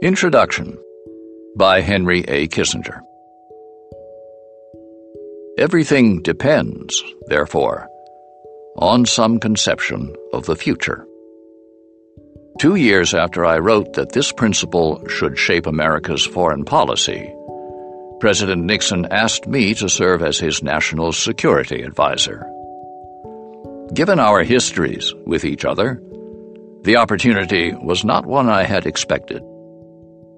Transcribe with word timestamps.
Introduction 0.00 0.78
by 1.56 1.80
Henry 1.80 2.20
A. 2.28 2.46
Kissinger. 2.46 3.00
Everything 5.58 6.22
depends, 6.22 7.02
therefore, 7.26 7.88
on 8.76 9.06
some 9.06 9.40
conception 9.40 10.14
of 10.32 10.46
the 10.46 10.54
future. 10.54 11.04
Two 12.60 12.76
years 12.76 13.12
after 13.12 13.44
I 13.44 13.58
wrote 13.58 13.94
that 13.94 14.12
this 14.12 14.30
principle 14.30 15.04
should 15.08 15.36
shape 15.36 15.66
America's 15.66 16.24
foreign 16.24 16.64
policy, 16.64 17.34
President 18.20 18.62
Nixon 18.66 19.04
asked 19.10 19.48
me 19.48 19.74
to 19.74 19.88
serve 19.88 20.22
as 20.22 20.38
his 20.38 20.62
national 20.62 21.10
security 21.10 21.82
advisor. 21.82 22.46
Given 23.92 24.20
our 24.20 24.44
histories 24.44 25.12
with 25.26 25.44
each 25.44 25.64
other, 25.64 26.00
the 26.82 26.98
opportunity 26.98 27.72
was 27.72 28.04
not 28.04 28.26
one 28.26 28.48
I 28.48 28.62
had 28.62 28.86
expected 28.86 29.42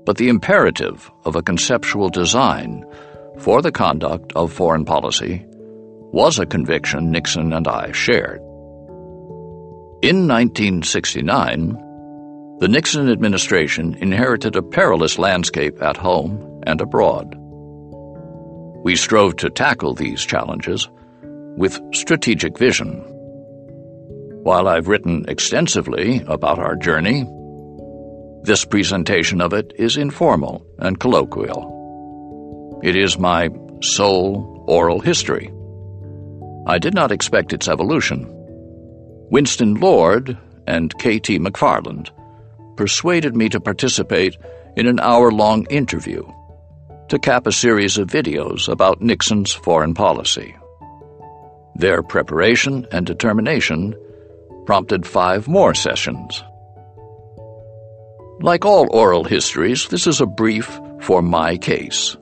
but 0.05 0.17
the 0.17 0.29
imperative 0.29 1.11
of 1.25 1.37
a 1.37 1.43
conceptual 1.43 2.09
design 2.09 2.85
for 3.39 3.63
the 3.63 3.73
conduct 3.73 4.33
of 4.35 4.53
foreign 4.53 4.85
policy 4.85 5.45
was 6.13 6.39
a 6.39 6.47
conviction 6.47 7.11
Nixon 7.11 7.53
and 7.53 7.69
I 7.69 7.93
shared. 7.93 8.41
In 10.03 10.27
1969, 10.27 12.57
the 12.59 12.69
Nixon 12.69 13.11
administration 13.11 13.95
inherited 13.95 14.57
a 14.57 14.63
perilous 14.63 15.19
landscape 15.19 15.81
at 15.83 15.97
home 15.97 16.63
and 16.67 16.81
abroad. 16.81 17.35
We 18.83 18.97
strove 18.97 19.37
to 19.37 19.51
tackle 19.51 19.95
these 19.95 20.25
challenges 20.25 20.89
with 21.57 21.81
strategic 21.95 22.59
vision. 22.59 23.05
While 24.43 24.69
I've 24.69 24.89
written 24.89 25.27
extensively 25.29 26.23
about 26.27 26.59
our 26.59 26.77
journey, 26.77 27.27
this 28.43 28.65
presentation 28.65 29.41
of 29.41 29.53
it 29.53 29.73
is 29.77 29.97
informal 29.97 30.67
and 30.79 30.99
colloquial. 30.99 32.81
It 32.83 32.97
is 32.97 33.19
my 33.19 33.51
sole 33.83 34.65
oral 34.67 35.01
history. 35.01 35.53
I 36.67 36.79
did 36.79 36.95
not 36.95 37.13
expect 37.13 37.53
its 37.53 37.69
evolution. 37.69 38.27
Winston 39.31 39.75
Lord 39.75 40.39
and 40.67 40.97
K.T. 40.99 41.39
McFarland 41.39 42.11
persuaded 42.77 43.37
me 43.37 43.49
to 43.51 43.61
participate 43.61 44.37
in 44.77 44.87
an 44.87 45.01
hour 45.01 45.31
long 45.31 45.67
interview 45.67 46.23
to 47.09 47.19
cap 47.19 47.47
a 47.47 47.53
series 47.53 47.99
of 47.99 48.09
videos 48.09 48.69
about 48.69 49.03
Nixon's 49.03 49.53
foreign 49.53 49.95
policy. 49.95 50.57
Their 51.75 52.03
preparation 52.03 52.87
and 52.93 53.05
determination 53.05 53.95
prompted 54.65 55.07
five 55.07 55.49
more 55.49 55.75
sessions 55.75 56.43
like 58.43 58.65
all 58.65 58.89
oral 58.91 59.25
histories, 59.25 59.89
this 59.89 60.07
is 60.07 60.21
a 60.21 60.27
brief 60.27 60.81
for 61.01 61.21
my 61.21 61.57
case. 61.57 62.17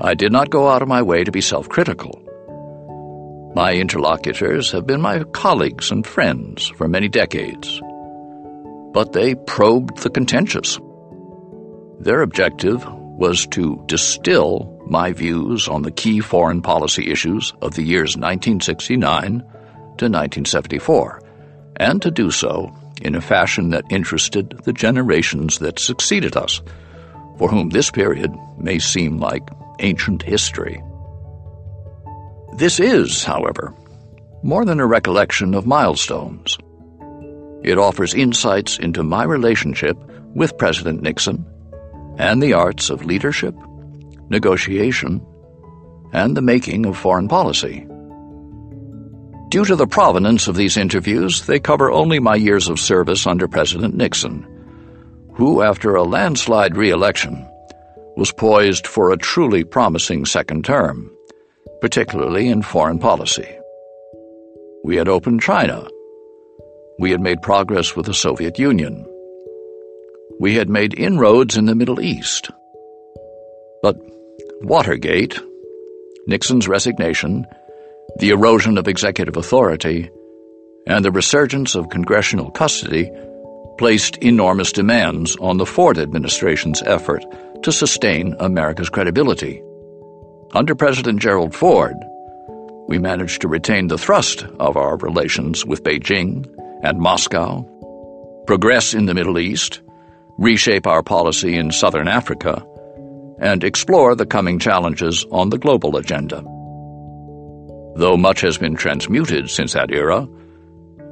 I 0.00 0.14
did 0.14 0.32
not 0.32 0.50
go 0.50 0.68
out 0.68 0.82
of 0.82 0.88
my 0.88 1.02
way 1.02 1.24
to 1.24 1.32
be 1.32 1.40
self 1.40 1.68
critical. 1.68 2.22
My 3.54 3.74
interlocutors 3.74 4.70
have 4.72 4.86
been 4.86 5.00
my 5.00 5.24
colleagues 5.24 5.90
and 5.90 6.06
friends 6.06 6.68
for 6.68 6.88
many 6.88 7.08
decades, 7.08 7.80
but 8.92 9.12
they 9.12 9.34
probed 9.34 9.98
the 9.98 10.10
contentious. 10.10 10.78
Their 11.98 12.22
objective 12.22 12.86
was 12.86 13.46
to 13.48 13.82
distill 13.86 14.80
my 14.86 15.12
views 15.12 15.68
on 15.68 15.82
the 15.82 15.90
key 15.90 16.20
foreign 16.20 16.62
policy 16.62 17.10
issues 17.10 17.52
of 17.60 17.74
the 17.74 17.82
years 17.82 18.16
1969 18.16 19.40
to 19.40 20.04
1974, 20.06 21.20
and 21.76 22.00
to 22.00 22.10
do 22.10 22.30
so 22.30 22.72
in 23.02 23.14
a 23.14 23.20
fashion 23.20 23.70
that 23.70 23.84
interested 23.90 24.50
the 24.64 24.72
generations 24.72 25.58
that 25.58 25.78
succeeded 25.78 26.36
us, 26.36 26.60
for 27.38 27.48
whom 27.48 27.70
this 27.70 27.90
period 27.90 28.32
may 28.58 28.78
seem 28.78 29.18
like 29.18 29.48
ancient 29.78 30.22
history. 30.22 30.82
This 32.56 32.80
is, 32.80 33.24
however, 33.24 33.74
more 34.42 34.64
than 34.64 34.80
a 34.80 34.86
recollection 34.86 35.54
of 35.54 35.66
milestones. 35.66 36.56
It 37.62 37.78
offers 37.78 38.14
insights 38.14 38.78
into 38.78 39.02
my 39.02 39.24
relationship 39.24 39.96
with 40.34 40.58
President 40.58 41.02
Nixon 41.02 41.44
and 42.18 42.42
the 42.42 42.52
arts 42.52 42.90
of 42.90 43.04
leadership, 43.04 43.54
negotiation, 44.28 45.24
and 46.12 46.36
the 46.36 46.42
making 46.42 46.86
of 46.86 46.96
foreign 46.96 47.28
policy. 47.28 47.86
Due 49.48 49.64
to 49.64 49.76
the 49.76 49.86
provenance 49.86 50.46
of 50.46 50.56
these 50.56 50.76
interviews, 50.76 51.46
they 51.46 51.58
cover 51.58 51.90
only 51.90 52.18
my 52.18 52.34
years 52.34 52.68
of 52.68 52.78
service 52.78 53.26
under 53.26 53.48
President 53.48 53.94
Nixon, 53.94 54.46
who, 55.32 55.62
after 55.62 55.94
a 55.94 56.02
landslide 56.02 56.76
re 56.76 56.90
election, 56.90 57.48
was 58.14 58.30
poised 58.30 58.86
for 58.86 59.10
a 59.10 59.16
truly 59.16 59.64
promising 59.64 60.26
second 60.26 60.66
term, 60.66 61.10
particularly 61.80 62.48
in 62.48 62.60
foreign 62.60 62.98
policy. 62.98 63.48
We 64.84 64.96
had 64.96 65.08
opened 65.08 65.40
China. 65.40 65.88
We 66.98 67.10
had 67.10 67.20
made 67.20 67.40
progress 67.40 67.96
with 67.96 68.04
the 68.04 68.14
Soviet 68.14 68.58
Union. 68.58 69.06
We 70.38 70.56
had 70.56 70.68
made 70.68 70.98
inroads 70.98 71.56
in 71.56 71.64
the 71.64 71.74
Middle 71.74 72.00
East. 72.00 72.50
But 73.82 73.96
Watergate, 74.60 75.40
Nixon's 76.26 76.68
resignation, 76.68 77.46
the 78.18 78.30
erosion 78.30 78.78
of 78.78 78.88
executive 78.88 79.36
authority, 79.36 80.10
and 80.86 81.04
the 81.04 81.12
resurgence 81.12 81.74
of 81.74 81.90
congressional 81.90 82.50
custody 82.50 83.10
placed 83.78 84.16
enormous 84.18 84.72
demands 84.72 85.36
on 85.36 85.56
the 85.56 85.66
Ford 85.66 85.98
administration's 85.98 86.82
effort 86.82 87.24
to 87.62 87.70
sustain 87.70 88.34
America's 88.40 88.90
credibility. 88.90 89.62
Under 90.52 90.74
President 90.74 91.20
Gerald 91.20 91.54
Ford, 91.54 91.94
we 92.88 92.98
managed 92.98 93.42
to 93.42 93.48
retain 93.48 93.86
the 93.86 93.98
thrust 93.98 94.44
of 94.58 94.76
our 94.76 94.96
relations 94.96 95.64
with 95.64 95.84
Beijing 95.84 96.46
and 96.82 96.98
Moscow, 96.98 97.62
progress 98.46 98.94
in 98.94 99.06
the 99.06 99.14
Middle 99.14 99.38
East, 99.38 99.80
reshape 100.38 100.86
our 100.86 101.02
policy 101.02 101.54
in 101.54 101.70
Southern 101.70 102.08
Africa, 102.08 102.64
and 103.38 103.62
explore 103.62 104.14
the 104.14 104.26
coming 104.26 104.58
challenges 104.58 105.24
on 105.30 105.50
the 105.50 105.58
global 105.58 105.96
agenda. 105.96 106.42
Though 107.98 108.16
much 108.16 108.42
has 108.42 108.56
been 108.56 108.76
transmuted 108.76 109.50
since 109.50 109.72
that 109.72 109.90
era, 109.90 110.28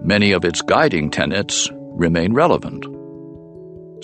many 0.05 0.31
of 0.31 0.45
its 0.45 0.63
guiding 0.63 1.11
tenets 1.11 1.69
remain 1.75 2.33
relevant. 2.33 2.87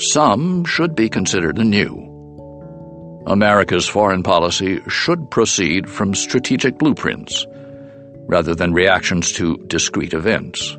Some 0.01 0.65
should 0.65 0.97
be 0.97 1.09
considered 1.09 1.59
anew. 1.59 3.23
America's 3.29 3.87
foreign 3.87 4.25
policy 4.25 4.81
should 4.89 5.31
proceed 5.31 5.89
from 5.89 6.13
strategic 6.13 6.77
blueprints 6.77 7.47
rather 8.27 8.53
than 8.53 8.73
reactions 8.73 9.31
to 9.35 9.59
discrete 9.69 10.13
events. 10.13 10.77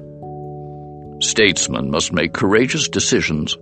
Statesmen 1.22 1.90
must 1.90 2.12
make 2.12 2.34
courageous 2.34 2.90
decisions 2.90 3.58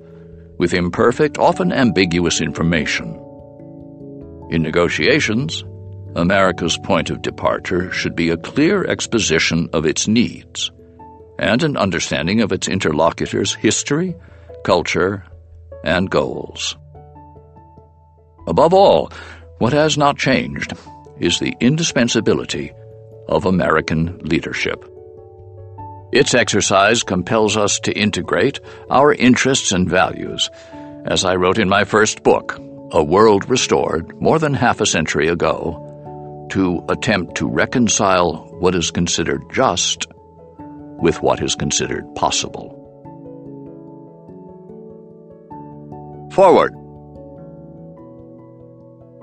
with 0.58 0.74
imperfect, 0.74 1.38
often 1.38 1.72
ambiguous 1.72 2.42
information. 2.42 3.24
In 4.50 4.64
negotiations, 4.64 5.64
America's 6.16 6.78
point 6.78 7.10
of 7.10 7.22
departure 7.22 7.90
should 7.92 8.16
be 8.16 8.30
a 8.30 8.38
clear 8.38 8.86
exposition 8.86 9.70
of 9.72 9.86
its 9.86 10.08
needs 10.08 10.72
and 11.40 11.64
an 11.64 11.78
understanding 11.78 12.42
of 12.42 12.52
its 12.52 12.68
interlocutor's 12.68 13.54
history, 13.56 14.16
culture, 14.64 15.24
and 15.84 16.10
goals. 16.10 16.78
Above 18.46 18.74
all, 18.74 19.12
what 19.60 19.74
has 19.74 19.98
not 19.98 20.18
changed 20.18 20.74
is 21.20 21.40
the 21.40 21.56
indispensability 21.60 22.72
of 23.30 23.46
American 23.46 24.18
leadership. 24.20 24.86
Its 26.12 26.34
exercise 26.34 27.04
compels 27.04 27.56
us 27.56 27.80
to 27.80 27.98
integrate 27.98 28.60
our 28.90 29.14
interests 29.14 29.72
and 29.72 29.90
values, 29.90 30.50
as 31.06 31.24
I 31.24 31.36
wrote 31.36 31.58
in 31.58 31.70
my 31.70 31.86
first 31.86 32.22
book, 32.22 32.60
A 32.92 33.02
World 33.02 33.50
Restored, 33.50 34.20
more 34.20 34.38
than 34.38 34.54
half 34.54 34.82
a 34.82 34.86
century 34.86 35.30
ago 35.30 35.88
to 36.52 36.84
attempt 36.90 37.36
to 37.36 37.48
reconcile 37.48 38.46
what 38.60 38.76
is 38.76 38.92
considered 38.92 39.42
just 39.54 40.06
with 41.00 41.22
what 41.22 41.42
is 41.42 41.56
considered 41.56 42.04
possible. 42.16 42.78
Forward. 46.34 46.74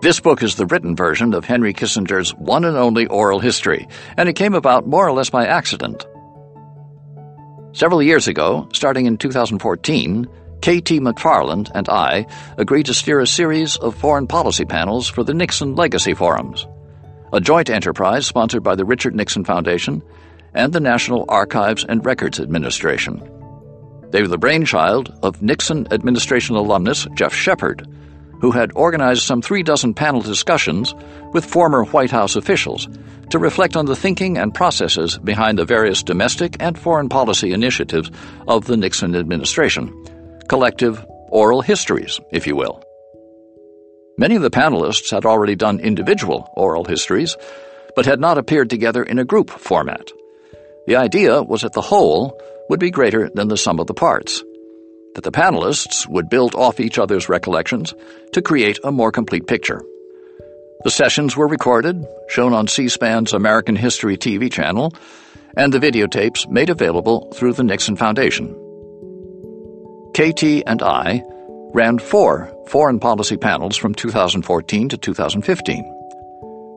This 0.01 0.21
book 0.21 0.43
is 0.43 0.55
the 0.55 0.65
written 0.67 0.97
version 0.97 1.35
of 1.35 1.45
Henry 1.45 1.75
Kissinger's 1.75 2.35
one 2.35 2.65
and 2.65 2.77
only 2.77 3.07
oral 3.07 3.41
history, 3.41 3.87
and 4.17 4.29
it 4.29 4.37
came 4.37 4.55
about 4.55 4.87
more 4.87 5.07
or 5.07 5.13
less 5.13 5.29
by 5.29 5.47
accident. 5.47 6.07
Several 7.73 8.03
years 8.03 8.27
ago, 8.27 8.69
starting 8.73 9.05
in 9.05 9.19
2014, 9.19 10.27
K.T. 10.63 11.01
McFarland 11.01 11.71
and 11.75 11.89
I 11.91 12.27
agreed 12.57 12.87
to 12.87 12.95
steer 12.95 13.21
a 13.21 13.27
series 13.27 13.77
of 13.77 13.95
foreign 13.95 14.27
policy 14.27 14.65
panels 14.65 15.09
for 15.09 15.25
the 15.25 15.35
Nixon 15.35 15.75
Legacy 15.75 16.15
Forums 16.15 16.67
a 17.33 17.41
joint 17.41 17.71
enterprise 17.71 18.27
sponsored 18.27 18.63
by 18.63 18.75
the 18.75 18.85
Richard 18.85 19.15
Nixon 19.15 19.45
Foundation 19.45 20.03
and 20.55 20.73
the 20.73 20.81
National 20.81 21.25
Archives 21.29 21.85
and 21.85 22.05
Records 22.05 22.41
Administration. 22.41 23.23
They 24.11 24.23
were 24.23 24.29
the 24.29 24.39
brainchild 24.39 25.13
of 25.23 25.43
Nixon 25.43 25.87
administration 25.93 26.57
alumnus 26.57 27.07
Geoff 27.15 27.35
Shepard, 27.35 27.87
who 28.41 28.51
had 28.51 28.73
organized 28.75 29.23
some 29.23 29.43
three 29.43 29.63
dozen 29.63 29.95
panel 29.95 30.23
discussions 30.23 30.95
with 31.33 31.45
former 31.45 31.85
White 31.85 32.11
House 32.11 32.37
officials 32.37 32.89
to 33.31 33.39
reflect 33.39 33.77
on 33.77 33.87
the 33.87 33.97
thinking 33.97 34.39
and 34.39 34.55
processes 34.55 35.19
behind 35.19 35.59
the 35.59 35.65
various 35.65 36.03
domestic 36.03 36.57
and 36.61 36.79
foreign 36.79 37.09
policy 37.09 37.53
initiatives 37.53 38.11
of 38.47 38.65
the 38.65 38.77
Nixon 38.77 39.15
administration. 39.15 39.93
Collective 40.49 41.05
oral 41.31 41.61
histories, 41.61 42.19
if 42.33 42.47
you 42.47 42.57
will. 42.57 42.83
Many 44.19 44.35
of 44.35 44.43
the 44.43 44.51
panelists 44.51 45.13
had 45.13 45.25
already 45.25 45.55
done 45.55 45.79
individual 45.79 46.51
oral 46.57 46.85
histories, 46.85 47.37
but 47.95 48.05
had 48.05 48.19
not 48.19 48.37
appeared 48.37 48.69
together 48.69 49.01
in 49.05 49.21
a 49.21 49.25
group 49.25 49.49
format. 49.49 50.11
The 50.89 50.97
idea 50.97 51.41
was 51.41 51.63
that 51.63 51.73
the 51.73 51.81
whole 51.81 52.37
would 52.69 52.81
be 52.81 52.91
greater 52.91 53.31
than 53.33 53.47
the 53.47 53.57
sum 53.57 53.79
of 53.79 53.87
the 53.87 53.95
parts, 53.95 54.43
that 55.15 55.23
the 55.23 55.31
panelists 55.31 56.09
would 56.09 56.29
build 56.29 56.57
off 56.57 56.81
each 56.81 56.99
other's 56.99 57.29
recollections 57.29 57.95
to 58.33 58.43
create 58.43 58.81
a 58.83 58.91
more 58.91 59.13
complete 59.13 59.47
picture. 59.47 59.83
The 60.83 60.91
sessions 60.91 61.37
were 61.37 61.47
recorded, 61.47 62.05
shown 62.29 62.55
on 62.55 62.67
C 62.67 62.89
SPAN's 62.89 63.33
American 63.33 63.77
History 63.77 64.17
TV 64.17 64.51
channel, 64.51 64.93
and 65.57 65.73
the 65.73 65.79
videotapes 65.79 66.49
made 66.49 66.71
available 66.71 67.31
through 67.35 67.53
the 67.53 67.65
Nixon 67.65 67.95
Foundation. 67.95 68.49
KT 70.13 70.65
and 70.67 70.83
I 70.83 71.23
ran 71.75 71.99
four 71.99 72.53
foreign 72.69 72.99
policy 72.99 73.37
panels 73.37 73.77
from 73.77 73.95
2014 73.95 74.89
to 74.89 74.97
2015 74.97 75.95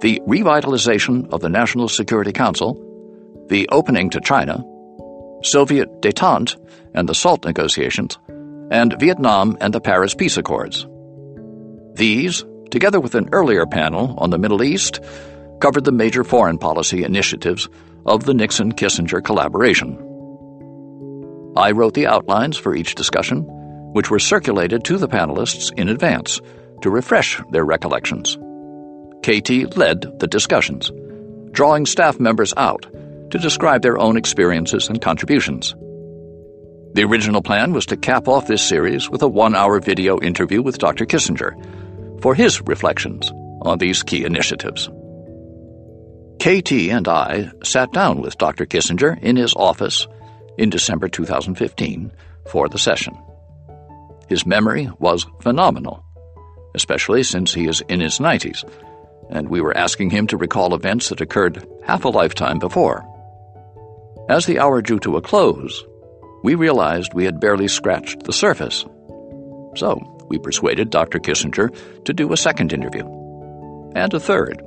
the 0.01 0.19
revitalization 0.27 1.31
of 1.31 1.41
the 1.41 1.49
National 1.49 1.87
Security 1.87 2.31
Council, 2.31 2.75
the 3.47 3.69
opening 3.71 4.09
to 4.09 4.19
China, 4.19 4.63
Soviet 5.43 6.01
detente 6.01 6.57
and 6.93 7.07
the 7.07 7.13
SALT 7.13 7.45
negotiations, 7.45 8.17
and 8.71 8.99
Vietnam 8.99 9.57
and 9.61 9.73
the 9.73 9.79
Paris 9.79 10.15
Peace 10.15 10.37
Accords. 10.37 10.87
These, 11.93 12.43
together 12.71 12.99
with 12.99 13.15
an 13.15 13.29
earlier 13.31 13.67
panel 13.67 14.15
on 14.17 14.31
the 14.31 14.39
Middle 14.39 14.63
East, 14.63 14.99
covered 15.59 15.83
the 15.83 15.91
major 15.91 16.23
foreign 16.23 16.57
policy 16.57 17.03
initiatives 17.03 17.69
of 18.05 18.23
the 18.23 18.33
Nixon 18.33 18.71
Kissinger 18.71 19.23
collaboration. 19.23 19.97
I 21.55 21.71
wrote 21.71 21.93
the 21.93 22.07
outlines 22.07 22.57
for 22.57 22.73
each 22.73 22.95
discussion, 22.95 23.45
which 23.93 24.09
were 24.09 24.19
circulated 24.19 24.83
to 24.85 24.97
the 24.97 25.07
panelists 25.07 25.71
in 25.77 25.89
advance 25.89 26.41
to 26.81 26.89
refresh 26.89 27.41
their 27.51 27.65
recollections. 27.65 28.37
KT 29.21 29.77
led 29.77 30.19
the 30.19 30.27
discussions, 30.27 30.91
drawing 31.51 31.85
staff 31.85 32.19
members 32.19 32.53
out 32.57 32.85
to 33.31 33.37
describe 33.37 33.81
their 33.81 33.99
own 33.99 34.17
experiences 34.17 34.89
and 34.89 35.01
contributions. 35.01 35.75
The 36.93 37.03
original 37.03 37.41
plan 37.41 37.71
was 37.71 37.85
to 37.87 37.97
cap 37.97 38.27
off 38.27 38.47
this 38.47 38.61
series 38.61 39.09
with 39.09 39.21
a 39.21 39.27
one 39.27 39.55
hour 39.55 39.79
video 39.79 40.19
interview 40.19 40.61
with 40.61 40.77
Dr. 40.77 41.05
Kissinger 41.05 42.21
for 42.21 42.35
his 42.35 42.61
reflections 42.61 43.31
on 43.61 43.77
these 43.77 44.03
key 44.03 44.25
initiatives. 44.25 44.89
KT 46.39 46.71
and 46.89 47.07
I 47.07 47.51
sat 47.63 47.93
down 47.93 48.19
with 48.21 48.37
Dr. 48.37 48.65
Kissinger 48.65 49.21
in 49.21 49.35
his 49.35 49.53
office 49.53 50.07
in 50.57 50.69
December 50.69 51.07
2015 51.07 52.11
for 52.49 52.67
the 52.67 52.79
session. 52.79 53.15
His 54.31 54.45
memory 54.45 54.89
was 54.97 55.27
phenomenal, 55.41 56.05
especially 56.73 57.21
since 57.21 57.53
he 57.53 57.67
is 57.67 57.81
in 57.89 57.99
his 57.99 58.19
90s, 58.19 58.63
and 59.29 59.49
we 59.49 59.59
were 59.59 59.75
asking 59.75 60.09
him 60.09 60.25
to 60.27 60.37
recall 60.37 60.73
events 60.73 61.09
that 61.09 61.19
occurred 61.19 61.67
half 61.85 62.05
a 62.05 62.07
lifetime 62.07 62.57
before. 62.57 63.03
As 64.29 64.45
the 64.45 64.57
hour 64.57 64.81
drew 64.81 64.99
to 64.99 65.17
a 65.17 65.21
close, 65.21 65.83
we 66.45 66.55
realized 66.55 67.13
we 67.13 67.25
had 67.25 67.41
barely 67.41 67.67
scratched 67.67 68.23
the 68.23 68.31
surface. 68.31 68.85
So, 69.75 69.99
we 70.29 70.39
persuaded 70.39 70.91
Dr. 70.91 71.19
Kissinger 71.19 71.75
to 72.05 72.13
do 72.13 72.31
a 72.31 72.37
second 72.37 72.71
interview, 72.71 73.03
and 73.97 74.13
a 74.13 74.19
third, 74.21 74.63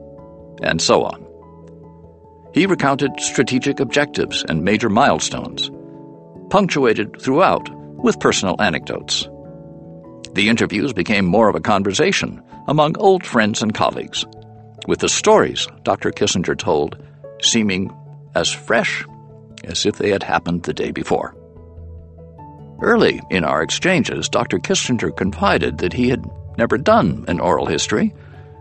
and 0.62 0.78
so 0.78 1.04
on. 1.04 1.24
He 2.52 2.66
recounted 2.66 3.18
strategic 3.18 3.80
objectives 3.80 4.44
and 4.46 4.62
major 4.62 4.90
milestones, 4.90 5.70
punctuated 6.50 7.18
throughout 7.18 7.66
with 8.04 8.20
personal 8.20 8.60
anecdotes. 8.60 9.26
The 10.34 10.48
interviews 10.48 10.92
became 10.92 11.24
more 11.24 11.48
of 11.48 11.54
a 11.54 11.60
conversation 11.60 12.42
among 12.66 12.98
old 12.98 13.24
friends 13.24 13.62
and 13.62 13.72
colleagues, 13.72 14.24
with 14.88 14.98
the 14.98 15.08
stories 15.08 15.68
Dr. 15.84 16.10
Kissinger 16.10 16.58
told 16.58 16.96
seeming 17.40 17.94
as 18.34 18.50
fresh 18.50 19.04
as 19.64 19.86
if 19.86 19.96
they 19.96 20.10
had 20.10 20.22
happened 20.22 20.64
the 20.64 20.74
day 20.74 20.90
before. 20.90 21.36
Early 22.82 23.20
in 23.30 23.44
our 23.44 23.62
exchanges, 23.62 24.28
Dr. 24.28 24.58
Kissinger 24.58 25.16
confided 25.16 25.78
that 25.78 25.92
he 25.92 26.08
had 26.08 26.24
never 26.58 26.78
done 26.78 27.24
an 27.28 27.38
oral 27.38 27.66
history, 27.66 28.12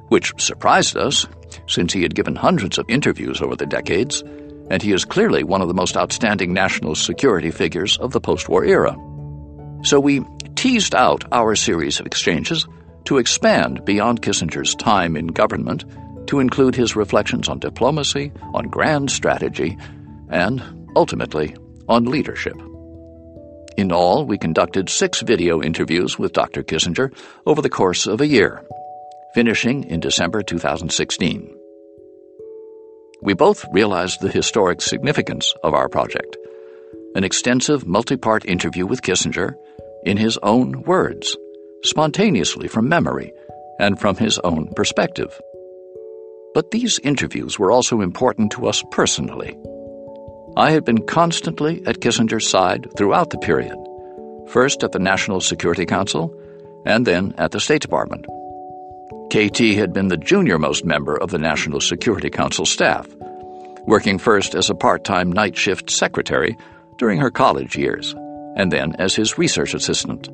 which 0.09 0.31
surprised 0.37 0.95
us, 0.95 1.27
since 1.67 1.91
he 1.91 2.03
had 2.03 2.15
given 2.15 2.35
hundreds 2.35 2.77
of 2.77 2.85
interviews 2.87 3.41
over 3.41 3.55
the 3.55 3.65
decades, 3.65 4.23
and 4.69 4.81
he 4.81 4.93
is 4.93 5.05
clearly 5.05 5.43
one 5.43 5.61
of 5.61 5.67
the 5.67 5.73
most 5.73 5.97
outstanding 5.97 6.53
national 6.53 6.95
security 6.95 7.51
figures 7.51 7.97
of 7.97 8.11
the 8.11 8.21
post 8.21 8.47
war 8.47 8.63
era. 8.63 8.95
So 9.83 9.99
we 9.99 10.21
teased 10.63 10.95
out 10.95 11.25
our 11.33 11.55
series 11.57 11.99
of 11.99 12.05
exchanges 12.05 12.65
to 13.03 13.17
expand 13.17 13.83
beyond 13.83 14.21
Kissinger's 14.21 14.73
time 14.75 15.17
in 15.17 15.27
government 15.27 15.83
to 16.27 16.39
include 16.39 16.73
his 16.73 16.95
reflections 16.95 17.49
on 17.49 17.59
diplomacy, 17.59 18.31
on 18.53 18.69
grand 18.69 19.11
strategy, 19.11 19.77
and 20.29 20.63
ultimately, 20.95 21.53
on 21.89 22.05
leadership. 22.05 22.55
In 23.75 23.91
all, 23.91 24.25
we 24.25 24.37
conducted 24.37 24.87
six 24.87 25.19
video 25.19 25.61
interviews 25.61 26.17
with 26.17 26.31
Dr. 26.31 26.63
Kissinger 26.63 27.13
over 27.45 27.61
the 27.61 27.69
course 27.69 28.07
of 28.07 28.21
a 28.21 28.27
year, 28.27 28.65
finishing 29.33 29.83
in 29.89 29.99
December 29.99 30.43
2016. 30.43 31.53
We 33.21 33.33
both 33.33 33.65
realized 33.73 34.21
the 34.21 34.31
historic 34.31 34.81
significance 34.81 35.53
of 35.61 35.73
our 35.73 35.89
project 35.89 36.37
an 37.15 37.23
extensive 37.23 37.85
multi 37.85 38.17
part 38.17 38.45
interview 38.45 38.85
with 38.87 39.01
Kissinger 39.01 39.55
in 40.05 40.17
his 40.17 40.37
own 40.43 40.83
words, 40.83 41.35
spontaneously 41.83 42.67
from 42.67 42.89
memory 42.89 43.31
and 43.79 43.99
from 43.99 44.15
his 44.15 44.39
own 44.39 44.67
perspective. 44.75 45.39
But 46.53 46.71
these 46.71 46.99
interviews 46.99 47.57
were 47.57 47.71
also 47.71 48.01
important 48.01 48.51
to 48.53 48.67
us 48.67 48.83
personally. 48.91 49.57
I 50.55 50.71
had 50.71 50.85
been 50.85 51.05
constantly 51.05 51.81
at 51.87 51.99
Kissinger's 51.99 52.47
side 52.47 52.87
throughout 52.95 53.31
the 53.31 53.39
period, 53.39 53.75
first 54.49 54.83
at 54.83 54.91
the 54.91 54.99
National 54.99 55.41
Security 55.41 55.85
Council 55.85 56.31
and 56.85 57.07
then 57.07 57.33
at 57.37 57.51
the 57.51 57.59
State 57.59 57.81
Department. 57.81 58.25
KT 59.31 59.75
had 59.75 59.93
been 59.93 60.09
the 60.09 60.17
junior 60.17 60.59
most 60.59 60.85
member 60.85 61.17
of 61.17 61.31
the 61.31 61.39
National 61.39 61.81
Security 61.81 62.29
Council 62.29 62.65
staff, 62.67 63.07
working 63.87 64.19
first 64.19 64.53
as 64.53 64.69
a 64.69 64.75
part 64.75 65.03
time 65.03 65.31
night 65.31 65.57
shift 65.57 65.89
secretary 65.89 66.55
during 66.99 67.19
her 67.19 67.31
college 67.31 67.75
years, 67.75 68.13
and 68.55 68.71
then 68.71 68.95
as 68.99 69.15
his 69.15 69.37
research 69.37 69.73
assistant. 69.73 70.29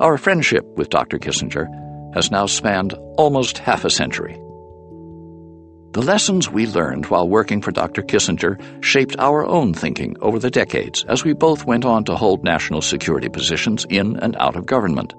Our 0.00 0.18
friendship 0.18 0.64
with 0.76 0.90
Dr. 0.90 1.18
Kissinger 1.18 1.66
has 2.14 2.30
now 2.30 2.46
spanned 2.46 2.94
almost 3.16 3.58
half 3.58 3.84
a 3.84 3.90
century. 3.90 4.34
The 5.92 6.02
lessons 6.02 6.50
we 6.50 6.66
learned 6.66 7.06
while 7.06 7.26
working 7.26 7.62
for 7.62 7.72
Dr. 7.72 8.02
Kissinger 8.02 8.60
shaped 8.84 9.16
our 9.18 9.46
own 9.46 9.72
thinking 9.72 10.14
over 10.20 10.38
the 10.38 10.50
decades 10.50 11.04
as 11.08 11.24
we 11.24 11.32
both 11.32 11.64
went 11.64 11.86
on 11.86 12.04
to 12.04 12.16
hold 12.16 12.44
national 12.44 12.82
security 12.82 13.30
positions 13.30 13.86
in 13.88 14.18
and 14.18 14.36
out 14.36 14.56
of 14.56 14.66
government. 14.66 15.14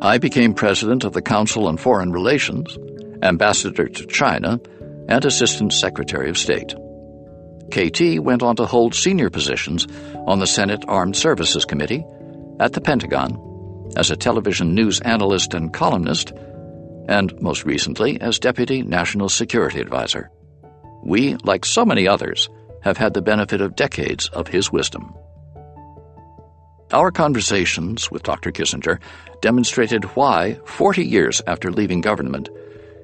I 0.00 0.16
became 0.16 0.54
president 0.54 1.04
of 1.04 1.12
the 1.12 1.22
Council 1.22 1.66
on 1.66 1.76
Foreign 1.76 2.12
Relations, 2.12 2.78
ambassador 3.22 3.88
to 3.88 4.06
China, 4.06 4.58
and 5.08 5.24
assistant 5.24 5.72
secretary 5.72 6.30
of 6.30 6.38
state. 6.38 6.74
KT 7.74 8.20
went 8.20 8.44
on 8.44 8.54
to 8.54 8.66
hold 8.66 8.94
senior 8.94 9.30
positions 9.30 9.88
on 10.28 10.38
the 10.38 10.46
Senate 10.46 10.84
Armed 10.86 11.16
Services 11.16 11.64
Committee, 11.64 12.06
at 12.60 12.72
the 12.72 12.80
Pentagon, 12.80 13.92
as 13.96 14.12
a 14.12 14.16
television 14.16 14.76
news 14.76 15.00
analyst 15.00 15.54
and 15.54 15.72
columnist, 15.72 16.32
and 17.08 17.34
most 17.42 17.64
recently 17.64 18.20
as 18.20 18.38
Deputy 18.38 18.82
National 18.82 19.28
Security 19.28 19.80
Advisor. 19.80 20.30
We, 21.02 21.34
like 21.42 21.64
so 21.64 21.84
many 21.84 22.06
others, 22.06 22.48
have 22.82 22.96
had 22.96 23.12
the 23.12 23.22
benefit 23.22 23.60
of 23.60 23.74
decades 23.74 24.28
of 24.28 24.46
his 24.46 24.70
wisdom. 24.70 25.12
Our 26.92 27.10
conversations 27.10 28.08
with 28.08 28.22
Dr. 28.22 28.52
Kissinger 28.52 29.00
demonstrated 29.40 30.04
why, 30.14 30.60
40 30.64 31.04
years 31.04 31.42
after 31.48 31.72
leaving 31.72 32.02
government, 32.02 32.50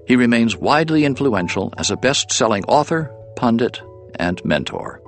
he 0.07 0.15
remains 0.15 0.57
widely 0.57 1.05
influential 1.05 1.75
as 1.77 1.91
a 1.91 1.97
best 1.97 2.31
selling 2.31 2.65
author, 2.67 3.13
pundit, 3.35 3.81
and 4.21 4.45
mentor. 4.45 5.03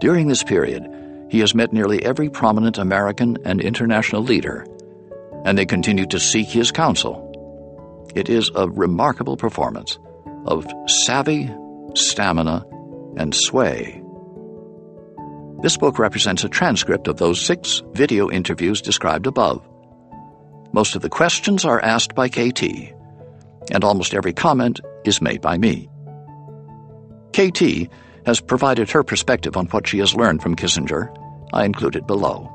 During 0.00 0.28
this 0.28 0.42
period, 0.42 0.86
he 1.28 1.40
has 1.40 1.54
met 1.54 1.72
nearly 1.72 2.02
every 2.04 2.30
prominent 2.30 2.78
American 2.78 3.36
and 3.44 3.60
international 3.60 4.22
leader, 4.22 4.66
and 5.44 5.58
they 5.58 5.66
continue 5.66 6.06
to 6.06 6.18
seek 6.18 6.48
his 6.48 6.72
counsel 6.72 7.30
it 8.14 8.28
is 8.28 8.50
a 8.54 8.68
remarkable 8.68 9.36
performance 9.36 9.98
of 10.46 10.66
savvy, 10.86 11.50
stamina, 11.94 12.66
and 13.16 13.34
sway. 13.34 14.02
This 15.62 15.76
book 15.76 15.98
represents 15.98 16.42
a 16.42 16.48
transcript 16.48 17.06
of 17.06 17.18
those 17.18 17.40
six 17.40 17.82
video 17.92 18.30
interviews 18.30 18.80
described 18.80 19.26
above. 19.26 19.66
Most 20.72 20.96
of 20.96 21.02
the 21.02 21.10
questions 21.10 21.64
are 21.64 21.80
asked 21.80 22.14
by 22.14 22.28
KT, 22.28 22.92
and 23.70 23.84
almost 23.84 24.14
every 24.14 24.32
comment 24.32 24.80
is 25.04 25.20
made 25.20 25.40
by 25.40 25.58
me. 25.58 25.88
KT 27.32 27.88
has 28.30 28.40
provided 28.40 28.88
her 28.88 29.02
perspective 29.02 29.56
on 29.56 29.66
what 29.66 29.88
she 29.88 29.98
has 29.98 30.14
learned 30.14 30.40
from 30.40 30.54
Kissinger. 30.54 31.10
I 31.52 31.64
include 31.64 31.96
it 31.96 32.06
below. 32.06 32.48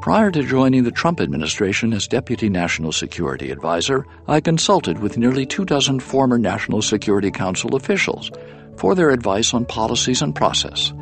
Prior 0.00 0.30
to 0.30 0.42
joining 0.42 0.84
the 0.84 0.90
Trump 0.90 1.20
administration 1.20 1.92
as 1.92 2.08
Deputy 2.08 2.48
National 2.48 2.90
Security 2.90 3.50
Advisor, 3.50 4.06
I 4.26 4.40
consulted 4.40 5.00
with 5.00 5.18
nearly 5.18 5.44
two 5.44 5.66
dozen 5.66 6.00
former 6.00 6.38
National 6.38 6.80
Security 6.80 7.30
Council 7.30 7.76
officials 7.76 8.30
for 8.78 8.94
their 8.94 9.10
advice 9.10 9.52
on 9.52 9.66
policies 9.66 10.22
and 10.22 10.34
process. 10.34 10.94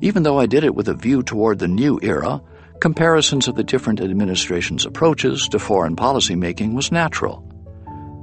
Even 0.00 0.24
though 0.24 0.40
I 0.40 0.46
did 0.46 0.64
it 0.64 0.74
with 0.74 0.88
a 0.88 0.94
view 0.94 1.22
toward 1.22 1.60
the 1.60 1.68
new 1.68 2.00
era, 2.02 2.42
comparisons 2.80 3.46
of 3.46 3.54
the 3.54 3.62
different 3.62 4.00
administrations' 4.00 4.86
approaches 4.86 5.46
to 5.50 5.60
foreign 5.60 5.94
policy 5.94 6.34
making 6.34 6.74
was 6.74 6.90
natural. 6.90 7.46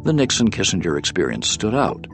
The 0.03 0.11
Nixon 0.11 0.51
Kissinger 0.51 0.99
experience 0.99 1.47
stood 1.47 1.73
out. 1.73 2.07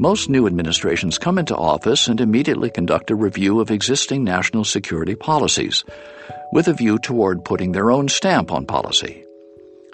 Most 0.00 0.30
new 0.30 0.46
administrations 0.46 1.18
come 1.18 1.38
into 1.38 1.56
office 1.56 2.06
and 2.06 2.20
immediately 2.20 2.70
conduct 2.70 3.10
a 3.10 3.16
review 3.16 3.58
of 3.58 3.72
existing 3.72 4.22
national 4.22 4.62
security 4.62 5.16
policies, 5.16 5.82
with 6.52 6.68
a 6.68 6.72
view 6.72 7.00
toward 7.00 7.44
putting 7.44 7.72
their 7.72 7.90
own 7.90 8.06
stamp 8.06 8.52
on 8.52 8.64
policy. 8.64 9.24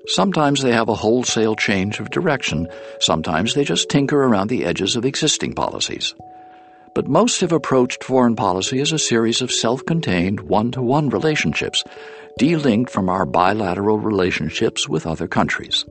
Sometimes 0.08 0.60
they 0.60 0.72
have 0.72 0.90
a 0.90 0.94
wholesale 0.94 1.56
change 1.56 2.00
of 2.00 2.10
direction, 2.10 2.68
sometimes 3.00 3.54
they 3.54 3.64
just 3.64 3.88
tinker 3.88 4.24
around 4.24 4.48
the 4.48 4.66
edges 4.66 4.94
of 4.94 5.06
existing 5.06 5.54
policies. 5.54 6.14
But 6.94 7.08
most 7.08 7.40
have 7.40 7.52
approached 7.52 8.04
foreign 8.04 8.36
policy 8.36 8.80
as 8.80 8.92
a 8.92 8.98
series 8.98 9.40
of 9.40 9.50
self 9.50 9.86
contained, 9.86 10.40
one 10.40 10.70
to 10.72 10.82
one 10.82 11.08
relationships, 11.08 11.82
delinked 12.38 12.90
from 12.90 13.08
our 13.08 13.24
bilateral 13.24 13.98
relationships 13.98 14.86
with 14.86 15.06
other 15.06 15.26
countries. 15.26 15.86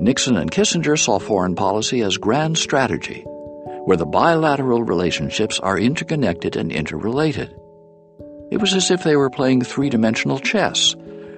Nixon 0.00 0.38
and 0.38 0.50
Kissinger 0.50 0.98
saw 0.98 1.18
foreign 1.18 1.54
policy 1.54 2.00
as 2.00 2.16
grand 2.16 2.56
strategy, 2.56 3.20
where 3.84 3.98
the 3.98 4.06
bilateral 4.06 4.82
relationships 4.82 5.60
are 5.60 5.78
interconnected 5.78 6.56
and 6.56 6.72
interrelated. 6.72 7.54
It 8.50 8.62
was 8.62 8.72
as 8.72 8.90
if 8.90 9.04
they 9.04 9.14
were 9.14 9.28
playing 9.28 9.60
three 9.60 9.90
dimensional 9.90 10.38
chess, 10.38 10.96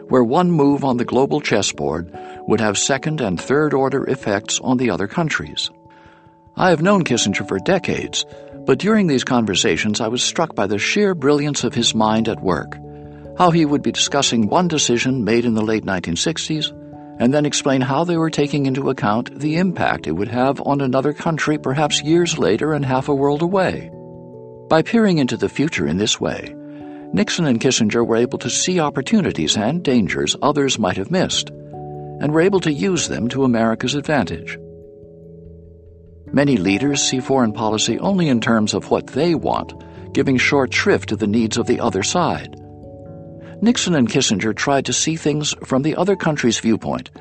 where 0.09 0.23
one 0.23 0.53
move 0.53 0.85
on 0.85 0.97
the 0.97 1.05
global 1.05 1.41
chessboard 1.41 2.17
would 2.47 2.61
have 2.61 2.79
second 2.79 3.21
and 3.21 3.41
third 3.41 3.75
order 3.75 4.05
effects 4.09 4.61
on 4.61 4.77
the 4.77 4.91
other 4.91 5.09
countries. 5.09 5.69
I 6.55 6.71
have 6.71 6.83
known 6.83 7.03
Kissinger 7.03 7.49
for 7.49 7.59
decades, 7.59 8.25
but 8.65 8.79
during 8.79 9.09
these 9.09 9.25
conversations 9.25 10.01
I 10.01 10.07
was 10.07 10.23
struck 10.23 10.55
by 10.55 10.69
the 10.69 10.79
sheer 10.79 11.17
brilliance 11.17 11.65
of 11.65 11.75
his 11.75 11.97
mind 11.97 12.29
at 12.29 12.41
work. 12.41 12.79
How 13.39 13.51
he 13.51 13.65
would 13.65 13.83
be 13.83 13.91
discussing 13.91 14.47
one 14.47 14.69
decision 14.69 15.25
made 15.25 15.47
in 15.47 15.55
the 15.55 15.63
late 15.65 15.85
1960s 15.85 16.79
and 17.23 17.33
then 17.33 17.47
explain 17.47 17.81
how 17.81 18.03
they 18.03 18.17
were 18.17 18.31
taking 18.31 18.67
into 18.67 18.91
account 18.91 19.39
the 19.39 19.57
impact 19.57 20.09
it 20.09 20.13
would 20.13 20.27
have 20.27 20.61
on 20.67 20.81
another 20.81 21.13
country 21.13 21.57
perhaps 21.57 22.03
years 22.03 22.37
later 22.37 22.73
and 22.73 22.85
half 22.85 23.09
a 23.09 23.15
world 23.15 23.43
away. 23.43 23.93
By 24.69 24.83
peering 24.83 25.19
into 25.19 25.37
the 25.37 25.49
future 25.49 25.87
in 25.87 25.99
this 25.99 26.21
way, 26.21 26.53
Nixon 27.13 27.45
and 27.45 27.61
Kissinger 27.61 28.05
were 28.05 28.17
able 28.17 28.41
to 28.41 28.51
see 28.51 28.81
opportunities 28.81 29.57
and 29.57 29.85
dangers 29.85 30.35
others 30.43 30.81
might 30.81 30.97
have 30.97 31.13
missed, 31.13 31.51
and 31.51 32.33
were 32.33 32.41
able 32.41 32.59
to 32.59 32.73
use 32.73 33.07
them 33.07 33.29
to 33.29 33.45
America's 33.45 33.95
advantage. 33.95 34.59
Many 36.33 36.57
leaders 36.57 37.01
see 37.01 37.21
foreign 37.21 37.53
policy 37.53 38.01
only 38.01 38.31
in 38.31 38.41
terms 38.41 38.75
of 38.75 38.91
what 38.91 39.07
they 39.07 39.37
want, 39.37 39.75
giving 40.13 40.39
short 40.39 40.75
shrift 40.75 41.11
to 41.11 41.17
the 41.17 41.29
needs 41.29 41.57
of 41.57 41.69
the 41.69 41.79
other 41.79 42.03
side. 42.03 42.57
Nixon 43.63 43.95
and 43.95 44.09
Kissinger 44.09 44.55
tried 44.55 44.87
to 44.87 44.93
see 44.93 45.15
things 45.15 45.55
from 45.65 45.83
the 45.83 45.95
other 45.95 46.17
country's 46.17 46.59
viewpoint, 46.59 47.13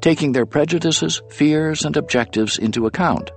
taking 0.00 0.30
their 0.30 0.46
prejudices, 0.46 1.20
fears, 1.28 1.84
and 1.84 1.96
objectives 1.96 2.56
into 2.56 2.86
account. 2.86 3.32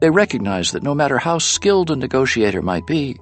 They 0.00 0.10
recognized 0.10 0.74
that 0.74 0.82
no 0.82 0.94
matter 0.94 1.16
how 1.16 1.38
skilled 1.38 1.90
a 1.90 1.96
negotiator 1.96 2.60
might 2.60 2.86
be, 2.86 3.16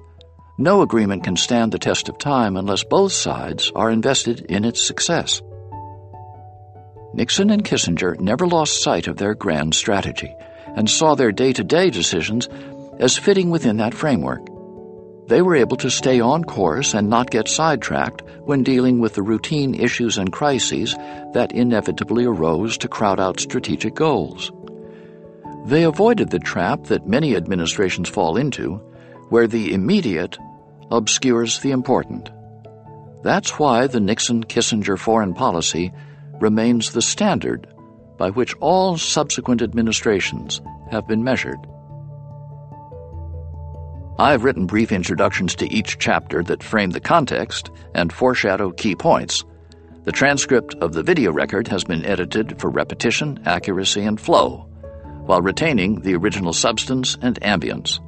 no 0.57 0.81
agreement 0.81 1.23
can 1.23 1.37
stand 1.37 1.71
the 1.71 1.79
test 1.79 2.09
of 2.09 2.17
time 2.17 2.57
unless 2.57 2.83
both 2.83 3.13
sides 3.13 3.71
are 3.75 3.89
invested 3.89 4.41
in 4.49 4.65
its 4.65 4.85
success. 4.85 5.41
Nixon 7.13 7.49
and 7.49 7.63
Kissinger 7.63 8.19
never 8.19 8.45
lost 8.45 8.83
sight 8.83 9.07
of 9.07 9.15
their 9.15 9.35
grand 9.35 9.73
strategy 9.73 10.35
and 10.75 10.89
saw 10.89 11.15
their 11.15 11.31
day 11.31 11.53
to 11.53 11.63
day 11.63 11.89
decisions 11.89 12.49
as 12.99 13.17
fitting 13.17 13.51
within 13.51 13.77
that 13.77 13.93
framework. 13.93 14.52
They 15.27 15.41
were 15.41 15.55
able 15.55 15.77
to 15.77 15.89
stay 15.89 16.19
on 16.19 16.43
course 16.43 16.93
and 16.93 17.09
not 17.09 17.29
get 17.29 17.47
sidetracked 17.47 18.23
when 18.43 18.63
dealing 18.63 18.99
with 18.99 19.13
the 19.13 19.21
routine 19.21 19.73
issues 19.73 20.17
and 20.17 20.31
crises 20.31 20.95
that 21.33 21.53
inevitably 21.53 22.25
arose 22.25 22.77
to 22.79 22.87
crowd 22.87 23.19
out 23.19 23.39
strategic 23.39 23.95
goals. 23.95 24.51
They 25.65 25.83
avoided 25.83 26.29
the 26.29 26.39
trap 26.39 26.85
that 26.85 27.07
many 27.07 27.35
administrations 27.37 28.09
fall 28.09 28.35
into, 28.35 28.75
where 29.29 29.47
the 29.47 29.73
immediate 29.73 30.37
obscures 30.91 31.59
the 31.59 31.71
important. 31.71 32.29
That's 33.23 33.57
why 33.57 33.87
the 33.87 34.01
Nixon 34.01 34.43
Kissinger 34.43 34.99
foreign 34.99 35.33
policy 35.33 35.93
remains 36.41 36.91
the 36.91 37.01
standard 37.01 37.67
by 38.17 38.29
which 38.29 38.53
all 38.55 38.97
subsequent 38.97 39.61
administrations 39.61 40.61
have 40.91 41.07
been 41.07 41.23
measured. 41.23 41.59
I 44.19 44.29
have 44.31 44.43
written 44.43 44.67
brief 44.67 44.91
introductions 44.91 45.55
to 45.55 45.73
each 45.73 45.97
chapter 45.97 46.43
that 46.43 46.61
frame 46.61 46.91
the 46.91 46.99
context 46.99 47.71
and 47.95 48.13
foreshadow 48.13 48.69
key 48.69 48.95
points. 48.95 49.43
The 50.03 50.11
transcript 50.11 50.75
of 50.75 50.93
the 50.93 51.01
video 51.01 51.31
record 51.31 51.67
has 51.69 51.83
been 51.83 52.05
edited 52.05 52.61
for 52.61 52.69
repetition, 52.69 53.41
accuracy, 53.45 54.03
and 54.03 54.21
flow, 54.21 54.67
while 55.25 55.41
retaining 55.41 56.01
the 56.01 56.13
original 56.15 56.53
substance 56.53 57.17
and 57.23 57.41
ambience. 57.41 57.99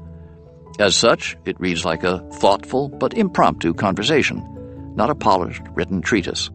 As 0.80 0.96
such, 0.96 1.38
it 1.46 1.60
reads 1.60 1.86
like 1.86 2.04
a 2.04 2.20
thoughtful 2.34 2.90
but 2.90 3.16
impromptu 3.16 3.74
conversation, 3.74 4.94
not 4.96 5.10
a 5.10 5.16
polished 5.16 5.64
written 5.74 6.02
treatise. 6.02 6.52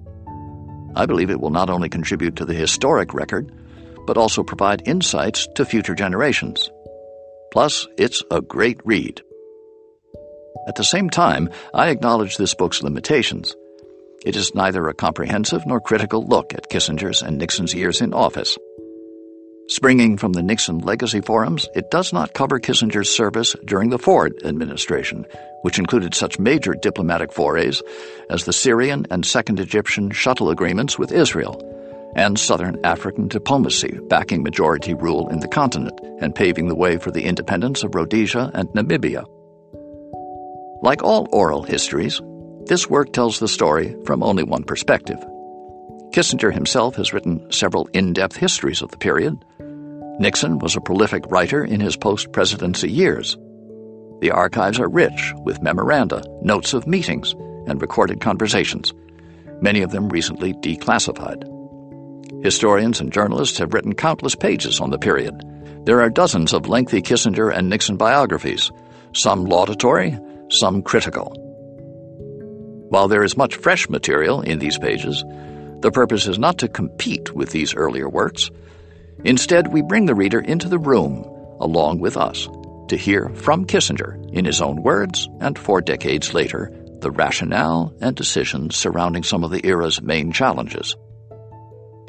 I 0.94 1.06
believe 1.06 1.30
it 1.30 1.40
will 1.40 1.50
not 1.50 1.70
only 1.70 1.88
contribute 1.88 2.36
to 2.36 2.44
the 2.44 2.54
historic 2.54 3.14
record, 3.14 3.50
but 4.06 4.16
also 4.16 4.44
provide 4.44 4.86
insights 4.86 5.48
to 5.56 5.64
future 5.64 5.94
generations. 5.94 6.70
Plus, 7.50 7.88
it's 7.98 8.22
a 8.30 8.40
great 8.40 8.78
read. 8.84 9.22
At 10.66 10.76
the 10.76 10.84
same 10.84 11.10
time, 11.10 11.50
I 11.74 11.88
acknowledge 11.88 12.36
this 12.36 12.54
book's 12.54 12.82
limitations. 12.82 13.54
It 14.24 14.36
is 14.36 14.54
neither 14.54 14.88
a 14.88 14.94
comprehensive 14.94 15.66
nor 15.66 15.80
critical 15.80 16.26
look 16.26 16.52
at 16.54 16.68
Kissinger's 16.68 17.22
and 17.22 17.38
Nixon's 17.38 17.74
years 17.74 18.00
in 18.00 18.12
office. 18.12 18.58
Springing 19.68 20.16
from 20.16 20.32
the 20.32 20.42
Nixon 20.42 20.78
Legacy 20.78 21.20
Forums, 21.20 21.68
it 21.74 21.90
does 21.90 22.12
not 22.12 22.34
cover 22.34 22.58
Kissinger's 22.58 23.08
service 23.08 23.54
during 23.64 23.90
the 23.90 23.98
Ford 23.98 24.34
administration, 24.44 25.24
which 25.62 25.78
included 25.78 26.12
such 26.12 26.40
major 26.40 26.74
diplomatic 26.74 27.32
forays 27.32 27.80
as 28.28 28.44
the 28.44 28.52
Syrian 28.52 29.06
and 29.10 29.24
Second 29.24 29.60
Egyptian 29.60 30.10
shuttle 30.10 30.50
agreements 30.50 30.98
with 30.98 31.12
Israel, 31.12 31.62
and 32.16 32.36
Southern 32.36 32.84
African 32.84 33.28
diplomacy 33.28 33.96
backing 34.08 34.42
majority 34.42 34.92
rule 34.92 35.28
in 35.28 35.38
the 35.38 35.48
continent 35.48 35.98
and 36.20 36.34
paving 36.34 36.66
the 36.66 36.74
way 36.74 36.98
for 36.98 37.12
the 37.12 37.24
independence 37.24 37.84
of 37.84 37.94
Rhodesia 37.94 38.50
and 38.52 38.68
Namibia. 38.70 39.24
Like 40.82 41.02
all 41.02 41.28
oral 41.30 41.62
histories, 41.62 42.22
this 42.64 42.88
work 42.88 43.12
tells 43.12 43.38
the 43.38 43.48
story 43.48 43.94
from 44.06 44.22
only 44.22 44.42
one 44.42 44.64
perspective. 44.64 45.18
Kissinger 46.12 46.52
himself 46.52 46.96
has 46.96 47.12
written 47.12 47.52
several 47.52 47.86
in 47.88 48.14
depth 48.14 48.36
histories 48.36 48.80
of 48.80 48.90
the 48.90 48.96
period. 48.96 49.44
Nixon 50.18 50.58
was 50.58 50.76
a 50.76 50.80
prolific 50.80 51.24
writer 51.30 51.62
in 51.62 51.80
his 51.80 51.98
post 51.98 52.32
presidency 52.32 52.90
years. 52.90 53.36
The 54.20 54.30
archives 54.30 54.80
are 54.80 54.88
rich 54.88 55.34
with 55.44 55.62
memoranda, 55.62 56.24
notes 56.40 56.72
of 56.72 56.86
meetings, 56.86 57.34
and 57.66 57.80
recorded 57.82 58.22
conversations, 58.22 58.94
many 59.60 59.82
of 59.82 59.90
them 59.90 60.08
recently 60.08 60.54
declassified. 60.54 61.44
Historians 62.42 63.00
and 63.00 63.12
journalists 63.12 63.58
have 63.58 63.74
written 63.74 63.94
countless 63.94 64.34
pages 64.34 64.80
on 64.80 64.88
the 64.88 64.98
period. 64.98 65.42
There 65.84 66.00
are 66.00 66.08
dozens 66.08 66.54
of 66.54 66.68
lengthy 66.68 67.02
Kissinger 67.02 67.54
and 67.54 67.68
Nixon 67.68 67.98
biographies, 67.98 68.72
some 69.12 69.44
laudatory, 69.44 70.18
some 70.50 70.82
critical. 70.82 71.32
While 72.90 73.08
there 73.08 73.22
is 73.22 73.36
much 73.36 73.56
fresh 73.56 73.88
material 73.88 74.40
in 74.40 74.58
these 74.58 74.78
pages, 74.78 75.24
the 75.80 75.90
purpose 75.92 76.26
is 76.26 76.38
not 76.38 76.58
to 76.58 76.68
compete 76.68 77.34
with 77.34 77.50
these 77.50 77.74
earlier 77.74 78.08
works. 78.08 78.50
Instead, 79.24 79.72
we 79.72 79.82
bring 79.82 80.06
the 80.06 80.14
reader 80.14 80.40
into 80.40 80.68
the 80.68 80.78
room 80.78 81.24
along 81.60 82.00
with 82.00 82.16
us 82.16 82.48
to 82.88 82.96
hear 82.96 83.28
from 83.30 83.64
Kissinger, 83.64 84.18
in 84.32 84.44
his 84.44 84.60
own 84.60 84.82
words 84.82 85.28
and 85.40 85.58
four 85.58 85.80
decades 85.80 86.34
later, 86.34 86.72
the 87.00 87.10
rationale 87.10 87.94
and 88.00 88.16
decisions 88.16 88.76
surrounding 88.76 89.22
some 89.22 89.44
of 89.44 89.50
the 89.50 89.64
era's 89.64 90.02
main 90.02 90.32
challenges. 90.32 90.96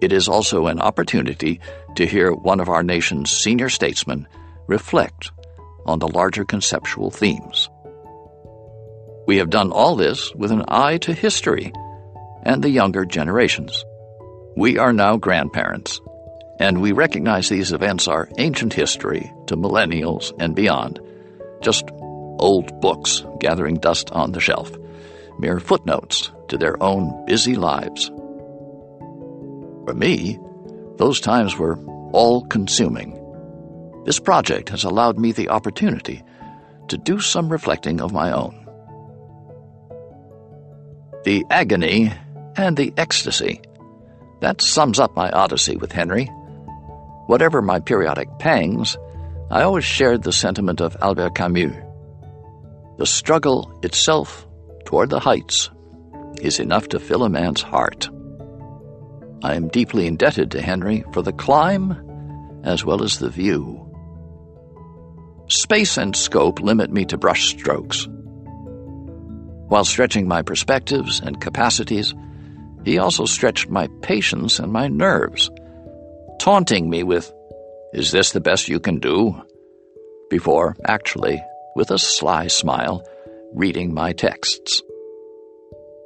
It 0.01 0.11
is 0.11 0.27
also 0.27 0.65
an 0.65 0.81
opportunity 0.81 1.61
to 1.95 2.07
hear 2.07 2.33
one 2.33 2.59
of 2.59 2.69
our 2.69 2.81
nation's 2.81 3.31
senior 3.31 3.69
statesmen 3.69 4.27
reflect 4.67 5.31
on 5.85 5.99
the 5.99 6.07
larger 6.07 6.43
conceptual 6.43 7.11
themes. 7.11 7.69
We 9.31 9.37
have 9.37 9.49
done 9.49 9.71
all 9.71 9.95
this 9.95 10.35
with 10.35 10.51
an 10.51 10.65
eye 10.67 10.97
to 10.97 11.13
history 11.13 11.71
and 12.43 12.61
the 12.61 12.69
younger 12.69 13.05
generations. 13.05 13.85
We 14.57 14.77
are 14.77 14.91
now 14.91 15.15
grandparents, 15.15 16.01
and 16.59 16.81
we 16.81 16.91
recognize 16.91 17.47
these 17.47 17.71
events 17.71 18.09
are 18.09 18.27
ancient 18.39 18.73
history 18.73 19.31
to 19.47 19.55
millennials 19.55 20.33
and 20.37 20.53
beyond, 20.53 20.99
just 21.61 21.85
old 22.39 22.81
books 22.81 23.23
gathering 23.39 23.75
dust 23.75 24.11
on 24.11 24.33
the 24.33 24.41
shelf, 24.41 24.69
mere 25.39 25.61
footnotes 25.61 26.29
to 26.49 26.57
their 26.57 26.75
own 26.83 27.25
busy 27.25 27.55
lives. 27.55 28.07
For 29.85 29.93
me, 29.93 30.39
those 30.97 31.21
times 31.21 31.57
were 31.57 31.79
all 32.11 32.43
consuming. 32.47 33.17
This 34.03 34.19
project 34.19 34.67
has 34.67 34.83
allowed 34.83 35.17
me 35.17 35.31
the 35.31 35.47
opportunity 35.47 36.21
to 36.89 36.97
do 36.97 37.21
some 37.21 37.47
reflecting 37.47 38.01
of 38.01 38.11
my 38.11 38.33
own. 38.33 38.60
The 41.23 41.45
agony 41.49 42.11
and 42.55 42.75
the 42.75 42.93
ecstasy. 42.97 43.61
That 44.41 44.61
sums 44.61 44.99
up 44.99 45.15
my 45.15 45.29
odyssey 45.29 45.77
with 45.77 45.91
Henry. 45.91 46.25
Whatever 47.27 47.61
my 47.61 47.79
periodic 47.79 48.27
pangs, 48.39 48.97
I 49.51 49.61
always 49.61 49.85
shared 49.85 50.23
the 50.23 50.33
sentiment 50.33 50.81
of 50.81 50.97
Albert 51.01 51.35
Camus. 51.35 51.75
The 52.97 53.05
struggle 53.05 53.79
itself 53.83 54.47
toward 54.85 55.09
the 55.09 55.19
heights 55.19 55.69
is 56.41 56.59
enough 56.59 56.87
to 56.89 56.99
fill 56.99 57.23
a 57.23 57.29
man's 57.29 57.61
heart. 57.61 58.09
I 59.43 59.55
am 59.55 59.67
deeply 59.67 60.07
indebted 60.07 60.51
to 60.51 60.61
Henry 60.61 61.03
for 61.13 61.21
the 61.21 61.33
climb 61.33 62.61
as 62.63 62.85
well 62.85 63.03
as 63.03 63.19
the 63.19 63.29
view. 63.29 63.87
Space 65.47 65.97
and 65.97 66.15
scope 66.15 66.61
limit 66.61 66.91
me 66.91 67.05
to 67.05 67.17
brushstrokes. 67.17 68.07
While 69.71 69.85
stretching 69.85 70.27
my 70.27 70.41
perspectives 70.41 71.21
and 71.21 71.39
capacities, 71.39 72.13
he 72.83 72.97
also 72.97 73.23
stretched 73.23 73.69
my 73.69 73.87
patience 74.01 74.59
and 74.59 74.69
my 74.69 74.89
nerves, 74.89 75.49
taunting 76.41 76.89
me 76.89 77.03
with, 77.03 77.31
Is 77.93 78.11
this 78.11 78.33
the 78.33 78.41
best 78.41 78.67
you 78.67 78.81
can 78.81 78.99
do? 78.99 79.41
before, 80.29 80.75
actually, 80.85 81.41
with 81.73 81.89
a 81.89 81.97
sly 81.97 82.47
smile, 82.47 83.01
reading 83.53 83.93
my 83.93 84.11
texts. 84.11 84.81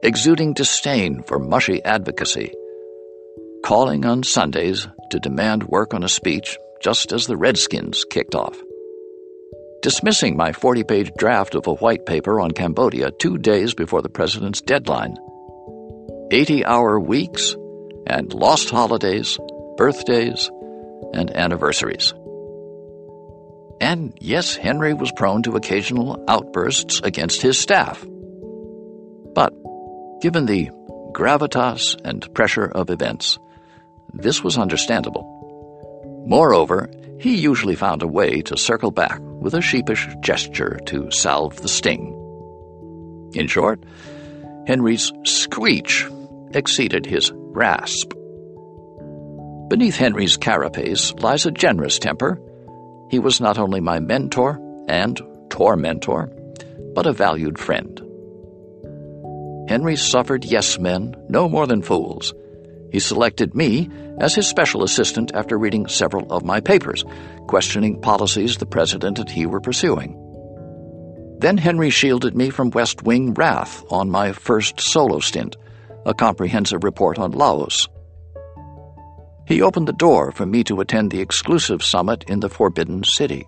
Exuding 0.03 0.53
disdain 0.53 1.24
for 1.24 1.39
mushy 1.39 1.84
advocacy, 1.84 2.53
calling 3.63 4.05
on 4.05 4.22
Sundays 4.22 4.88
to 5.10 5.19
demand 5.19 5.63
work 5.63 5.95
on 5.95 6.03
a 6.03 6.07
speech 6.07 6.60
just 6.84 7.12
as 7.12 7.25
the 7.25 7.36
Redskins 7.36 8.05
kicked 8.12 8.36
off. 8.36 8.62
Dismissing 9.82 10.36
my 10.36 10.51
40 10.51 10.84
page 10.84 11.12
draft 11.17 11.55
of 11.55 11.67
a 11.67 11.75
white 11.75 12.05
paper 12.05 12.39
on 12.39 12.51
Cambodia 12.51 13.12
two 13.12 13.38
days 13.38 13.74
before 13.74 14.01
the 14.01 14.10
president's 14.10 14.62
deadline 14.62 15.15
80 16.32 16.65
hour 16.65 17.00
weeks, 17.00 17.55
and 18.08 18.34
lost 18.34 18.70
holidays, 18.70 19.38
birthdays, 19.77 20.50
and 21.13 21.36
anniversaries. 21.36 22.13
And 23.79 24.17
yes, 24.20 24.55
Henry 24.55 24.94
was 24.94 25.12
prone 25.12 25.44
to 25.44 25.55
occasional 25.55 26.24
outbursts 26.27 27.00
against 27.03 27.41
his 27.41 27.60
staff. 27.60 28.03
But, 29.36 29.53
given 30.22 30.46
the 30.46 30.70
gravitas 31.12 32.00
and 32.03 32.34
pressure 32.34 32.65
of 32.65 32.89
events, 32.89 33.38
this 34.13 34.44
was 34.44 34.58
understandable. 34.58 36.24
Moreover, 36.27 36.89
he 37.20 37.36
usually 37.36 37.75
found 37.75 38.01
a 38.01 38.08
way 38.08 38.41
to 38.44 38.58
circle 38.58 38.91
back 38.91 39.22
with 39.45 39.53
a 39.53 39.61
sheepish 39.61 40.07
gesture 40.21 40.79
to 40.87 41.11
salve 41.11 41.55
the 41.57 41.67
sting. 41.67 42.11
In 43.36 43.45
short, 43.45 43.84
Henry's 44.65 45.13
screech 45.23 46.08
exceeded 46.55 47.05
his 47.05 47.31
rasp. 47.36 48.13
Beneath 49.69 49.97
Henry's 49.97 50.36
carapace 50.36 51.13
lies 51.19 51.45
a 51.45 51.51
generous 51.51 51.99
temper. 51.99 52.41
He 53.12 53.19
was 53.19 53.39
not 53.39 53.60
only 53.60 53.81
my 53.81 53.99
mentor 53.99 54.60
and 54.88 55.21
tormentor, 55.51 56.25
but 56.95 57.05
a 57.05 57.13
valued 57.13 57.60
friend. 57.60 58.01
Henry 59.69 59.95
suffered 59.95 60.43
yes 60.43 60.79
men 60.79 61.15
no 61.29 61.47
more 61.47 61.67
than 61.67 61.84
fools. 61.84 62.34
He 62.95 63.01
selected 63.01 63.53
me 63.53 63.89
as 64.21 64.36
his 64.36 64.47
special 64.47 64.81
assistant 64.81 65.34
after 65.36 65.58
reading 65.58 65.86
several 65.86 66.31
of 66.31 66.45
my 66.45 66.62
papers, 66.62 67.03
questioning 67.45 67.99
policies 67.99 68.55
the 68.55 68.65
president 68.65 69.19
and 69.19 69.29
he 69.29 69.45
were 69.45 69.60
pursuing. 69.60 70.15
Then 71.39 71.58
Henry 71.58 71.89
shielded 71.89 72.38
me 72.38 72.49
from 72.51 72.69
West 72.69 73.03
Wing 73.03 73.34
wrath 73.34 73.84
on 73.89 74.10
my 74.10 74.31
first 74.31 74.79
solo 74.79 75.19
stint, 75.19 75.58
a 76.05 76.13
comprehensive 76.13 76.86
report 76.86 77.19
on 77.19 77.34
Laos. 77.34 77.89
He 79.45 79.62
opened 79.62 79.89
the 79.89 79.99
door 80.08 80.31
for 80.31 80.45
me 80.45 80.63
to 80.63 80.79
attend 80.79 81.12
the 81.12 81.19
exclusive 81.19 81.84
summit 81.84 82.23
in 82.29 82.39
the 82.39 82.47
Forbidden 82.47 83.03
City. 83.03 83.45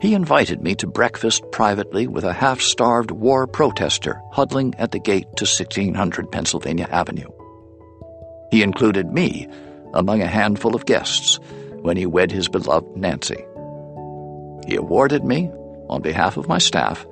He 0.00 0.14
invited 0.14 0.62
me 0.62 0.76
to 0.76 0.86
breakfast 0.86 1.42
privately 1.50 2.06
with 2.06 2.22
a 2.22 2.32
half 2.32 2.60
starved 2.60 3.10
war 3.10 3.48
protester 3.48 4.22
huddling 4.30 4.76
at 4.78 4.92
the 4.92 5.00
gate 5.00 5.26
to 5.38 5.44
1600 5.44 6.30
Pennsylvania 6.30 6.86
Avenue. 6.88 7.26
He 8.52 8.62
included 8.62 9.10
me 9.10 9.48
among 9.94 10.20
a 10.20 10.26
handful 10.26 10.74
of 10.74 10.84
guests 10.84 11.40
when 11.80 11.96
he 11.96 12.04
wed 12.04 12.30
his 12.30 12.50
beloved 12.50 12.94
Nancy. 12.94 13.46
He 14.66 14.76
awarded 14.76 15.24
me, 15.24 15.50
on 15.88 16.02
behalf 16.02 16.36
of 16.36 16.48
my 16.48 16.58
staff, 16.58 17.06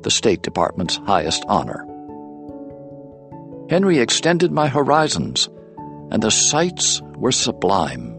the 0.00 0.10
State 0.10 0.40
Department's 0.40 0.96
highest 0.96 1.44
honor. 1.46 1.84
Henry 3.68 3.98
extended 3.98 4.50
my 4.50 4.66
horizons, 4.66 5.50
and 6.10 6.22
the 6.22 6.30
sights 6.30 7.02
were 7.16 7.32
sublime. 7.32 8.18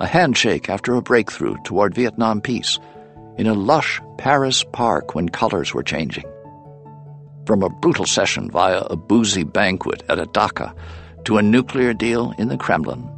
A 0.00 0.06
handshake 0.06 0.70
after 0.70 0.94
a 0.94 1.02
breakthrough 1.02 1.56
toward 1.64 1.94
Vietnam 1.94 2.40
peace 2.40 2.78
in 3.36 3.46
a 3.46 3.52
lush 3.52 4.00
Paris 4.16 4.64
park 4.72 5.14
when 5.14 5.28
colors 5.28 5.74
were 5.74 5.82
changing. 5.82 6.24
From 7.44 7.62
a 7.62 7.68
brutal 7.68 8.06
session 8.06 8.50
via 8.50 8.78
a 8.78 8.96
boozy 8.96 9.44
banquet 9.44 10.02
at 10.08 10.18
a 10.18 10.24
dacha 10.24 10.74
to 11.24 11.38
a 11.38 11.42
nuclear 11.42 11.92
deal 11.92 12.32
in 12.38 12.48
the 12.48 12.56
Kremlin. 12.56 13.08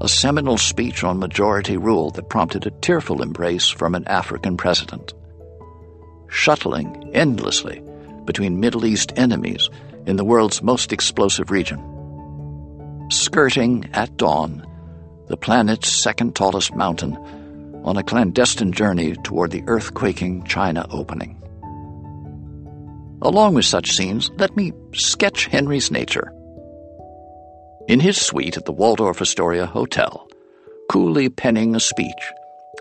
A 0.00 0.08
seminal 0.08 0.58
speech 0.58 1.02
on 1.02 1.18
majority 1.18 1.76
rule 1.76 2.10
that 2.10 2.28
prompted 2.28 2.66
a 2.66 2.70
tearful 2.70 3.22
embrace 3.22 3.68
from 3.68 3.94
an 3.94 4.06
African 4.06 4.56
president. 4.56 5.12
Shuttling 6.28 7.10
endlessly 7.14 7.82
between 8.24 8.60
Middle 8.60 8.86
East 8.86 9.12
enemies 9.16 9.70
in 10.06 10.16
the 10.16 10.24
world's 10.24 10.62
most 10.62 10.92
explosive 10.92 11.50
region. 11.50 11.78
Skirting 13.10 13.90
at 13.92 14.16
dawn 14.16 14.64
the 15.28 15.36
planet's 15.36 15.90
second 15.90 16.34
tallest 16.34 16.74
mountain 16.74 17.16
on 17.84 17.96
a 17.96 18.02
clandestine 18.02 18.72
journey 18.72 19.14
toward 19.24 19.50
the 19.50 19.62
earthquaking 19.62 20.46
China 20.46 20.86
opening. 20.90 21.34
Along 23.20 23.54
with 23.54 23.64
such 23.64 23.92
scenes, 23.92 24.30
let 24.38 24.56
me 24.56 24.72
sketch 24.92 25.46
Henry's 25.46 25.90
nature. 25.90 26.32
In 27.88 28.00
his 28.00 28.18
suite 28.20 28.58
at 28.58 28.66
the 28.66 28.72
Waldorf 28.72 29.22
Astoria 29.22 29.64
Hotel, 29.64 30.28
coolly 30.90 31.30
penning 31.30 31.74
a 31.74 31.80
speech 31.80 32.32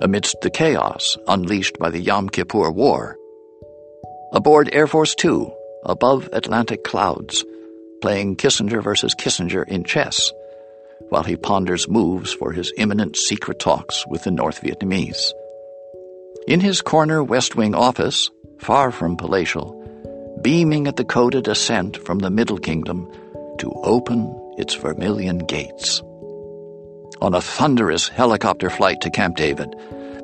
amidst 0.01 0.41
the 0.41 0.49
chaos 0.49 1.15
unleashed 1.29 1.79
by 1.79 1.89
the 1.89 2.01
Yom 2.01 2.27
Kippur 2.27 2.69
War. 2.69 3.15
Aboard 4.33 4.69
Air 4.73 4.85
Force 4.85 5.15
Two, 5.15 5.53
above 5.85 6.27
Atlantic 6.33 6.83
clouds, 6.83 7.45
playing 8.01 8.35
Kissinger 8.35 8.83
versus 8.83 9.15
Kissinger 9.15 9.65
in 9.65 9.85
chess, 9.85 10.29
while 11.07 11.23
he 11.23 11.37
ponders 11.37 11.87
moves 11.87 12.33
for 12.33 12.51
his 12.51 12.73
imminent 12.77 13.15
secret 13.15 13.59
talks 13.59 14.05
with 14.07 14.25
the 14.25 14.31
North 14.31 14.61
Vietnamese. 14.61 15.31
In 16.49 16.59
his 16.59 16.81
corner 16.81 17.23
West 17.23 17.55
Wing 17.55 17.75
office, 17.75 18.29
far 18.59 18.91
from 18.91 19.15
palatial, 19.15 19.73
beaming 20.41 20.85
at 20.85 20.97
the 20.97 21.05
coded 21.05 21.47
assent 21.47 21.95
from 21.95 22.19
the 22.19 22.29
Middle 22.29 22.57
Kingdom 22.57 23.09
to 23.59 23.71
open 23.83 24.37
its 24.57 24.73
vermilion 24.75 25.39
gates. 25.39 26.01
On 27.21 27.33
a 27.33 27.41
thunderous 27.41 28.07
helicopter 28.07 28.69
flight 28.69 29.01
to 29.01 29.09
Camp 29.09 29.35
David, 29.35 29.75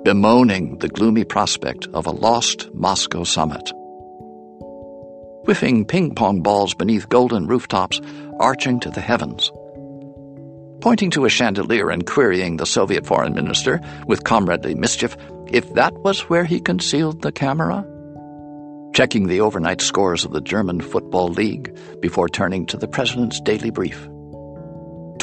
bemoaning 0.03 0.77
the 0.79 0.89
gloomy 0.89 1.23
prospect 1.23 1.87
of 1.93 2.05
a 2.05 2.11
lost 2.11 2.73
Moscow 2.73 3.23
summit 3.23 3.71
whiffing 5.45 5.85
ping 5.85 6.15
pong 6.15 6.41
balls 6.41 6.73
beneath 6.73 7.09
golden 7.09 7.47
rooftops 7.47 7.99
arching 8.39 8.79
to 8.79 8.89
the 8.89 9.01
heavens. 9.01 9.51
Pointing 10.79 11.11
to 11.11 11.25
a 11.25 11.29
chandelier 11.29 11.89
and 11.89 12.05
querying 12.05 12.57
the 12.57 12.65
Soviet 12.65 13.05
foreign 13.05 13.33
minister 13.33 13.79
with 14.07 14.23
comradely 14.23 14.75
mischief 14.75 15.15
if 15.47 15.73
that 15.73 15.93
was 15.99 16.21
where 16.29 16.45
he 16.45 16.59
concealed 16.59 17.21
the 17.21 17.31
camera. 17.31 17.85
Checking 18.93 19.27
the 19.27 19.41
overnight 19.41 19.81
scores 19.81 20.23
of 20.23 20.31
the 20.31 20.41
German 20.41 20.81
Football 20.81 21.29
League 21.29 21.77
before 21.99 22.29
turning 22.29 22.65
to 22.67 22.77
the 22.77 22.87
president's 22.87 23.39
daily 23.41 23.69
brief. 23.69 24.07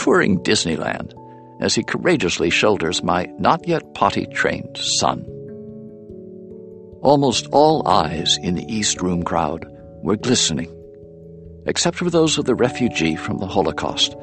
Touring 0.01 0.43
Disneyland 0.43 1.13
as 1.61 1.75
he 1.75 1.83
courageously 1.83 2.49
shoulders 2.49 3.03
my 3.03 3.27
not 3.39 3.69
yet 3.69 3.93
potty 3.93 4.25
trained 4.25 4.79
son. 4.79 5.27
Almost 7.03 7.49
all 7.53 7.87
eyes 7.87 8.39
in 8.39 8.55
the 8.55 8.65
East 8.67 9.03
Room 9.03 9.23
crowd 9.23 9.67
were 10.03 10.17
glistening, 10.17 10.75
except 11.67 11.99
for 11.99 12.09
those 12.09 12.39
of 12.39 12.47
the 12.47 12.55
refugee 12.55 13.15
from 13.15 13.37
the 13.37 13.47
Holocaust, 13.47 14.17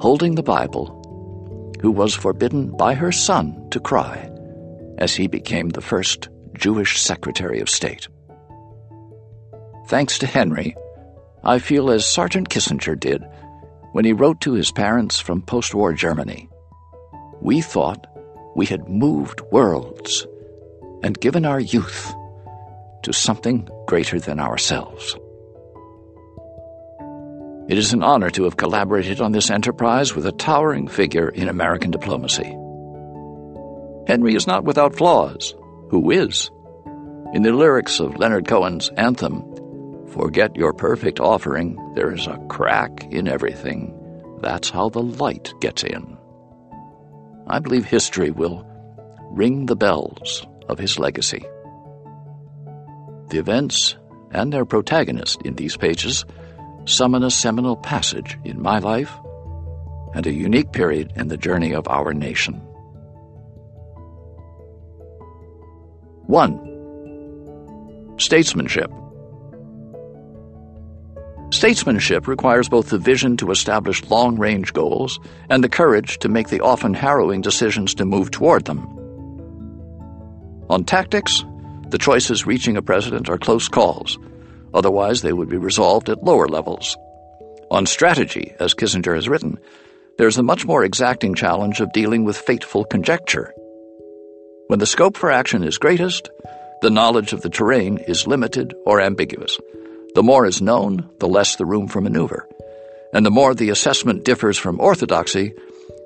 holding 0.00 0.34
the 0.34 0.42
Bible, 0.42 1.76
who 1.80 1.92
was 1.92 2.12
forbidden 2.12 2.76
by 2.76 2.94
her 2.94 3.12
son 3.12 3.68
to 3.70 3.78
cry 3.78 4.28
as 4.98 5.14
he 5.14 5.28
became 5.28 5.68
the 5.68 5.80
first 5.80 6.28
Jewish 6.54 7.00
Secretary 7.00 7.60
of 7.60 7.70
State. 7.70 8.08
Thanks 9.86 10.18
to 10.18 10.26
Henry, 10.26 10.74
I 11.44 11.60
feel 11.60 11.92
as 11.92 12.04
Sergeant 12.04 12.48
Kissinger 12.48 12.98
did 12.98 13.24
when 13.94 14.04
he 14.04 14.12
wrote 14.12 14.40
to 14.40 14.54
his 14.54 14.72
parents 14.72 15.20
from 15.20 15.40
post 15.40 15.72
war 15.72 15.92
Germany. 15.92 16.48
We 17.40 17.60
thought 17.60 18.08
we 18.56 18.66
had 18.66 18.88
moved 18.88 19.40
worlds 19.52 20.26
and 21.04 21.20
given 21.20 21.46
our 21.46 21.60
youth 21.60 22.12
to 23.04 23.12
something 23.12 23.68
greater 23.86 24.18
than 24.18 24.40
ourselves. 24.40 25.16
It 27.68 27.78
is 27.78 27.92
an 27.92 28.02
honor 28.02 28.30
to 28.30 28.42
have 28.44 28.56
collaborated 28.56 29.20
on 29.20 29.30
this 29.30 29.48
enterprise 29.48 30.12
with 30.12 30.26
a 30.26 30.32
towering 30.32 30.88
figure 30.88 31.28
in 31.28 31.48
American 31.48 31.92
diplomacy. 31.92 32.50
Henry 34.08 34.34
is 34.34 34.48
not 34.48 34.64
without 34.64 34.96
flaws. 34.96 35.54
Who 35.90 36.10
is? 36.10 36.50
In 37.32 37.44
the 37.44 37.52
lyrics 37.52 38.00
of 38.00 38.16
Leonard 38.16 38.48
Cohen's 38.48 38.88
anthem, 38.96 39.53
Forget 40.14 40.54
your 40.54 40.72
perfect 40.72 41.18
offering, 41.18 41.76
there 41.96 42.12
is 42.12 42.28
a 42.28 42.38
crack 42.48 43.02
in 43.10 43.26
everything. 43.26 43.92
That's 44.40 44.70
how 44.70 44.88
the 44.88 45.02
light 45.02 45.52
gets 45.60 45.82
in. 45.82 46.16
I 47.48 47.58
believe 47.58 47.84
history 47.84 48.30
will 48.30 48.64
ring 49.32 49.66
the 49.66 49.74
bells 49.74 50.46
of 50.68 50.78
his 50.78 51.00
legacy. 51.00 51.44
The 53.30 53.38
events 53.38 53.96
and 54.30 54.52
their 54.52 54.64
protagonist 54.64 55.42
in 55.42 55.56
these 55.56 55.76
pages 55.76 56.24
summon 56.84 57.24
a 57.24 57.30
seminal 57.30 57.76
passage 57.76 58.38
in 58.44 58.62
my 58.62 58.78
life 58.78 59.10
and 60.14 60.24
a 60.28 60.32
unique 60.32 60.70
period 60.70 61.12
in 61.16 61.26
the 61.26 61.36
journey 61.36 61.74
of 61.74 61.88
our 61.88 62.14
nation. 62.14 62.54
1. 66.28 68.14
Statesmanship. 68.16 68.92
Statesmanship 71.54 72.26
requires 72.26 72.68
both 72.68 72.90
the 72.90 72.98
vision 72.98 73.36
to 73.36 73.52
establish 73.52 74.04
long 74.10 74.36
range 74.36 74.72
goals 74.72 75.20
and 75.48 75.62
the 75.62 75.68
courage 75.68 76.18
to 76.18 76.28
make 76.28 76.48
the 76.48 76.58
often 76.58 76.92
harrowing 76.92 77.42
decisions 77.42 77.94
to 77.94 78.04
move 78.04 78.32
toward 78.32 78.64
them. 78.64 78.80
On 80.68 80.82
tactics, 80.82 81.44
the 81.90 81.96
choices 81.96 82.44
reaching 82.44 82.76
a 82.76 82.82
president 82.82 83.28
are 83.28 83.38
close 83.38 83.68
calls, 83.68 84.18
otherwise, 84.74 85.22
they 85.22 85.32
would 85.32 85.48
be 85.48 85.56
resolved 85.56 86.08
at 86.08 86.24
lower 86.24 86.48
levels. 86.48 86.96
On 87.70 87.86
strategy, 87.86 88.52
as 88.58 88.74
Kissinger 88.74 89.14
has 89.14 89.28
written, 89.28 89.56
there's 90.18 90.38
a 90.38 90.42
much 90.42 90.66
more 90.66 90.82
exacting 90.82 91.36
challenge 91.36 91.78
of 91.80 91.92
dealing 91.92 92.24
with 92.24 92.36
fateful 92.36 92.84
conjecture. 92.84 93.54
When 94.66 94.80
the 94.80 94.86
scope 94.86 95.16
for 95.16 95.30
action 95.30 95.62
is 95.62 95.78
greatest, 95.78 96.30
the 96.82 96.90
knowledge 96.90 97.32
of 97.32 97.42
the 97.42 97.48
terrain 97.48 97.98
is 97.98 98.26
limited 98.26 98.74
or 98.84 99.00
ambiguous. 99.00 99.56
The 100.14 100.22
more 100.22 100.46
is 100.46 100.62
known, 100.62 101.10
the 101.18 101.26
less 101.26 101.56
the 101.56 101.66
room 101.66 101.88
for 101.88 102.00
maneuver. 102.00 102.48
And 103.12 103.26
the 103.26 103.32
more 103.32 103.52
the 103.52 103.70
assessment 103.70 104.24
differs 104.24 104.56
from 104.56 104.80
orthodoxy, 104.80 105.52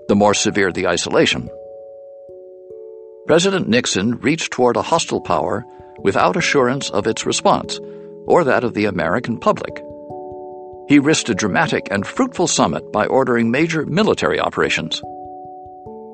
the 0.09 0.17
more 0.17 0.33
severe 0.33 0.73
the 0.73 0.87
isolation. 0.89 1.51
President 3.27 3.69
Nixon 3.69 4.19
reached 4.21 4.51
toward 4.51 4.77
a 4.77 4.83
hostile 4.83 5.21
power 5.21 5.65
without 5.99 6.37
assurance 6.37 6.89
of 6.89 7.07
its 7.07 7.27
response, 7.27 7.79
or 8.27 8.45
that 8.45 8.65
of 8.65 8.73
the 8.73 8.87
American 8.87 9.39
public. 9.39 9.85
He 10.89 10.99
risked 10.99 11.29
a 11.29 11.35
dramatic 11.35 11.89
and 11.91 12.07
fruitful 12.07 12.47
summit 12.47 12.91
by 12.91 13.05
ordering 13.07 13.51
major 13.51 13.85
military 13.85 14.41
operations. 14.41 15.03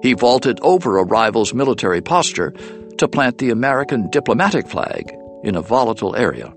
He 0.02 0.14
vaulted 0.14 0.58
over 0.62 0.98
a 0.98 1.04
rival's 1.04 1.54
military 1.54 2.00
posture 2.00 2.52
to 2.98 3.06
plant 3.06 3.38
the 3.38 3.50
American 3.50 4.10
diplomatic 4.10 4.66
flag 4.68 5.14
in 5.44 5.54
a 5.54 5.62
volatile 5.62 6.16
area. 6.16 6.52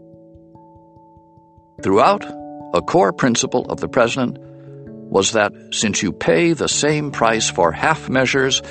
Throughout, 1.81 2.25
a 2.73 2.81
core 2.81 3.13
principle 3.13 3.65
of 3.69 3.79
the 3.79 3.87
president 3.87 4.39
was 4.39 5.33
that 5.33 5.53
since 5.71 6.01
you 6.01 6.11
pay 6.11 6.53
the 6.53 6.67
same 6.67 7.11
price 7.11 7.49
for 7.49 7.71
half 7.71 8.09
measures, 8.09 8.63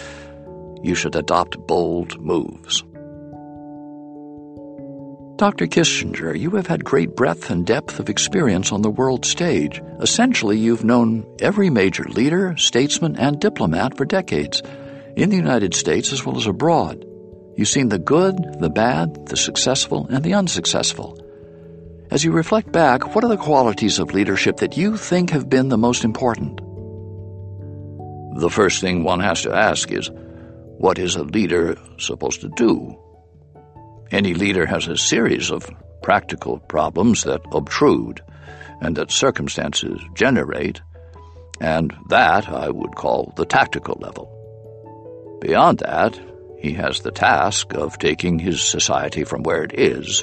you 0.83 0.95
should 0.97 1.15
adopt 1.15 1.57
bold 1.67 2.21
moves. 2.21 2.83
Dr. 5.37 5.67
Kissinger, 5.67 6.37
you 6.37 6.51
have 6.53 6.67
had 6.67 6.83
great 6.83 7.15
breadth 7.15 7.51
and 7.51 7.65
depth 7.65 8.01
of 8.01 8.09
experience 8.09 8.73
on 8.73 8.83
the 8.83 8.91
world 8.91 9.25
stage. 9.25 9.83
Essentially, 10.01 10.59
you've 10.59 10.85
known 10.85 11.27
every 11.41 11.71
major 11.71 12.05
leader, 12.05 12.57
statesman, 12.57 13.17
and 13.17 13.39
diplomat 13.39 13.97
for 13.97 14.05
decades, 14.05 14.63
in 15.15 15.31
the 15.31 15.37
United 15.37 15.75
States 15.75 16.13
as 16.13 16.25
well 16.25 16.39
as 16.39 16.47
abroad. 16.47 17.05
You've 17.55 17.69
seen 17.69 17.89
the 17.89 17.99
good, 17.99 18.37
the 18.61 18.71
bad, 18.71 19.27
the 19.27 19.37
successful, 19.37 20.07
and 20.11 20.25
the 20.25 20.35
unsuccessful. 20.35 21.19
As 22.09 22.23
you 22.23 22.31
reflect 22.31 22.71
back, 22.71 23.15
what 23.15 23.25
are 23.25 23.29
the 23.29 23.37
qualities 23.37 23.99
of 23.99 24.15
leadership 24.15 24.59
that 24.59 24.77
you 24.77 24.97
think 24.97 25.31
have 25.31 25.49
been 25.49 25.69
the 25.69 25.77
most 25.77 26.05
important? 26.05 26.61
The 28.39 28.51
first 28.51 28.81
thing 28.81 29.03
one 29.03 29.19
has 29.21 29.43
to 29.43 29.53
ask 29.53 29.91
is, 29.91 30.09
what 30.79 30.99
is 30.99 31.17
a 31.17 31.25
leader 31.25 31.77
supposed 31.99 32.43
to 32.43 32.49
do? 32.51 32.97
Any 34.13 34.35
leader 34.35 34.67
has 34.67 34.87
a 34.87 34.97
series 34.97 35.51
of 35.51 35.69
practical 36.03 36.61
problems 36.61 37.25
that 37.25 37.41
obtrude 37.51 38.21
and 38.81 38.97
that 38.97 39.11
circumstances 39.11 40.01
generate, 40.15 40.81
and 41.61 41.93
that 42.09 42.49
I 42.49 42.71
would 42.71 42.95
call 42.95 43.33
the 43.37 43.47
tactical 43.47 43.99
level. 44.01 44.31
Beyond 45.41 45.81
that, 45.81 46.21
he 46.61 46.73
has 46.75 47.01
the 47.01 47.11
task 47.11 47.75
of 47.75 47.99
taking 47.99 48.39
his 48.39 48.63
society 48.63 49.25
from 49.25 49.43
where 49.43 49.65
it 49.65 49.77
is 49.77 50.23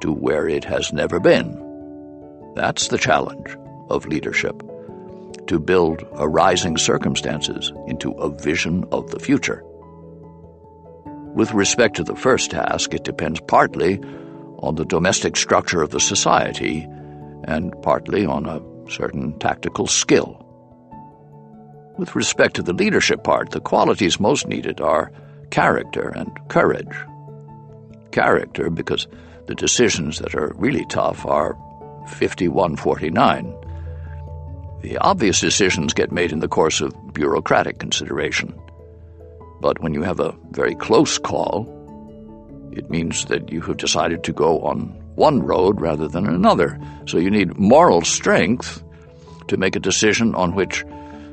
to 0.00 0.12
where 0.12 0.48
it 0.48 0.64
has 0.64 0.92
never 0.92 1.20
been. 1.20 1.56
That's 2.54 2.88
the 2.88 2.98
challenge 2.98 3.56
of 3.88 4.06
leadership 4.06 4.62
to 5.46 5.58
build 5.58 6.04
arising 6.12 6.76
circumstances 6.76 7.72
into 7.86 8.12
a 8.12 8.30
vision 8.30 8.84
of 8.92 9.10
the 9.10 9.18
future. 9.18 9.64
With 11.34 11.52
respect 11.52 11.96
to 11.96 12.04
the 12.04 12.16
first 12.16 12.50
task, 12.50 12.94
it 12.94 13.04
depends 13.04 13.40
partly 13.40 14.00
on 14.58 14.74
the 14.74 14.84
domestic 14.84 15.36
structure 15.36 15.82
of 15.82 15.90
the 15.90 16.00
society 16.00 16.86
and 17.44 17.74
partly 17.82 18.26
on 18.26 18.46
a 18.46 18.60
certain 18.90 19.38
tactical 19.38 19.86
skill. 19.86 20.46
With 21.98 22.14
respect 22.14 22.56
to 22.56 22.62
the 22.62 22.72
leadership 22.72 23.24
part, 23.24 23.50
the 23.50 23.60
qualities 23.60 24.20
most 24.20 24.46
needed 24.46 24.80
are 24.80 25.12
character 25.50 26.08
and 26.08 26.30
courage. 26.48 26.94
Character, 28.10 28.70
because 28.70 29.06
the 29.50 29.56
decisions 29.56 30.20
that 30.20 30.32
are 30.36 30.52
really 30.54 30.84
tough 30.84 31.26
are 31.26 31.58
5149. 32.06 33.52
The 34.82 34.96
obvious 34.98 35.40
decisions 35.40 35.92
get 35.92 36.12
made 36.12 36.30
in 36.30 36.38
the 36.38 36.46
course 36.46 36.80
of 36.80 36.94
bureaucratic 37.12 37.80
consideration. 37.80 38.56
But 39.60 39.80
when 39.80 39.92
you 39.92 40.02
have 40.02 40.20
a 40.20 40.36
very 40.52 40.76
close 40.76 41.18
call, 41.18 41.66
it 42.70 42.88
means 42.90 43.24
that 43.24 43.50
you 43.50 43.60
have 43.62 43.76
decided 43.76 44.22
to 44.22 44.32
go 44.32 44.60
on 44.60 44.90
one 45.16 45.42
road 45.42 45.80
rather 45.80 46.06
than 46.06 46.28
another. 46.28 46.78
So 47.06 47.18
you 47.18 47.28
need 47.28 47.58
moral 47.58 48.02
strength 48.02 48.84
to 49.48 49.56
make 49.56 49.74
a 49.74 49.80
decision 49.80 50.32
on 50.36 50.54
which, 50.54 50.84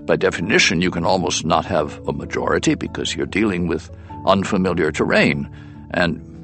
by 0.08 0.16
definition, 0.16 0.82
you 0.82 0.90
can 0.90 1.06
almost 1.06 1.46
not 1.46 1.66
have 1.66 2.02
a 2.08 2.14
majority 2.14 2.74
because 2.74 3.16
you're 3.16 3.28
dealing 3.28 3.68
with 3.68 3.92
unfamiliar 4.26 4.92
terrain. 4.92 5.48
And 5.92 6.37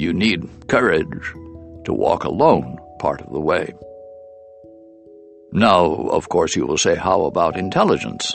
you 0.00 0.12
need 0.12 0.48
courage 0.68 1.32
to 1.84 1.92
walk 1.92 2.24
alone 2.24 2.78
part 2.98 3.20
of 3.20 3.32
the 3.32 3.40
way. 3.40 3.72
Now, 5.52 6.08
of 6.08 6.28
course, 6.28 6.56
you 6.56 6.66
will 6.66 6.78
say, 6.78 6.94
how 6.94 7.22
about 7.22 7.58
intelligence? 7.58 8.34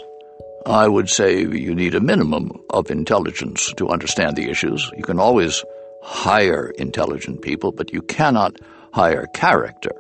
I 0.66 0.88
would 0.88 1.10
say 1.10 1.40
you 1.42 1.74
need 1.74 1.96
a 1.96 2.00
minimum 2.00 2.52
of 2.70 2.92
intelligence 2.92 3.72
to 3.78 3.90
understand 3.90 4.36
the 4.36 4.50
issues. 4.50 4.92
You 4.98 5.04
can 5.04 5.20
always 5.20 5.64
hire 6.04 6.72
intelligent 6.78 7.42
people, 7.42 7.72
but 7.72 7.94
you 7.94 8.02
cannot 8.02 8.58
hire 8.94 9.28
character. 9.28 9.92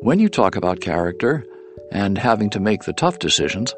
When 0.00 0.18
you 0.18 0.28
talk 0.28 0.56
about 0.56 0.80
character 0.80 1.44
and 1.92 2.16
having 2.18 2.50
to 2.50 2.60
make 2.60 2.84
the 2.84 2.92
tough 2.92 3.18
decisions, 3.18 3.74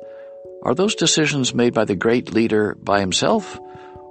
are 0.62 0.74
those 0.74 0.94
decisions 0.94 1.54
made 1.54 1.74
by 1.74 1.84
the 1.84 1.96
great 1.96 2.32
leader 2.32 2.76
by 2.82 3.00
himself, 3.00 3.58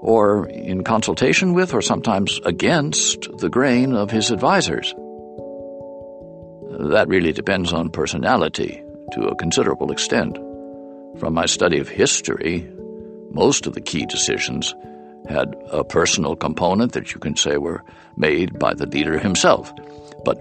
or 0.02 0.48
in 0.48 0.84
consultation 0.84 1.54
with, 1.54 1.74
or 1.74 1.82
sometimes 1.82 2.40
against, 2.46 3.28
the 3.38 3.50
grain 3.50 3.94
of 3.94 4.12
his 4.12 4.32
advisers? 4.32 4.94
That 6.90 7.08
really 7.08 7.34
depends 7.34 7.74
on 7.74 7.90
personality 7.90 8.82
to 9.14 9.28
a 9.28 9.36
considerable 9.36 9.92
extent. 9.92 10.38
From 11.20 11.34
my 11.34 11.46
study 11.46 11.80
of 11.80 11.90
history, 11.90 12.70
most 13.32 13.68
of 13.68 13.74
the 13.74 13.82
key 13.82 14.06
decisions 14.06 14.74
had 15.28 15.54
a 15.72 15.84
personal 15.84 16.36
component 16.36 16.94
that 16.94 17.14
you 17.14 17.20
can 17.20 17.36
say 17.36 17.58
were 17.58 17.84
made 18.16 18.58
by 18.58 18.74
the 18.74 18.86
leader 18.86 19.20
himself. 19.20 19.74
But 20.24 20.40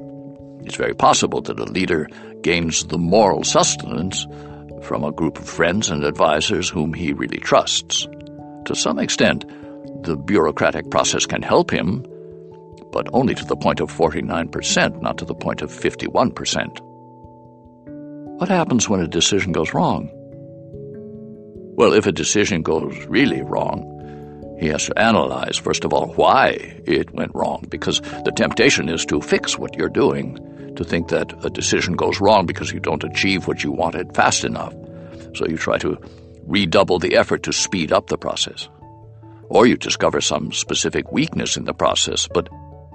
it's 0.60 0.76
very 0.76 0.94
possible 0.94 1.40
that 1.42 1.58
a 1.58 1.64
leader 1.64 2.08
gains 2.42 2.84
the 2.84 2.98
moral 2.98 3.44
sustenance 3.44 4.26
from 4.82 5.04
a 5.04 5.12
group 5.12 5.38
of 5.38 5.48
friends 5.48 5.90
and 5.90 6.04
advisers 6.04 6.68
whom 6.68 6.94
he 6.94 7.12
really 7.12 7.38
trusts. 7.38 8.06
To 8.68 8.74
some 8.76 8.98
extent, 8.98 9.46
the 10.02 10.14
bureaucratic 10.14 10.90
process 10.90 11.24
can 11.24 11.40
help 11.40 11.70
him, 11.70 12.04
but 12.92 13.08
only 13.14 13.34
to 13.34 13.44
the 13.46 13.56
point 13.56 13.80
of 13.80 13.90
49%, 13.90 15.00
not 15.00 15.16
to 15.16 15.24
the 15.24 15.34
point 15.34 15.62
of 15.62 15.70
51%. 15.70 16.78
What 18.38 18.50
happens 18.50 18.86
when 18.86 19.00
a 19.00 19.08
decision 19.08 19.52
goes 19.52 19.72
wrong? 19.72 20.10
Well, 21.78 21.94
if 21.94 22.04
a 22.04 22.12
decision 22.12 22.60
goes 22.60 23.06
really 23.06 23.40
wrong, 23.40 23.86
he 24.60 24.66
has 24.66 24.84
to 24.84 24.98
analyze, 24.98 25.56
first 25.56 25.86
of 25.86 25.94
all, 25.94 26.12
why 26.12 26.58
it 26.84 27.14
went 27.14 27.34
wrong, 27.34 27.64
because 27.70 28.02
the 28.26 28.32
temptation 28.36 28.90
is 28.90 29.06
to 29.06 29.22
fix 29.22 29.58
what 29.58 29.76
you're 29.76 29.88
doing, 29.88 30.36
to 30.76 30.84
think 30.84 31.08
that 31.08 31.32
a 31.42 31.48
decision 31.48 31.96
goes 31.96 32.20
wrong 32.20 32.44
because 32.44 32.70
you 32.70 32.80
don't 32.80 33.02
achieve 33.02 33.48
what 33.48 33.64
you 33.64 33.72
wanted 33.72 34.14
fast 34.14 34.44
enough. 34.44 34.74
So 35.34 35.46
you 35.46 35.56
try 35.56 35.78
to 35.78 35.96
redouble 36.48 36.98
the 36.98 37.16
effort 37.16 37.42
to 37.44 37.52
speed 37.52 37.92
up 37.92 38.08
the 38.08 38.18
process. 38.18 38.68
Or 39.50 39.66
you 39.66 39.76
discover 39.76 40.20
some 40.20 40.52
specific 40.52 41.12
weakness 41.12 41.56
in 41.56 41.64
the 41.64 41.74
process, 41.74 42.28
but 42.32 42.48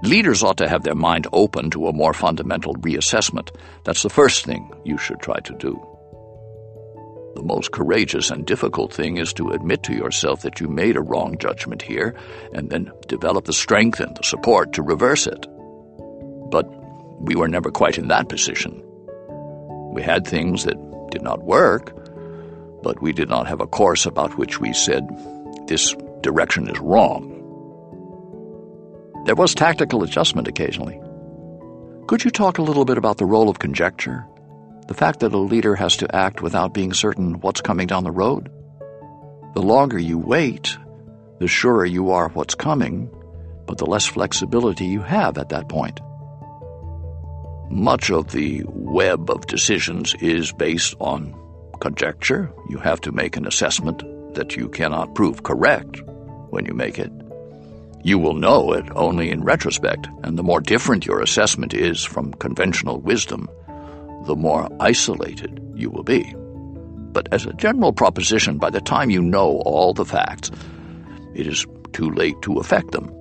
leaders 0.03 0.43
ought 0.43 0.57
to 0.57 0.67
have 0.67 0.83
their 0.83 0.95
mind 0.95 1.27
open 1.31 1.69
to 1.71 1.87
a 1.87 1.93
more 1.93 2.13
fundamental 2.13 2.73
reassessment. 2.75 3.49
That's 3.85 4.03
the 4.03 4.09
first 4.09 4.45
thing 4.45 4.71
you 4.83 4.97
should 4.97 5.19
try 5.19 5.39
to 5.39 5.53
do. 5.53 5.81
The 7.35 7.43
most 7.43 7.71
courageous 7.71 8.29
and 8.29 8.45
difficult 8.45 8.93
thing 8.93 9.17
is 9.17 9.33
to 9.33 9.49
admit 9.49 9.81
to 9.83 9.95
yourself 9.95 10.41
that 10.41 10.59
you 10.59 10.67
made 10.67 10.95
a 10.95 11.01
wrong 11.01 11.37
judgment 11.39 11.81
here 11.81 12.15
and 12.53 12.69
then 12.69 12.91
develop 13.07 13.45
the 13.45 13.53
strength 13.53 13.99
and 13.99 14.15
the 14.15 14.23
support 14.23 14.73
to 14.73 14.83
reverse 14.83 15.25
it. 15.25 15.47
But 16.51 16.67
we 17.19 17.35
were 17.35 17.47
never 17.47 17.71
quite 17.71 17.97
in 17.97 18.09
that 18.09 18.29
position. 18.29 18.83
We 19.93 20.03
had 20.03 20.27
things 20.27 20.65
that 20.65 20.77
did 21.09 21.23
not 21.23 21.43
work, 21.43 22.02
but 22.83 23.01
we 23.01 23.13
did 23.13 23.29
not 23.29 23.47
have 23.47 23.61
a 23.61 23.67
course 23.67 24.05
about 24.05 24.37
which 24.37 24.59
we 24.59 24.73
said, 24.73 25.07
this 25.67 25.95
direction 26.21 26.69
is 26.69 26.79
wrong. 26.79 27.29
There 29.25 29.35
was 29.35 29.55
tactical 29.55 30.03
adjustment 30.03 30.47
occasionally. 30.47 30.99
Could 32.07 32.25
you 32.25 32.31
talk 32.31 32.57
a 32.57 32.61
little 32.61 32.83
bit 32.83 32.97
about 32.97 33.17
the 33.17 33.25
role 33.25 33.49
of 33.49 33.59
conjecture? 33.59 34.25
The 34.87 34.93
fact 34.93 35.21
that 35.21 35.33
a 35.33 35.37
leader 35.37 35.75
has 35.75 35.95
to 35.97 36.13
act 36.13 36.41
without 36.41 36.73
being 36.73 36.93
certain 36.93 37.39
what's 37.39 37.61
coming 37.61 37.87
down 37.87 38.03
the 38.03 38.11
road. 38.11 38.51
The 39.53 39.61
longer 39.61 39.97
you 39.97 40.17
wait, 40.17 40.77
the 41.39 41.47
surer 41.47 41.85
you 41.85 42.11
are 42.11 42.27
what's 42.29 42.55
coming, 42.55 43.09
but 43.65 43.77
the 43.77 43.85
less 43.85 44.05
flexibility 44.05 44.85
you 44.85 45.01
have 45.01 45.37
at 45.37 45.49
that 45.49 45.69
point. 45.69 46.01
Much 47.69 48.11
of 48.11 48.31
the 48.33 48.63
web 48.67 49.29
of 49.29 49.47
decisions 49.47 50.13
is 50.15 50.51
based 50.51 50.95
on 50.99 51.33
conjecture. 51.83 52.49
You 52.69 52.77
have 52.77 53.01
to 53.01 53.11
make 53.11 53.35
an 53.35 53.45
assessment 53.45 54.01
that 54.35 54.55
you 54.55 54.69
cannot 54.69 55.15
prove 55.15 55.43
correct 55.43 56.01
when 56.49 56.65
you 56.65 56.73
make 56.73 56.97
it. 56.97 57.11
You 58.03 58.17
will 58.17 58.35
know 58.35 58.71
it 58.71 58.85
only 58.95 59.29
in 59.29 59.43
retrospect, 59.43 60.07
and 60.23 60.37
the 60.37 60.43
more 60.43 60.61
different 60.61 61.05
your 61.05 61.19
assessment 61.19 61.73
is 61.73 62.01
from 62.01 62.33
conventional 62.35 63.01
wisdom, 63.01 63.49
the 64.27 64.35
more 64.35 64.69
isolated 64.79 65.59
you 65.75 65.89
will 65.89 66.03
be. 66.03 66.33
But 67.11 67.27
as 67.33 67.45
a 67.45 67.53
general 67.53 67.91
proposition, 67.91 68.57
by 68.57 68.69
the 68.69 68.79
time 68.79 69.09
you 69.09 69.21
know 69.21 69.61
all 69.65 69.93
the 69.93 70.05
facts, 70.05 70.51
it 71.35 71.47
is 71.47 71.65
too 71.91 72.09
late 72.11 72.41
to 72.43 72.59
affect 72.59 72.91
them. 72.91 73.13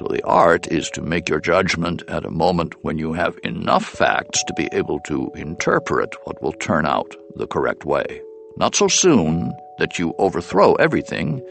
So 0.00 0.06
the 0.06 0.24
art 0.24 0.66
is 0.68 0.88
to 0.92 1.02
make 1.02 1.28
your 1.28 1.40
judgment 1.40 2.02
at 2.08 2.24
a 2.24 2.30
moment 2.30 2.74
when 2.82 2.96
you 2.96 3.12
have 3.12 3.38
enough 3.44 3.84
facts 3.84 4.42
to 4.44 4.54
be 4.54 4.66
able 4.72 4.98
to 5.00 5.30
interpret 5.34 6.14
what 6.24 6.40
will 6.40 6.54
turn 6.54 6.86
out 6.86 7.14
the 7.36 7.46
correct 7.46 7.84
way. 7.84 8.22
Not 8.56 8.74
so 8.74 8.88
soon 8.88 9.52
that 9.78 9.98
you 9.98 10.14
overthrow 10.16 10.72
everything, 10.76 11.46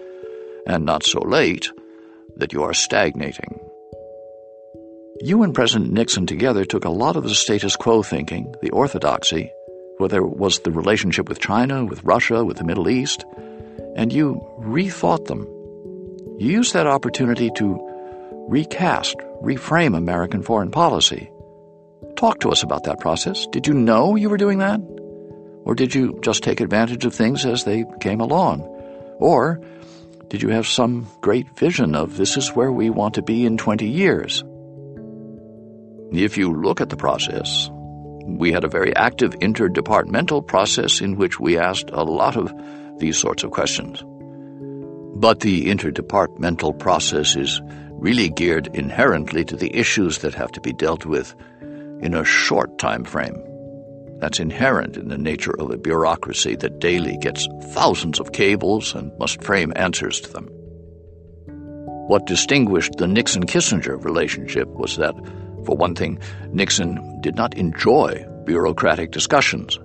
and 0.66 0.84
not 0.84 1.04
so 1.04 1.20
late 1.20 1.72
that 2.38 2.52
you 2.52 2.64
are 2.64 2.74
stagnating. 2.74 3.60
You 5.22 5.44
and 5.44 5.54
President 5.54 5.94
Nixon 5.94 6.26
together 6.26 6.66
took 6.66 6.86
a 6.86 6.90
lot 6.90 7.18
of 7.18 7.26
the 7.26 7.36
status 7.36 7.76
quo 7.76 8.02
thinking, 8.02 8.56
the 8.64 8.72
orthodoxy, 8.72 9.52
whether 10.00 10.22
it 10.22 10.38
was 10.38 10.62
the 10.62 10.72
relationship 10.72 11.30
with 11.30 11.40
China, 11.40 11.86
with 11.86 12.04
Russia, 12.04 12.44
with 12.44 12.58
the 12.58 12.64
Middle 12.64 12.90
East, 12.90 13.26
and 13.96 14.12
you 14.12 14.44
rethought 14.58 15.26
them. 15.26 15.46
You 16.40 16.48
used 16.52 16.74
that 16.74 16.88
opportunity 16.88 17.52
to 17.58 17.89
recast, 18.50 19.16
reframe 19.44 19.96
American 19.96 20.42
foreign 20.42 20.72
policy. 20.72 21.32
Talk 22.16 22.40
to 22.40 22.50
us 22.50 22.64
about 22.64 22.84
that 22.86 23.00
process. 23.00 23.46
Did 23.52 23.68
you 23.68 23.74
know 23.74 24.16
you 24.16 24.30
were 24.30 24.38
doing 24.38 24.58
that? 24.58 24.82
Or 25.66 25.76
did 25.76 25.94
you 25.94 26.20
just 26.22 26.44
take 26.44 26.60
advantage 26.60 27.06
of 27.06 27.14
things 27.14 27.46
as 27.46 27.64
they 27.64 27.86
came 28.00 28.20
along? 28.20 28.62
Or 29.20 29.62
did 30.30 30.42
you 30.42 30.50
have 30.50 30.66
some 30.66 31.08
great 31.22 31.48
vision 31.58 31.94
of 31.94 32.18
this 32.18 32.38
is 32.38 32.50
where 32.50 32.72
we 32.72 32.90
want 32.90 33.14
to 33.16 33.22
be 33.22 33.46
in 33.46 33.58
20 33.58 33.88
years? 33.88 34.44
If 36.12 36.38
you 36.38 36.52
look 36.52 36.82
at 36.82 36.90
the 36.90 36.98
process, 36.98 37.70
we 38.26 38.52
had 38.52 38.64
a 38.64 38.70
very 38.70 38.96
active 38.96 39.32
interdepartmental 39.40 40.46
process 40.46 41.02
in 41.02 41.18
which 41.18 41.40
we 41.40 41.60
asked 41.60 41.92
a 41.92 42.04
lot 42.04 42.36
of 42.36 42.52
these 42.98 43.18
sorts 43.18 43.44
of 43.44 43.52
questions. 43.52 44.04
But 45.16 45.42
the 45.42 45.68
interdepartmental 45.68 46.80
process 46.80 47.36
is 47.36 47.62
really 48.00 48.30
geared 48.30 48.68
inherently 48.74 49.44
to 49.46 49.56
the 49.56 49.76
issues 49.76 50.20
that 50.20 50.34
have 50.34 50.52
to 50.54 50.62
be 50.62 50.74
dealt 50.74 51.06
with 51.06 51.36
in 52.02 52.14
a 52.14 52.24
short 52.24 52.78
time 52.78 53.04
frame. 53.04 53.38
That's 54.20 54.40
inherent 54.40 54.98
in 54.98 55.08
the 55.08 55.18
nature 55.18 55.56
of 55.60 55.72
a 55.72 55.78
bureaucracy 55.78 56.56
that 56.58 56.80
daily 56.80 57.18
gets 57.18 57.48
thousands 57.74 58.20
of 58.20 58.32
cables 58.32 58.96
and 58.96 59.18
must 59.18 59.44
frame 59.44 59.74
answers 59.76 60.20
to 60.22 60.32
them. 60.32 60.48
What 62.08 62.26
distinguished 62.26 62.94
the 62.98 63.08
Nixon 63.08 63.46
Kissinger 63.46 64.04
relationship 64.04 64.68
was 64.70 64.98
that 64.98 65.16
for 65.66 65.76
one 65.76 65.96
thing, 65.96 66.20
Nixon 66.52 67.22
did 67.22 67.36
not 67.36 67.56
enjoy 67.56 68.26
bureaucratic 68.46 69.12
discussions. 69.12 69.78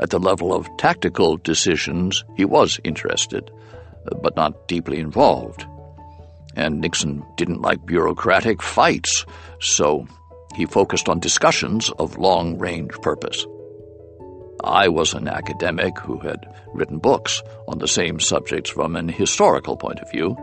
At 0.00 0.10
the 0.10 0.18
level 0.18 0.52
of 0.52 0.68
tactical 0.78 1.36
decisions, 1.38 2.24
he 2.36 2.44
was 2.44 2.80
interested, 2.84 3.50
but 4.22 4.36
not 4.36 4.68
deeply 4.68 4.98
involved. 4.98 5.64
And 6.60 6.82
Nixon 6.82 7.24
didn't 7.36 7.62
like 7.62 7.86
bureaucratic 7.86 8.60
fights, 8.60 9.24
so 9.60 10.06
he 10.54 10.66
focused 10.66 11.08
on 11.08 11.18
discussions 11.18 11.88
of 11.98 12.18
long 12.18 12.58
range 12.58 12.92
purpose. 13.00 13.46
I 14.62 14.88
was 14.88 15.14
an 15.14 15.26
academic 15.26 15.98
who 15.98 16.18
had 16.18 16.46
written 16.74 16.98
books 16.98 17.42
on 17.66 17.78
the 17.78 17.88
same 17.88 18.20
subjects 18.20 18.68
from 18.68 18.94
an 18.94 19.08
historical 19.08 19.78
point 19.78 20.00
of 20.00 20.10
view, 20.10 20.36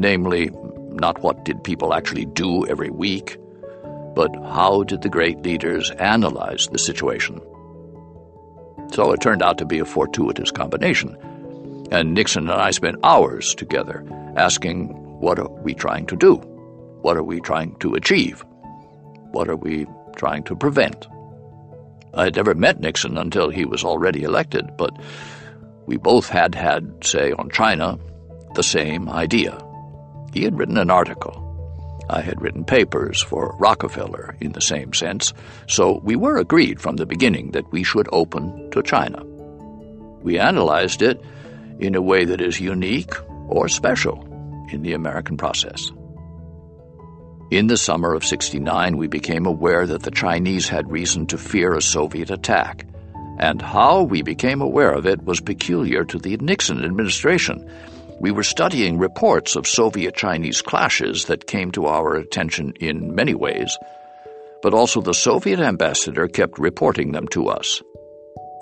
namely, 0.00 0.50
not 0.90 1.22
what 1.22 1.44
did 1.44 1.62
people 1.62 1.94
actually 1.94 2.24
do 2.24 2.66
every 2.66 2.90
week, 2.90 3.38
but 4.16 4.34
how 4.34 4.82
did 4.82 5.02
the 5.02 5.08
great 5.08 5.40
leaders 5.42 5.92
analyze 5.92 6.66
the 6.72 6.78
situation? 6.78 7.40
So 8.92 9.12
it 9.12 9.20
turned 9.20 9.44
out 9.44 9.58
to 9.58 9.64
be 9.64 9.78
a 9.78 9.84
fortuitous 9.84 10.50
combination. 10.50 11.16
And 11.92 12.14
Nixon 12.14 12.50
and 12.50 12.60
I 12.60 12.72
spent 12.72 12.98
hours 13.04 13.54
together 13.54 14.04
asking, 14.36 15.02
what 15.24 15.38
are 15.38 15.48
we 15.48 15.72
trying 15.72 16.04
to 16.04 16.16
do? 16.16 16.34
What 17.00 17.16
are 17.16 17.22
we 17.22 17.40
trying 17.40 17.76
to 17.76 17.94
achieve? 17.94 18.44
What 19.30 19.48
are 19.48 19.56
we 19.56 19.86
trying 20.16 20.44
to 20.44 20.54
prevent? 20.54 21.06
I 22.12 22.24
had 22.24 22.36
never 22.36 22.54
met 22.54 22.78
Nixon 22.78 23.16
until 23.16 23.48
he 23.48 23.64
was 23.64 23.84
already 23.84 24.24
elected, 24.24 24.76
but 24.76 24.90
we 25.86 25.96
both 25.96 26.28
had 26.28 26.54
had, 26.54 27.02
say, 27.02 27.32
on 27.32 27.48
China, 27.48 27.98
the 28.54 28.62
same 28.62 29.08
idea. 29.08 29.58
He 30.34 30.44
had 30.44 30.58
written 30.58 30.76
an 30.76 30.90
article. 30.90 31.40
I 32.10 32.20
had 32.20 32.42
written 32.42 32.66
papers 32.66 33.22
for 33.22 33.56
Rockefeller 33.58 34.36
in 34.40 34.52
the 34.52 34.60
same 34.60 34.92
sense, 34.92 35.32
so 35.66 36.02
we 36.04 36.16
were 36.16 36.36
agreed 36.36 36.82
from 36.82 36.96
the 36.96 37.06
beginning 37.06 37.52
that 37.52 37.72
we 37.72 37.82
should 37.82 38.10
open 38.12 38.70
to 38.72 38.82
China. 38.82 39.24
We 40.20 40.38
analyzed 40.38 41.00
it 41.00 41.18
in 41.78 41.94
a 41.94 42.02
way 42.02 42.26
that 42.26 42.42
is 42.42 42.60
unique 42.60 43.14
or 43.48 43.68
special 43.68 44.23
in 44.70 44.82
the 44.82 44.92
American 44.92 45.36
process. 45.36 45.90
In 47.50 47.66
the 47.66 47.76
summer 47.76 48.14
of 48.14 48.24
69, 48.24 48.96
we 48.96 49.06
became 49.06 49.46
aware 49.46 49.86
that 49.86 50.02
the 50.02 50.10
Chinese 50.10 50.68
had 50.68 50.90
reason 50.90 51.26
to 51.26 51.38
fear 51.38 51.74
a 51.74 51.82
Soviet 51.82 52.30
attack, 52.30 52.86
and 53.38 53.60
how 53.60 54.02
we 54.02 54.22
became 54.22 54.60
aware 54.60 54.92
of 54.92 55.06
it 55.06 55.22
was 55.24 55.40
peculiar 55.40 56.04
to 56.04 56.18
the 56.18 56.36
Nixon 56.38 56.84
administration 56.84 57.68
we 58.20 58.30
were 58.30 58.42
studying 58.42 58.98
reports 58.98 59.56
of 59.56 59.66
Soviet 59.66 60.14
Chinese 60.14 60.62
clashes 60.62 61.26
that 61.26 61.46
came 61.46 61.70
to 61.72 61.86
our 61.86 62.14
attention 62.14 62.72
in 62.80 63.14
many 63.14 63.34
ways, 63.34 63.76
but 64.62 64.72
also 64.72 65.00
the 65.00 65.12
Soviet 65.12 65.60
ambassador 65.60 66.28
kept 66.28 66.58
reporting 66.58 67.12
them 67.12 67.28
to 67.28 67.48
us. 67.48 67.82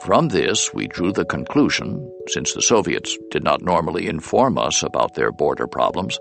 From 0.05 0.31
this, 0.31 0.75
we 0.75 0.88
drew 0.88 1.12
the 1.12 1.25
conclusion, 1.25 2.12
since 2.27 2.55
the 2.55 2.61
Soviets 2.61 3.17
did 3.31 3.45
not 3.45 3.62
normally 3.62 4.09
inform 4.09 4.59
us 4.59 4.83
about 4.83 5.15
their 5.15 5.31
border 5.31 5.69
problems, 5.69 6.19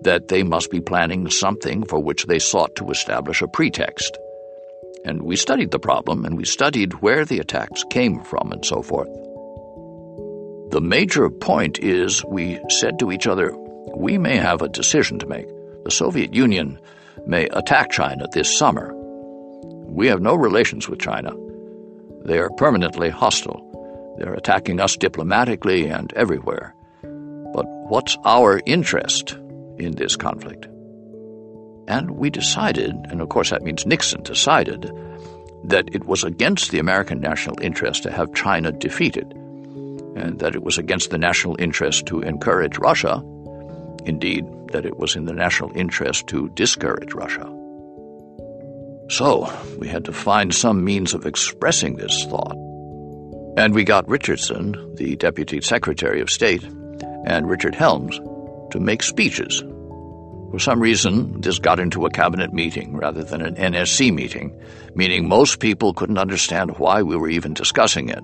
that 0.00 0.28
they 0.28 0.42
must 0.42 0.70
be 0.70 0.80
planning 0.80 1.28
something 1.28 1.84
for 1.84 2.02
which 2.02 2.24
they 2.24 2.38
sought 2.38 2.74
to 2.76 2.88
establish 2.88 3.42
a 3.42 3.48
pretext. 3.48 4.16
And 5.04 5.22
we 5.22 5.36
studied 5.36 5.70
the 5.70 5.78
problem, 5.78 6.24
and 6.24 6.38
we 6.38 6.46
studied 6.46 7.02
where 7.02 7.26
the 7.26 7.40
attacks 7.40 7.84
came 7.90 8.24
from, 8.24 8.52
and 8.52 8.64
so 8.64 8.80
forth. 8.80 9.10
The 10.70 10.80
major 10.80 11.28
point 11.28 11.78
is 11.78 12.24
we 12.24 12.58
said 12.70 12.98
to 13.00 13.12
each 13.12 13.26
other, 13.26 13.54
we 13.94 14.16
may 14.16 14.36
have 14.36 14.62
a 14.62 14.68
decision 14.68 15.18
to 15.18 15.26
make. 15.26 15.48
The 15.84 15.90
Soviet 15.90 16.32
Union 16.32 16.80
may 17.26 17.48
attack 17.48 17.90
China 17.90 18.28
this 18.32 18.56
summer. 18.56 18.94
We 18.94 20.06
have 20.06 20.22
no 20.22 20.36
relations 20.36 20.88
with 20.88 21.00
China. 21.00 21.34
They 22.24 22.38
are 22.38 22.50
permanently 22.50 23.10
hostile. 23.10 23.66
They're 24.18 24.34
attacking 24.34 24.80
us 24.80 24.96
diplomatically 24.96 25.88
and 25.88 26.12
everywhere. 26.14 26.74
But 27.02 27.66
what's 27.88 28.16
our 28.24 28.60
interest 28.66 29.32
in 29.78 29.96
this 29.96 30.16
conflict? 30.16 30.66
And 31.88 32.12
we 32.12 32.30
decided, 32.30 32.94
and 33.08 33.20
of 33.20 33.28
course 33.30 33.50
that 33.50 33.62
means 33.62 33.86
Nixon 33.86 34.22
decided, 34.22 34.92
that 35.64 35.94
it 35.94 36.04
was 36.04 36.22
against 36.24 36.70
the 36.70 36.78
American 36.78 37.20
national 37.20 37.60
interest 37.60 38.02
to 38.04 38.10
have 38.10 38.34
China 38.34 38.72
defeated, 38.72 39.32
and 40.16 40.38
that 40.38 40.54
it 40.54 40.62
was 40.62 40.78
against 40.78 41.10
the 41.10 41.18
national 41.18 41.56
interest 41.58 42.06
to 42.06 42.20
encourage 42.20 42.78
Russia, 42.78 43.22
indeed, 44.04 44.46
that 44.72 44.86
it 44.86 44.98
was 44.98 45.16
in 45.16 45.24
the 45.24 45.32
national 45.32 45.72
interest 45.74 46.26
to 46.28 46.48
discourage 46.50 47.12
Russia. 47.12 47.59
So, 49.10 49.52
we 49.76 49.88
had 49.88 50.04
to 50.04 50.12
find 50.12 50.54
some 50.54 50.84
means 50.84 51.14
of 51.14 51.26
expressing 51.26 51.96
this 51.96 52.24
thought. 52.26 52.54
And 53.56 53.74
we 53.74 53.82
got 53.82 54.08
Richardson, 54.08 54.94
the 54.94 55.16
Deputy 55.16 55.60
Secretary 55.62 56.20
of 56.20 56.30
State, 56.30 56.62
and 57.26 57.50
Richard 57.50 57.74
Helms 57.74 58.20
to 58.70 58.78
make 58.78 59.02
speeches. 59.02 59.64
For 60.52 60.60
some 60.60 60.78
reason, 60.78 61.40
this 61.40 61.58
got 61.58 61.80
into 61.80 62.06
a 62.06 62.10
cabinet 62.10 62.52
meeting 62.52 62.96
rather 62.96 63.24
than 63.24 63.42
an 63.42 63.56
NSC 63.56 64.14
meeting, 64.14 64.56
meaning 64.94 65.26
most 65.26 65.58
people 65.58 65.92
couldn't 65.92 66.16
understand 66.16 66.78
why 66.78 67.02
we 67.02 67.16
were 67.16 67.28
even 67.28 67.52
discussing 67.52 68.10
it. 68.10 68.22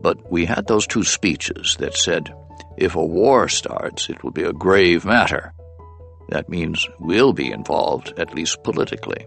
But 0.00 0.28
we 0.28 0.44
had 0.44 0.66
those 0.66 0.88
two 0.88 1.04
speeches 1.04 1.76
that 1.78 1.94
said, 1.94 2.34
if 2.76 2.96
a 2.96 3.04
war 3.04 3.48
starts, 3.48 4.10
it 4.10 4.24
will 4.24 4.32
be 4.32 4.42
a 4.42 4.52
grave 4.52 5.04
matter. 5.04 5.52
That 6.30 6.48
means 6.48 6.84
we'll 6.98 7.32
be 7.32 7.52
involved, 7.52 8.12
at 8.18 8.34
least 8.34 8.64
politically. 8.64 9.24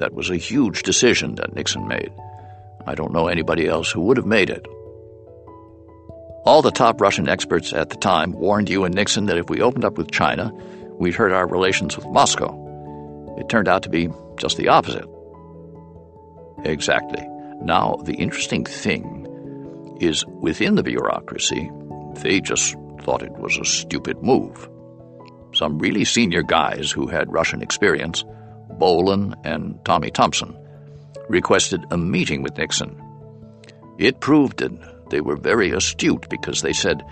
That 0.00 0.14
was 0.14 0.30
a 0.30 0.36
huge 0.36 0.82
decision 0.82 1.36
that 1.36 1.54
Nixon 1.54 1.86
made. 1.86 2.10
I 2.86 2.94
don't 2.94 3.12
know 3.12 3.28
anybody 3.28 3.68
else 3.68 3.90
who 3.90 4.00
would 4.00 4.16
have 4.16 4.26
made 4.26 4.48
it. 4.50 4.66
All 6.46 6.62
the 6.62 6.70
top 6.70 7.00
Russian 7.02 7.28
experts 7.28 7.74
at 7.74 7.90
the 7.90 7.96
time 7.96 8.32
warned 8.32 8.70
you 8.70 8.84
and 8.84 8.94
Nixon 8.94 9.26
that 9.26 9.36
if 9.36 9.50
we 9.50 9.60
opened 9.60 9.84
up 9.84 9.98
with 9.98 10.10
China, 10.10 10.52
we'd 10.98 11.14
hurt 11.14 11.32
our 11.32 11.46
relations 11.46 11.96
with 11.96 12.06
Moscow. 12.06 13.36
It 13.38 13.50
turned 13.50 13.68
out 13.68 13.82
to 13.82 13.90
be 13.90 14.08
just 14.38 14.56
the 14.56 14.68
opposite. 14.68 15.04
Exactly. 16.64 17.22
Now, 17.60 17.96
the 18.04 18.14
interesting 18.14 18.64
thing 18.64 19.98
is 20.00 20.24
within 20.26 20.76
the 20.76 20.82
bureaucracy, 20.82 21.70
they 22.14 22.40
just 22.40 22.74
thought 23.02 23.22
it 23.22 23.32
was 23.32 23.58
a 23.58 23.64
stupid 23.66 24.22
move. 24.22 24.66
Some 25.52 25.78
really 25.78 26.06
senior 26.06 26.42
guys 26.42 26.90
who 26.90 27.06
had 27.06 27.30
Russian 27.30 27.60
experience 27.60 28.24
Bohlen, 28.78 29.34
and 29.44 29.82
Tommy 29.84 30.10
Thompson, 30.10 30.56
requested 31.28 31.84
a 31.90 31.98
meeting 31.98 32.42
with 32.42 32.56
Nixon. 32.56 33.00
It 33.98 34.20
proved 34.20 34.58
that 34.58 35.10
they 35.10 35.20
were 35.20 35.36
very 35.36 35.70
astute 35.70 36.28
because 36.28 36.62
they 36.62 36.72
said, 36.72 37.02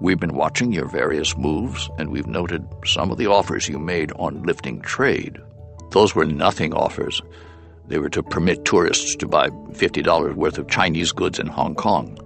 We've 0.00 0.18
been 0.18 0.34
watching 0.34 0.72
your 0.72 0.88
various 0.88 1.36
moves, 1.36 1.90
and 1.98 2.10
we've 2.10 2.26
noted 2.26 2.66
some 2.86 3.10
of 3.10 3.18
the 3.18 3.26
offers 3.26 3.68
you 3.68 3.78
made 3.78 4.12
on 4.12 4.42
lifting 4.44 4.80
trade. 4.80 5.38
Those 5.90 6.14
were 6.14 6.24
nothing 6.24 6.72
offers. 6.72 7.20
They 7.88 7.98
were 7.98 8.08
to 8.10 8.22
permit 8.22 8.64
tourists 8.64 9.14
to 9.16 9.28
buy 9.28 9.48
$50 9.48 10.34
worth 10.34 10.56
of 10.56 10.68
Chinese 10.68 11.12
goods 11.12 11.38
in 11.38 11.48
Hong 11.48 11.74
Kong. 11.74 12.18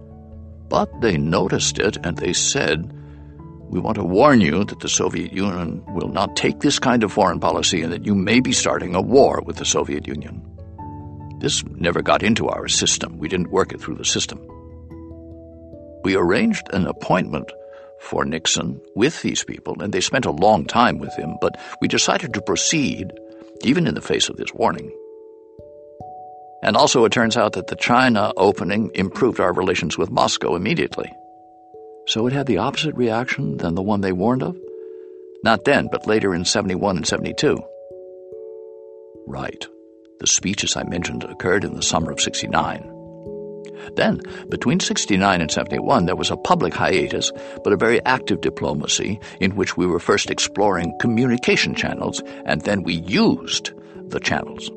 But 0.68 1.00
they 1.00 1.16
noticed 1.16 1.78
it 1.78 1.96
and 2.04 2.16
they 2.16 2.32
said, 2.32 2.92
we 3.74 3.80
want 3.80 3.96
to 3.96 4.04
warn 4.04 4.40
you 4.40 4.62
that 4.62 4.78
the 4.78 4.88
Soviet 4.88 5.32
Union 5.32 5.82
will 5.88 6.08
not 6.08 6.36
take 6.36 6.60
this 6.60 6.78
kind 6.78 7.02
of 7.02 7.12
foreign 7.12 7.40
policy 7.40 7.82
and 7.82 7.92
that 7.92 8.06
you 8.06 8.14
may 8.14 8.38
be 8.38 8.52
starting 8.52 8.94
a 8.94 9.00
war 9.00 9.42
with 9.44 9.56
the 9.56 9.64
Soviet 9.64 10.06
Union. 10.06 10.40
This 11.40 11.64
never 11.66 12.00
got 12.00 12.22
into 12.22 12.46
our 12.46 12.68
system. 12.68 13.18
We 13.18 13.26
didn't 13.26 13.50
work 13.50 13.72
it 13.72 13.80
through 13.80 13.96
the 13.96 14.04
system. 14.04 14.38
We 16.04 16.14
arranged 16.14 16.68
an 16.72 16.86
appointment 16.86 17.50
for 17.98 18.24
Nixon 18.24 18.80
with 18.94 19.20
these 19.22 19.42
people, 19.42 19.82
and 19.82 19.92
they 19.92 20.00
spent 20.00 20.24
a 20.24 20.30
long 20.30 20.66
time 20.66 20.98
with 20.98 21.12
him, 21.16 21.34
but 21.40 21.60
we 21.80 21.88
decided 21.88 22.32
to 22.34 22.42
proceed, 22.42 23.12
even 23.64 23.88
in 23.88 23.94
the 23.94 24.00
face 24.00 24.28
of 24.28 24.36
this 24.36 24.54
warning. 24.54 24.96
And 26.62 26.76
also, 26.76 27.04
it 27.04 27.10
turns 27.10 27.36
out 27.36 27.54
that 27.54 27.66
the 27.66 27.76
China 27.76 28.32
opening 28.36 28.92
improved 28.94 29.40
our 29.40 29.52
relations 29.52 29.98
with 29.98 30.12
Moscow 30.12 30.54
immediately. 30.54 31.12
So 32.06 32.26
it 32.26 32.32
had 32.32 32.46
the 32.46 32.58
opposite 32.58 32.94
reaction 32.94 33.56
than 33.56 33.74
the 33.74 33.82
one 33.82 34.00
they 34.00 34.12
warned 34.12 34.42
of? 34.42 34.56
Not 35.42 35.64
then, 35.64 35.88
but 35.90 36.06
later 36.06 36.34
in 36.34 36.44
71 36.44 36.96
and 36.96 37.06
72. 37.06 37.58
Right. 39.26 39.66
The 40.20 40.26
speeches 40.26 40.76
I 40.76 40.84
mentioned 40.84 41.24
occurred 41.24 41.64
in 41.64 41.74
the 41.74 41.82
summer 41.82 42.10
of 42.10 42.20
69. 42.20 42.90
Then, 43.96 44.20
between 44.48 44.80
69 44.80 45.40
and 45.40 45.50
71, 45.50 46.06
there 46.06 46.16
was 46.16 46.30
a 46.30 46.36
public 46.36 46.74
hiatus, 46.74 47.32
but 47.62 47.72
a 47.72 47.76
very 47.76 48.04
active 48.04 48.40
diplomacy 48.40 49.20
in 49.40 49.56
which 49.56 49.76
we 49.76 49.86
were 49.86 50.00
first 50.00 50.30
exploring 50.30 50.96
communication 51.00 51.74
channels, 51.74 52.22
and 52.44 52.62
then 52.62 52.82
we 52.82 52.94
used 52.94 53.72
the 54.08 54.20
channels. 54.20 54.70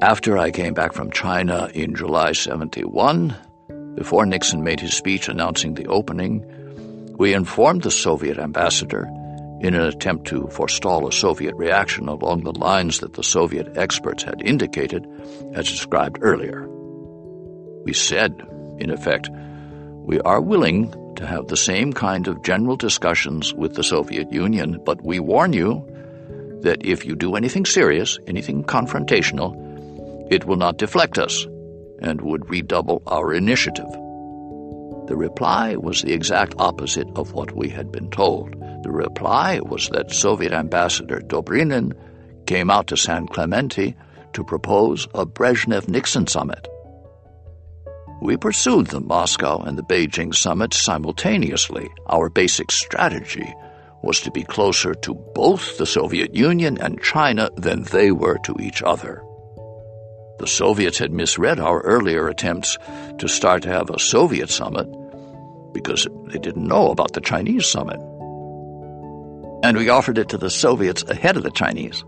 After 0.00 0.36
I 0.36 0.50
came 0.50 0.74
back 0.74 0.92
from 0.92 1.10
China 1.10 1.70
in 1.74 1.94
July 1.94 2.32
71, 2.32 3.36
before 3.94 4.24
Nixon 4.24 4.64
made 4.64 4.80
his 4.80 4.94
speech 4.94 5.28
announcing 5.28 5.74
the 5.74 5.86
opening, 5.86 6.44
we 7.18 7.34
informed 7.34 7.82
the 7.82 7.90
Soviet 7.90 8.38
ambassador 8.38 9.08
in 9.60 9.74
an 9.74 9.82
attempt 9.82 10.26
to 10.28 10.48
forestall 10.48 11.06
a 11.06 11.12
Soviet 11.12 11.54
reaction 11.56 12.08
along 12.08 12.42
the 12.42 12.58
lines 12.58 13.00
that 13.00 13.12
the 13.12 13.22
Soviet 13.22 13.76
experts 13.76 14.22
had 14.22 14.42
indicated, 14.42 15.06
as 15.54 15.68
described 15.68 16.18
earlier. 16.20 16.66
We 17.84 17.92
said, 17.92 18.42
in 18.78 18.90
effect, 18.90 19.28
we 19.30 20.20
are 20.20 20.40
willing 20.40 20.92
to 21.16 21.26
have 21.26 21.46
the 21.46 21.56
same 21.56 21.92
kind 21.92 22.26
of 22.26 22.42
general 22.42 22.76
discussions 22.76 23.54
with 23.54 23.74
the 23.74 23.84
Soviet 23.84 24.32
Union, 24.32 24.80
but 24.84 25.04
we 25.04 25.20
warn 25.20 25.52
you 25.52 25.86
that 26.62 26.84
if 26.84 27.04
you 27.04 27.14
do 27.14 27.36
anything 27.36 27.66
serious, 27.66 28.18
anything 28.26 28.64
confrontational, 28.64 29.54
it 30.32 30.44
will 30.46 30.56
not 30.56 30.78
deflect 30.78 31.18
us 31.18 31.46
and 32.02 32.20
would 32.20 32.50
redouble 32.50 33.02
our 33.06 33.32
initiative. 33.32 33.90
The 35.06 35.16
reply 35.16 35.76
was 35.76 36.02
the 36.02 36.12
exact 36.12 36.54
opposite 36.58 37.08
of 37.16 37.32
what 37.32 37.56
we 37.56 37.68
had 37.68 37.90
been 37.90 38.10
told. 38.10 38.54
The 38.82 38.90
reply 38.90 39.60
was 39.60 39.88
that 39.88 40.12
Soviet 40.12 40.52
Ambassador 40.52 41.20
Dobrynin 41.20 41.92
came 42.46 42.70
out 42.70 42.86
to 42.88 42.96
San 42.96 43.26
Clemente 43.26 43.96
to 44.32 44.44
propose 44.44 45.06
a 45.14 45.26
Brezhnev 45.26 45.88
Nixon 45.88 46.26
summit. 46.26 46.68
We 48.20 48.36
pursued 48.36 48.86
the 48.86 49.00
Moscow 49.00 49.58
and 49.58 49.76
the 49.76 49.82
Beijing 49.82 50.32
summit 50.34 50.72
simultaneously. 50.72 51.90
Our 52.06 52.30
basic 52.30 52.70
strategy 52.70 53.52
was 54.02 54.20
to 54.20 54.30
be 54.30 54.44
closer 54.44 54.94
to 54.94 55.14
both 55.34 55.76
the 55.78 55.86
Soviet 55.86 56.34
Union 56.34 56.78
and 56.80 57.02
China 57.02 57.50
than 57.56 57.82
they 57.84 58.12
were 58.12 58.38
to 58.44 58.56
each 58.60 58.82
other. 58.82 59.22
The 60.42 60.48
Soviets 60.48 60.98
had 60.98 61.12
misread 61.12 61.60
our 61.60 61.82
earlier 61.82 62.26
attempts 62.26 62.76
to 63.18 63.28
start 63.28 63.62
to 63.62 63.68
have 63.68 63.90
a 63.90 64.00
Soviet 64.00 64.50
summit 64.50 64.88
because 65.72 66.08
they 66.32 66.40
didn't 66.40 66.66
know 66.66 66.90
about 66.90 67.12
the 67.12 67.20
Chinese 67.20 67.64
summit. 67.68 68.00
And 69.62 69.76
we 69.76 69.88
offered 69.88 70.18
it 70.18 70.28
to 70.30 70.38
the 70.38 70.50
Soviets 70.50 71.04
ahead 71.04 71.36
of 71.36 71.44
the 71.44 71.52
Chinese. 71.52 72.02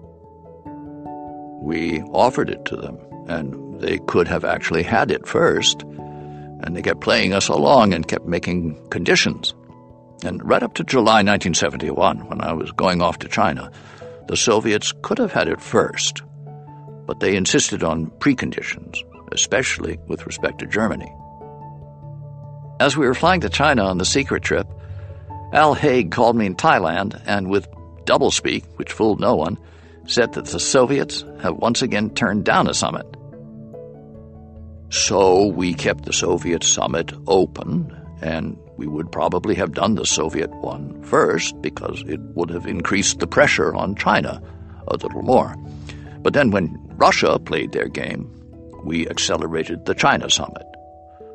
We 1.62 2.03
offered 2.11 2.51
it 2.51 2.64
to 2.64 2.74
them, 2.74 2.99
and 3.28 3.80
they 3.80 3.99
could 3.99 4.26
have 4.26 4.45
actually 4.45 4.82
had 4.82 5.12
it 5.12 5.28
first, 5.28 5.85
and 5.85 6.74
they 6.74 6.82
kept 6.82 7.03
playing 7.03 7.35
us 7.35 7.47
along 7.47 7.95
and 7.95 8.09
kept 8.09 8.26
making 8.26 8.85
conditions. 8.89 9.55
And 10.24 10.45
right 10.45 10.64
up 10.64 10.74
to 10.74 10.82
July 10.82 11.22
1971, 11.22 12.28
when 12.28 12.41
I 12.41 12.53
was 12.53 12.72
going 12.72 13.01
off 13.01 13.20
to 13.20 13.28
China, 13.28 13.70
the 14.26 14.37
Soviets 14.37 14.93
could 15.03 15.18
have 15.18 15.32
had 15.32 15.47
it 15.47 15.61
first 15.61 16.24
but 17.07 17.21
they 17.21 17.37
insisted 17.37 17.83
on 17.83 18.07
preconditions, 18.19 18.99
especially 19.33 19.99
with 20.07 20.27
respect 20.27 20.61
to 20.61 20.67
Germany. 20.67 21.13
As 22.81 22.97
we 22.97 23.07
were 23.07 23.15
flying 23.15 23.41
to 23.43 23.49
China 23.49 23.85
on 23.85 23.99
the 23.99 24.05
secret 24.05 24.43
trip, 24.43 24.67
Al 25.53 25.75
Haig 25.75 26.11
called 26.11 26.37
me 26.37 26.47
in 26.47 26.57
Thailand 26.57 27.23
and, 27.27 27.49
with 27.49 27.69
doublespeak, 28.05 28.65
which 28.77 28.93
fooled 28.93 29.21
no 29.21 29.37
one, 29.37 29.59
said 30.07 30.33
that 30.33 30.47
the 30.47 30.61
Soviets 30.61 31.25
have 31.41 31.57
once 31.57 31.83
again 31.83 32.11
turned 32.11 32.45
down 32.45 32.69
a 32.69 32.75
summit. 32.75 33.07
So 34.91 35.47
we 35.47 35.75
kept 35.75 36.05
the 36.05 36.13
Soviet 36.13 36.63
summit 36.63 37.13
open, 37.27 37.97
and 38.21 38.59
we 38.77 38.87
would 38.87 39.11
probably 39.11 39.55
have 39.55 39.73
done 39.73 39.95
the 39.95 40.07
Soviet 40.07 40.51
one 40.51 41.03
first 41.03 41.61
because 41.63 42.03
it 42.07 42.21
would 42.21 42.51
have 42.51 42.67
increased 42.67 43.19
the 43.21 43.27
pressure 43.27 43.75
on 43.75 43.95
China 43.95 44.43
a 44.89 44.97
little 44.97 45.23
more. 45.23 45.55
But 46.23 46.33
then 46.33 46.51
when 46.51 46.84
Russia 46.97 47.39
played 47.39 47.73
their 47.73 47.89
game, 47.89 48.31
we 48.85 49.09
accelerated 49.09 49.85
the 49.85 49.95
China 49.95 50.31
summit. 50.31 50.67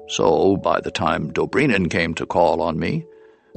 So 0.08 0.58
by 0.58 0.80
the 0.80 0.92
time 0.92 1.32
Dobrynin 1.32 1.90
came 1.90 2.14
to 2.16 2.26
call 2.26 2.62
on 2.62 2.80
me, 2.80 3.06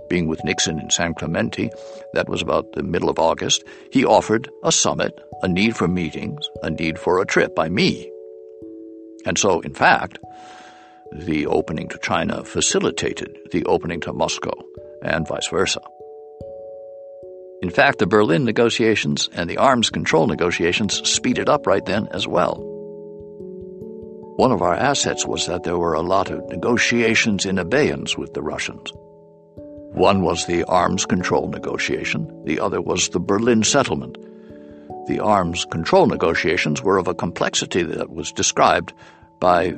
being 0.08 0.26
with 0.26 0.44
Nixon 0.44 0.78
in 0.80 0.90
San 0.90 1.14
Clemente, 1.14 1.70
that 2.12 2.28
was 2.28 2.42
about 2.42 2.72
the 2.72 2.82
middle 2.82 3.08
of 3.08 3.18
August, 3.18 3.64
he 3.92 4.04
offered 4.04 4.50
a 4.64 4.72
summit, 4.72 5.18
a 5.42 5.48
need 5.48 5.76
for 5.76 5.86
meetings, 5.86 6.44
a 6.62 6.70
need 6.70 6.98
for 6.98 7.20
a 7.20 7.26
trip 7.26 7.54
by 7.54 7.68
me. 7.68 8.10
And 9.24 9.38
so, 9.38 9.60
in 9.60 9.72
fact, 9.72 10.18
the 11.12 11.46
opening 11.46 11.88
to 11.88 11.98
China 11.98 12.44
facilitated 12.44 13.38
the 13.52 13.64
opening 13.66 14.00
to 14.00 14.12
Moscow, 14.12 14.52
and 15.02 15.26
vice 15.28 15.48
versa. 15.48 15.80
In 17.62 17.70
fact, 17.70 18.00
the 18.00 18.08
Berlin 18.08 18.44
negotiations 18.44 19.28
and 19.32 19.48
the 19.48 19.58
arms 19.58 19.88
control 19.88 20.26
negotiations 20.26 21.08
speeded 21.08 21.48
up 21.48 21.64
right 21.64 21.84
then 21.86 22.08
as 22.10 22.26
well. 22.26 22.60
One 24.36 24.50
of 24.50 24.62
our 24.62 24.74
assets 24.74 25.24
was 25.24 25.46
that 25.46 25.62
there 25.62 25.78
were 25.78 25.94
a 25.94 26.02
lot 26.02 26.28
of 26.28 26.48
negotiations 26.48 27.46
in 27.46 27.60
abeyance 27.60 28.18
with 28.18 28.34
the 28.34 28.42
Russians. 28.42 28.92
One 29.92 30.22
was 30.22 30.44
the 30.46 30.64
arms 30.64 31.06
control 31.06 31.48
negotiation, 31.48 32.42
the 32.44 32.58
other 32.58 32.80
was 32.80 33.10
the 33.10 33.20
Berlin 33.20 33.62
settlement. 33.62 34.18
The 35.06 35.20
arms 35.20 35.64
control 35.64 36.06
negotiations 36.06 36.82
were 36.82 36.98
of 36.98 37.06
a 37.06 37.14
complexity 37.14 37.84
that 37.84 38.10
was 38.10 38.32
described 38.32 38.92
by 39.38 39.72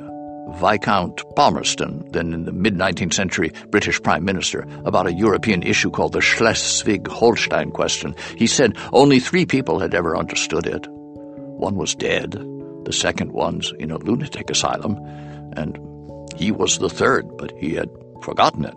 Viscount 0.49 1.23
Palmerston, 1.35 2.07
then 2.11 2.33
in 2.33 2.45
the 2.45 2.51
mid 2.51 2.75
19th 2.75 3.13
century 3.13 3.51
British 3.71 4.01
Prime 4.01 4.23
Minister, 4.23 4.67
about 4.85 5.07
a 5.07 5.13
European 5.13 5.63
issue 5.63 5.89
called 5.89 6.13
the 6.13 6.21
Schleswig 6.21 7.07
Holstein 7.07 7.71
question. 7.71 8.15
He 8.37 8.47
said 8.47 8.77
only 8.93 9.19
three 9.19 9.45
people 9.45 9.79
had 9.79 9.93
ever 9.93 10.15
understood 10.15 10.65
it. 10.67 10.85
One 10.87 11.75
was 11.75 11.95
dead, 11.95 12.31
the 12.83 12.93
second 12.93 13.31
one's 13.31 13.73
in 13.79 13.91
a 13.91 13.97
lunatic 13.97 14.49
asylum, 14.49 14.97
and 15.53 15.79
he 16.35 16.51
was 16.51 16.77
the 16.77 16.89
third, 16.89 17.37
but 17.37 17.51
he 17.57 17.73
had 17.73 17.89
forgotten 18.21 18.65
it. 18.65 18.75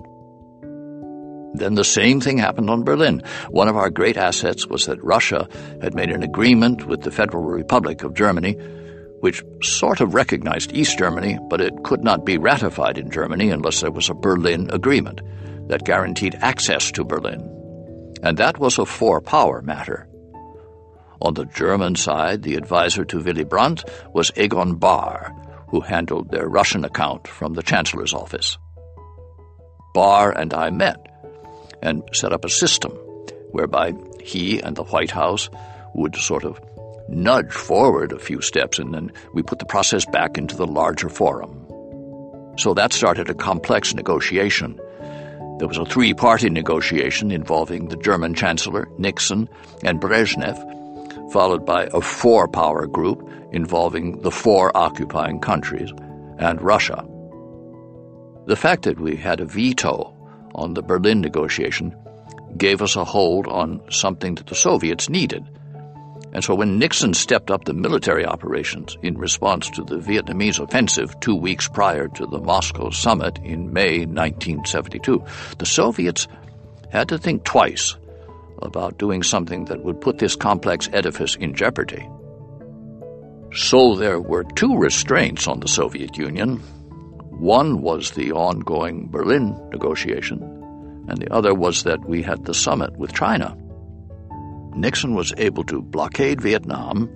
Then 1.55 1.75
the 1.75 1.85
same 1.85 2.21
thing 2.21 2.39
happened 2.39 2.71
on 2.71 2.85
Berlin. 2.85 3.23
One 3.51 3.69
of 3.69 3.77
our 3.77 3.91
great 3.91 4.17
assets 4.17 4.67
was 4.67 4.87
that 4.87 5.03
Russia 5.03 5.49
had 5.81 5.95
made 5.95 6.11
an 6.11 6.23
agreement 6.23 6.87
with 6.87 7.03
the 7.03 7.11
Federal 7.11 7.43
Republic 7.43 8.03
of 8.03 8.15
Germany 8.15 8.57
which 9.21 9.43
sort 9.63 10.01
of 10.01 10.15
recognized 10.15 10.73
East 10.73 10.99
Germany, 10.99 11.39
but 11.49 11.61
it 11.61 11.83
could 11.83 12.05
not 12.05 12.25
be 12.25 12.39
ratified 12.39 12.99
in 12.99 13.11
Germany 13.11 13.51
unless 13.51 13.81
there 13.81 13.91
was 13.91 14.09
a 14.09 14.15
Berlin 14.15 14.71
Agreement 14.73 15.21
that 15.69 15.85
guaranteed 15.85 16.37
access 16.41 16.91
to 16.93 17.05
Berlin. 17.05 17.41
And 18.23 18.37
that 18.39 18.59
was 18.59 18.79
a 18.79 18.87
four 18.87 19.21
power 19.21 19.63
matter. 19.63 20.09
On 21.21 21.35
the 21.35 21.47
German 21.47 21.97
side, 21.97 22.43
the 22.43 22.55
advisor 22.55 23.05
to 23.07 23.23
Willy 23.23 23.45
Brandt 23.45 23.85
was 24.13 24.31
Egon 24.37 24.77
Bahr, 24.77 25.35
who 25.69 25.81
handled 25.81 26.31
their 26.31 26.49
Russian 26.49 26.85
account 26.85 27.27
from 27.27 27.55
the 27.55 27.63
Chancellor's 27.63 28.15
office. 28.15 28.57
Bahr 29.95 30.31
and 30.31 30.55
I 30.55 30.71
met 30.71 31.05
and 31.83 32.03
set 32.13 32.33
up 32.33 32.45
a 32.45 32.49
system 32.49 32.93
whereby 33.51 33.95
he 34.23 34.61
and 34.61 34.77
the 34.77 34.85
White 34.85 35.11
House 35.11 35.51
would 35.95 36.15
sort 36.17 36.45
of 36.45 36.61
nudge 37.09 37.53
forward 37.53 38.13
a 38.13 38.19
few 38.19 38.41
steps, 38.41 38.79
and 38.79 38.95
then 38.95 39.13
we 39.33 39.43
put 39.43 39.59
the 39.59 39.65
process 39.65 40.05
back 40.07 40.39
into 40.39 40.57
the 40.57 40.67
larger 40.67 41.09
forum. 41.09 41.65
So 42.59 42.75
that 42.75 42.93
started 42.93 43.31
a 43.31 43.35
complex 43.35 43.95
negotiation. 43.95 44.81
There 45.59 45.69
was 45.69 45.79
a 45.79 45.85
three 45.85 46.15
party 46.15 46.51
negotiation 46.51 47.31
involving 47.31 47.89
the 47.89 47.97
German 47.97 48.35
Chancellor, 48.35 48.89
Nixon, 48.99 49.49
and 49.83 50.01
Brezhnev, 50.01 51.33
followed 51.33 51.65
by 51.65 51.89
a 51.93 52.01
four 52.01 52.49
power 52.49 52.87
group 52.87 53.29
involving 53.53 54.21
the 54.23 54.31
four 54.31 54.77
occupying 54.77 55.41
countries 55.41 55.93
and 56.39 56.61
Russia. 56.63 57.05
The 58.47 58.57
fact 58.57 58.85
that 58.85 59.01
we 59.01 59.17
had 59.17 59.41
a 59.41 59.45
veto 59.45 60.15
on 60.55 60.75
the 60.75 60.83
Berlin 60.83 61.21
negotiation 61.21 61.95
gave 62.57 62.83
us 62.83 62.97
a 62.97 63.05
hold 63.05 63.47
on 63.47 63.81
something 63.91 64.35
that 64.37 64.47
the 64.47 64.55
Soviets 64.55 65.09
needed 65.09 65.45
and 66.33 66.45
so 66.45 66.55
when 66.55 66.79
Nixon 66.79 67.15
stepped 67.15 67.51
up 67.51 67.65
the 67.65 67.73
military 67.73 68.27
operations 68.27 68.97
in 69.03 69.17
response 69.17 69.71
to 69.71 69.83
the 69.83 69.97
Vietnamese 69.97 70.63
offensive 70.63 71.19
two 71.21 71.35
weeks 71.35 71.69
prior 71.69 72.09
to 72.09 72.27
the 72.27 72.39
Moscow 72.39 72.91
summit 72.91 73.39
in 73.43 73.73
May 73.73 74.01
1972, 74.01 75.25
the 75.59 75.67
Soviets 75.67 76.29
had 76.91 77.09
to 77.09 77.19
think 77.19 77.45
twice 77.45 77.97
about 78.63 78.99
doing 78.99 79.23
something 79.23 79.65
that 79.67 79.83
would 79.85 80.01
put 80.01 80.19
this 80.19 80.37
complex 80.37 80.89
edifice 80.93 81.35
in 81.37 81.55
jeopardy. 81.55 82.09
So 83.55 83.95
there 83.95 84.21
were 84.21 84.45
two 84.45 84.77
restraints 84.77 85.49
on 85.49 85.61
the 85.61 85.69
Soviet 85.69 86.17
Union. 86.19 86.59
One 87.39 87.81
was 87.81 88.11
the 88.11 88.33
ongoing 88.33 89.09
Berlin 89.09 89.57
negotiation, 89.71 90.43
and 91.09 91.19
the 91.19 91.33
other 91.33 91.55
was 91.55 91.85
that 91.85 92.07
we 92.07 92.23
had 92.23 92.45
the 92.45 92.55
summit 92.55 92.97
with 92.99 93.15
China. 93.15 93.57
Nixon 94.79 95.15
was 95.15 95.35
able 95.39 95.65
to 95.65 95.83
blockade 95.83 96.41
Vietnam 96.41 97.11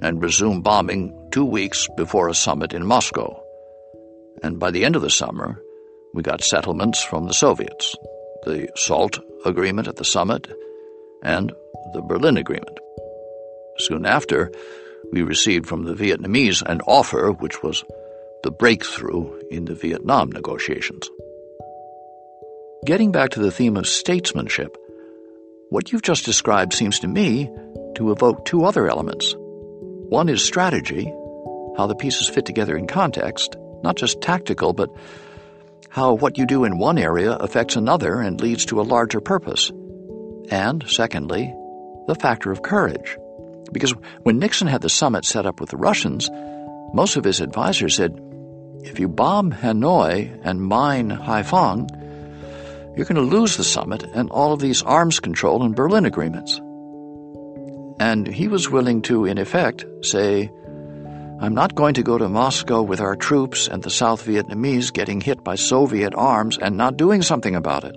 and 0.00 0.22
resume 0.22 0.60
bombing 0.60 1.16
two 1.32 1.46
weeks 1.46 1.88
before 1.96 2.28
a 2.28 2.34
summit 2.34 2.74
in 2.74 2.84
Moscow. 2.86 3.42
And 4.42 4.58
by 4.58 4.70
the 4.70 4.84
end 4.84 4.96
of 4.96 5.02
the 5.02 5.08
summer, 5.10 5.58
we 6.12 6.22
got 6.22 6.42
settlements 6.44 7.02
from 7.02 7.26
the 7.26 7.34
Soviets 7.34 7.96
the 8.44 8.68
SALT 8.74 9.18
agreement 9.44 9.88
at 9.88 9.96
the 9.96 10.04
summit 10.04 10.50
and 11.22 11.52
the 11.92 12.02
Berlin 12.02 12.36
Agreement. 12.36 12.78
Soon 13.78 14.06
after, 14.06 14.50
we 15.12 15.22
received 15.22 15.66
from 15.66 15.84
the 15.84 15.94
Vietnamese 15.94 16.62
an 16.62 16.80
offer 16.86 17.32
which 17.32 17.62
was 17.62 17.84
the 18.42 18.50
breakthrough 18.50 19.38
in 19.50 19.66
the 19.66 19.74
Vietnam 19.74 20.30
negotiations. 20.30 21.08
Getting 22.86 23.12
back 23.12 23.30
to 23.30 23.40
the 23.40 23.50
theme 23.50 23.76
of 23.76 23.86
statesmanship, 23.86 24.76
what 25.70 25.92
you've 25.92 26.02
just 26.02 26.24
described 26.24 26.74
seems 26.74 26.98
to 26.98 27.08
me 27.08 27.48
to 27.94 28.10
evoke 28.10 28.44
two 28.44 28.64
other 28.64 28.88
elements. 28.88 29.34
One 29.38 30.28
is 30.28 30.42
strategy, 30.42 31.04
how 31.76 31.86
the 31.86 31.94
pieces 31.94 32.28
fit 32.28 32.44
together 32.44 32.76
in 32.76 32.88
context, 32.88 33.56
not 33.82 33.96
just 33.96 34.20
tactical, 34.20 34.72
but 34.72 34.90
how 35.88 36.14
what 36.14 36.36
you 36.36 36.44
do 36.44 36.64
in 36.64 36.78
one 36.78 36.98
area 36.98 37.32
affects 37.32 37.76
another 37.76 38.20
and 38.20 38.40
leads 38.40 38.66
to 38.66 38.80
a 38.80 38.82
larger 38.82 39.20
purpose. 39.20 39.70
And, 40.50 40.84
secondly, 40.88 41.54
the 42.08 42.16
factor 42.16 42.50
of 42.50 42.62
courage. 42.62 43.16
Because 43.70 43.92
when 44.22 44.40
Nixon 44.40 44.66
had 44.66 44.82
the 44.82 44.88
summit 44.88 45.24
set 45.24 45.46
up 45.46 45.60
with 45.60 45.70
the 45.70 45.76
Russians, 45.76 46.28
most 46.92 47.16
of 47.16 47.22
his 47.22 47.40
advisors 47.40 47.94
said, 47.94 48.20
if 48.82 48.98
you 48.98 49.06
bomb 49.06 49.52
Hanoi 49.52 50.36
and 50.42 50.60
mine 50.60 51.10
Haiphong, 51.10 51.86
you're 53.00 53.06
going 53.06 53.30
to 53.30 53.34
lose 53.34 53.56
the 53.56 53.64
summit 53.64 54.02
and 54.12 54.28
all 54.28 54.52
of 54.52 54.60
these 54.60 54.82
arms 54.82 55.20
control 55.20 55.62
and 55.62 55.74
Berlin 55.74 56.04
agreements. 56.04 56.60
And 57.98 58.26
he 58.26 58.46
was 58.46 58.68
willing 58.68 59.00
to, 59.02 59.24
in 59.24 59.38
effect, 59.38 59.86
say, 60.02 60.50
I'm 61.40 61.54
not 61.54 61.74
going 61.74 61.94
to 61.94 62.02
go 62.02 62.18
to 62.18 62.28
Moscow 62.28 62.82
with 62.82 63.00
our 63.00 63.16
troops 63.16 63.68
and 63.68 63.82
the 63.82 63.88
South 63.88 64.26
Vietnamese 64.26 64.92
getting 64.92 65.22
hit 65.22 65.42
by 65.42 65.54
Soviet 65.54 66.14
arms 66.14 66.58
and 66.58 66.76
not 66.76 66.98
doing 66.98 67.22
something 67.22 67.54
about 67.54 67.84
it. 67.84 67.96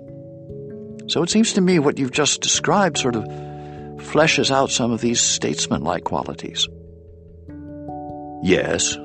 So 1.08 1.22
it 1.22 1.28
seems 1.28 1.52
to 1.52 1.60
me 1.60 1.78
what 1.78 1.98
you've 1.98 2.10
just 2.10 2.40
described 2.40 2.96
sort 2.96 3.16
of 3.16 3.24
fleshes 3.24 4.50
out 4.50 4.70
some 4.70 4.90
of 4.90 5.02
these 5.02 5.20
statesman-like 5.20 6.04
qualities. 6.04 6.66
Yes, 8.42 8.96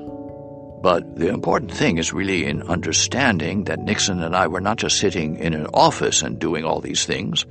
but 0.82 1.16
the 1.16 1.28
important 1.28 1.72
thing 1.72 1.98
is 1.98 2.12
really 2.12 2.46
in 2.46 2.62
understanding 2.62 3.64
that 3.64 3.80
Nixon 3.80 4.22
and 4.22 4.34
I 4.34 4.46
were 4.46 4.60
not 4.60 4.78
just 4.78 4.98
sitting 4.98 5.36
in 5.36 5.52
an 5.52 5.66
office 5.74 6.22
and 6.22 6.38
doing 6.38 6.64
all 6.64 6.80
these 6.80 7.04
things. 7.04 7.44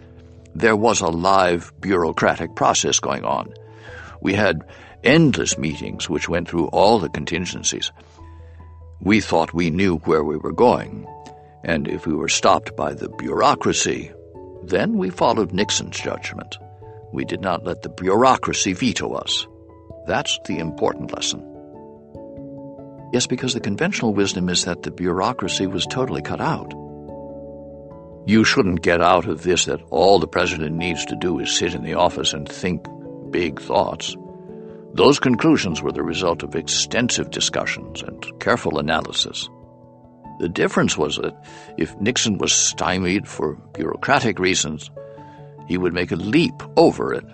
There 0.56 0.76
was 0.76 1.02
a 1.02 1.08
live 1.08 1.72
bureaucratic 1.80 2.56
process 2.56 3.00
going 3.00 3.26
on. 3.26 3.54
We 4.22 4.34
had 4.34 4.64
endless 5.04 5.58
meetings 5.58 6.10
which 6.10 6.28
went 6.28 6.50
through 6.50 6.68
all 6.68 7.00
the 7.00 7.10
contingencies. 7.10 7.92
We 9.00 9.22
thought 9.22 9.54
we 9.54 9.70
knew 9.70 9.98
where 10.00 10.24
we 10.24 10.36
were 10.36 10.52
going, 10.52 11.08
and 11.64 11.88
if 11.88 12.06
we 12.08 12.14
were 12.14 12.28
stopped 12.28 12.76
by 12.76 12.94
the 12.94 13.10
bureaucracy, 13.10 14.12
then 14.64 14.98
we 14.98 15.10
followed 15.10 15.54
Nixon's 15.54 16.00
judgment. 16.00 16.58
We 17.14 17.26
did 17.26 17.42
not 17.42 17.64
let 17.64 17.84
the 17.84 17.90
bureaucracy 17.90 18.74
veto 18.74 19.14
us. 19.14 19.48
That's 20.06 20.38
the 20.46 20.58
important 20.58 21.14
lesson. 21.14 21.49
Yes, 23.12 23.26
because 23.26 23.53
the 23.53 23.60
conventional 23.60 24.14
wisdom 24.14 24.49
is 24.49 24.66
that 24.66 24.84
the 24.84 24.91
bureaucracy 24.91 25.66
was 25.66 25.86
totally 25.86 26.22
cut 26.22 26.39
out. 26.39 26.74
You 28.28 28.43
shouldn't 28.43 28.84
get 28.84 29.01
out 29.01 29.26
of 29.26 29.41
this 29.41 29.66
that 29.66 29.82
all 29.89 30.20
the 30.20 30.28
president 30.28 30.76
needs 30.76 31.05
to 31.05 31.16
do 31.16 31.39
is 31.39 31.51
sit 31.51 31.74
in 31.74 31.84
the 31.84 31.95
office 31.95 32.34
and 32.34 32.47
think 32.47 32.86
big 33.32 33.60
thoughts. 33.60 34.16
Those 34.93 35.20
conclusions 35.20 35.82
were 35.82 35.91
the 35.91 36.03
result 36.03 36.43
of 36.43 36.55
extensive 36.55 37.32
discussions 37.32 38.03
and 38.03 38.24
careful 38.39 38.78
analysis. 38.78 39.49
The 40.39 40.49
difference 40.49 40.97
was 40.97 41.18
that 41.18 41.36
if 41.78 41.99
Nixon 41.99 42.38
was 42.38 42.53
stymied 42.53 43.28
for 43.28 43.55
bureaucratic 43.74 44.39
reasons, 44.39 44.91
he 45.68 45.78
would 45.78 45.93
make 45.93 46.12
a 46.12 46.16
leap 46.16 46.53
over 46.78 47.14
it, 47.14 47.26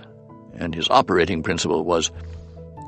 and 0.58 0.74
his 0.74 0.90
operating 0.90 1.44
principle 1.44 1.84
was 1.84 2.12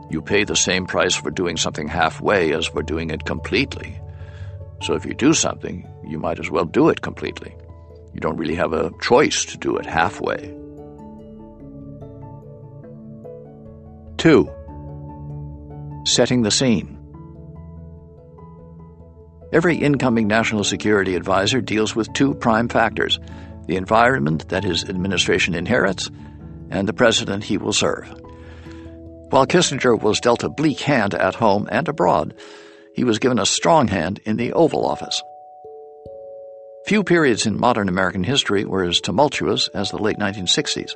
you 0.09 0.21
pay 0.21 0.43
the 0.43 0.55
same 0.55 0.85
price 0.85 1.15
for 1.15 1.31
doing 1.31 1.57
something 1.57 1.87
halfway 1.87 2.53
as 2.53 2.65
for 2.65 2.81
doing 2.81 3.09
it 3.09 3.25
completely. 3.25 3.99
So 4.81 4.93
if 4.93 5.05
you 5.05 5.13
do 5.13 5.33
something, 5.33 5.87
you 6.05 6.19
might 6.19 6.39
as 6.39 6.49
well 6.49 6.65
do 6.65 6.89
it 6.89 7.01
completely. 7.01 7.55
You 8.13 8.19
don't 8.19 8.37
really 8.37 8.55
have 8.55 8.73
a 8.73 8.91
choice 9.01 9.45
to 9.45 9.57
do 9.57 9.77
it 9.77 9.85
halfway. 9.85 10.53
2. 14.17 16.03
Setting 16.05 16.41
the 16.41 16.51
scene. 16.51 16.97
Every 19.53 19.77
incoming 19.77 20.27
national 20.27 20.63
security 20.63 21.15
advisor 21.15 21.61
deals 21.61 21.95
with 21.95 22.11
two 22.13 22.33
prime 22.33 22.67
factors 22.67 23.19
the 23.67 23.75
environment 23.75 24.47
that 24.49 24.63
his 24.63 24.85
administration 24.85 25.53
inherits 25.53 26.09
and 26.69 26.87
the 26.87 26.93
president 26.93 27.43
he 27.43 27.57
will 27.57 27.73
serve. 27.73 28.09
While 29.29 29.45
Kissinger 29.45 30.01
was 30.01 30.21
dealt 30.21 30.43
a 30.43 30.49
bleak 30.49 30.79
hand 30.79 31.13
at 31.13 31.35
home 31.35 31.67
and 31.69 31.87
abroad, 31.87 32.33
he 32.93 33.03
was 33.03 33.19
given 33.19 33.39
a 33.39 33.45
strong 33.45 33.89
hand 33.89 34.21
in 34.25 34.37
the 34.37 34.53
Oval 34.53 34.85
Office. 34.85 35.21
Few 36.85 37.03
periods 37.03 37.45
in 37.45 37.59
modern 37.59 37.89
American 37.89 38.23
history 38.23 38.63
were 38.63 38.85
as 38.85 39.01
tumultuous 39.01 39.67
as 39.73 39.91
the 39.91 39.97
late 39.97 40.17
1960s. 40.17 40.91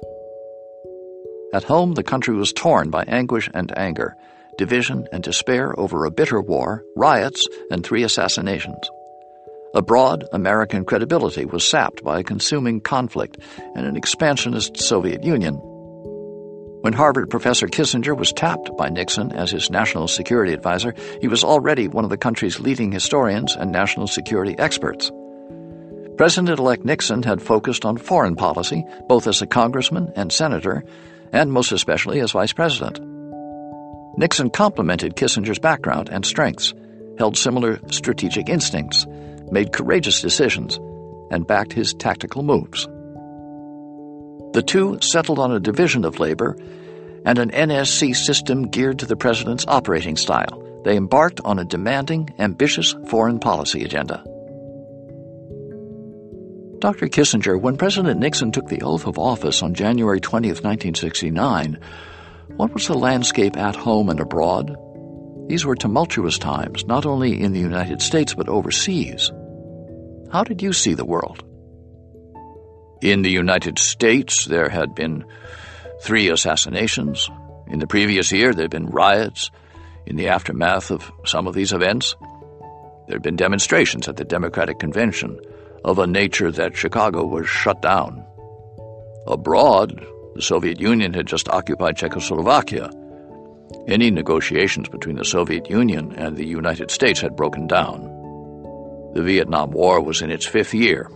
At 1.53 1.65
home, 1.65 1.95
the 1.95 2.03
country 2.03 2.33
was 2.33 2.53
torn 2.53 2.89
by 2.89 3.03
anguish 3.03 3.49
and 3.53 3.77
anger, 3.77 4.15
division 4.57 5.07
and 5.11 5.21
despair 5.21 5.77
over 5.77 6.05
a 6.05 6.11
bitter 6.11 6.39
war, 6.39 6.83
riots, 6.95 7.45
and 7.69 7.83
three 7.85 8.03
assassinations. 8.03 8.89
Abroad, 9.73 10.25
American 10.31 10.85
credibility 10.85 11.43
was 11.43 11.69
sapped 11.69 12.03
by 12.03 12.19
a 12.19 12.23
consuming 12.23 12.79
conflict 12.79 13.37
and 13.75 13.85
an 13.85 13.97
expansionist 13.97 14.77
Soviet 14.77 15.23
Union. 15.23 15.61
When 16.81 16.93
Harvard 16.93 17.29
professor 17.29 17.67
Kissinger 17.67 18.17
was 18.17 18.33
tapped 18.33 18.75
by 18.75 18.89
Nixon 18.89 19.31
as 19.33 19.51
his 19.51 19.69
national 19.69 20.07
security 20.07 20.51
advisor, 20.51 20.95
he 21.21 21.27
was 21.27 21.43
already 21.43 21.87
one 21.87 22.03
of 22.03 22.09
the 22.09 22.17
country's 22.17 22.59
leading 22.59 22.91
historians 22.91 23.55
and 23.55 23.71
national 23.71 24.07
security 24.07 24.57
experts. 24.57 25.11
President 26.17 26.57
elect 26.57 26.83
Nixon 26.83 27.21
had 27.21 27.39
focused 27.39 27.85
on 27.85 27.97
foreign 27.97 28.35
policy, 28.35 28.83
both 29.07 29.27
as 29.27 29.43
a 29.43 29.47
congressman 29.47 30.11
and 30.15 30.31
senator, 30.31 30.83
and 31.31 31.51
most 31.51 31.71
especially 31.71 32.19
as 32.19 32.31
vice 32.31 32.51
president. 32.51 32.99
Nixon 34.17 34.49
complemented 34.49 35.15
Kissinger's 35.15 35.59
background 35.59 36.09
and 36.09 36.25
strengths, 36.25 36.73
held 37.19 37.37
similar 37.37 37.79
strategic 37.91 38.49
instincts, 38.49 39.05
made 39.51 39.71
courageous 39.71 40.19
decisions, 40.19 40.79
and 41.29 41.45
backed 41.45 41.73
his 41.73 41.93
tactical 41.93 42.41
moves. 42.41 42.87
The 44.53 44.61
two 44.61 44.99
settled 45.01 45.39
on 45.39 45.53
a 45.53 45.59
division 45.59 46.03
of 46.03 46.19
labor 46.19 46.57
and 47.25 47.39
an 47.39 47.51
NSC 47.51 48.15
system 48.15 48.67
geared 48.67 48.99
to 48.99 49.05
the 49.05 49.15
president's 49.15 49.65
operating 49.67 50.17
style. 50.17 50.81
They 50.83 50.97
embarked 50.97 51.39
on 51.45 51.59
a 51.59 51.65
demanding, 51.65 52.33
ambitious 52.39 52.95
foreign 53.07 53.39
policy 53.39 53.83
agenda. 53.83 54.23
Dr. 56.79 57.07
Kissinger, 57.07 57.61
when 57.61 57.77
President 57.77 58.19
Nixon 58.19 58.51
took 58.51 58.67
the 58.67 58.81
oath 58.81 59.05
of 59.05 59.19
office 59.19 59.61
on 59.61 59.75
January 59.75 60.19
20, 60.19 60.47
1969, 60.49 61.79
what 62.55 62.73
was 62.73 62.87
the 62.87 62.97
landscape 62.97 63.55
at 63.55 63.75
home 63.75 64.09
and 64.09 64.19
abroad? 64.19 64.75
These 65.47 65.63
were 65.63 65.75
tumultuous 65.75 66.39
times, 66.39 66.85
not 66.85 67.05
only 67.05 67.39
in 67.39 67.53
the 67.53 67.59
United 67.59 68.01
States 68.01 68.33
but 68.33 68.49
overseas. 68.49 69.31
How 70.31 70.43
did 70.43 70.61
you 70.61 70.73
see 70.73 70.93
the 70.93 71.05
world? 71.05 71.43
In 73.01 73.23
the 73.23 73.31
United 73.31 73.79
States, 73.79 74.45
there 74.45 74.69
had 74.69 74.93
been 74.93 75.25
three 76.01 76.29
assassinations. 76.29 77.31
In 77.67 77.79
the 77.79 77.87
previous 77.87 78.31
year, 78.31 78.53
there 78.53 78.65
had 78.65 78.71
been 78.71 78.91
riots. 78.91 79.49
In 80.05 80.17
the 80.17 80.27
aftermath 80.27 80.91
of 80.91 81.11
some 81.25 81.47
of 81.47 81.55
these 81.55 81.73
events, 81.73 82.15
there 83.07 83.15
had 83.15 83.23
been 83.23 83.35
demonstrations 83.35 84.07
at 84.07 84.17
the 84.17 84.23
Democratic 84.23 84.77
Convention 84.77 85.39
of 85.83 85.97
a 85.97 86.05
nature 86.05 86.51
that 86.51 86.77
Chicago 86.77 87.25
was 87.25 87.49
shut 87.49 87.81
down. 87.81 88.23
Abroad, 89.25 90.05
the 90.35 90.41
Soviet 90.41 90.79
Union 90.79 91.13
had 91.13 91.25
just 91.25 91.49
occupied 91.49 91.97
Czechoslovakia. 91.97 92.91
Any 93.87 94.11
negotiations 94.11 94.89
between 94.89 95.15
the 95.15 95.25
Soviet 95.25 95.69
Union 95.71 96.13
and 96.13 96.37
the 96.37 96.45
United 96.45 96.91
States 96.91 97.19
had 97.19 97.35
broken 97.35 97.65
down. 97.65 98.03
The 99.15 99.23
Vietnam 99.23 99.71
War 99.71 100.01
was 100.01 100.21
in 100.21 100.29
its 100.29 100.45
fifth 100.45 100.75
year. 100.75 101.09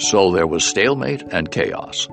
So 0.00 0.32
there 0.32 0.46
was 0.46 0.64
stalemate 0.64 1.22
and 1.30 1.50
chaos. 1.50 2.08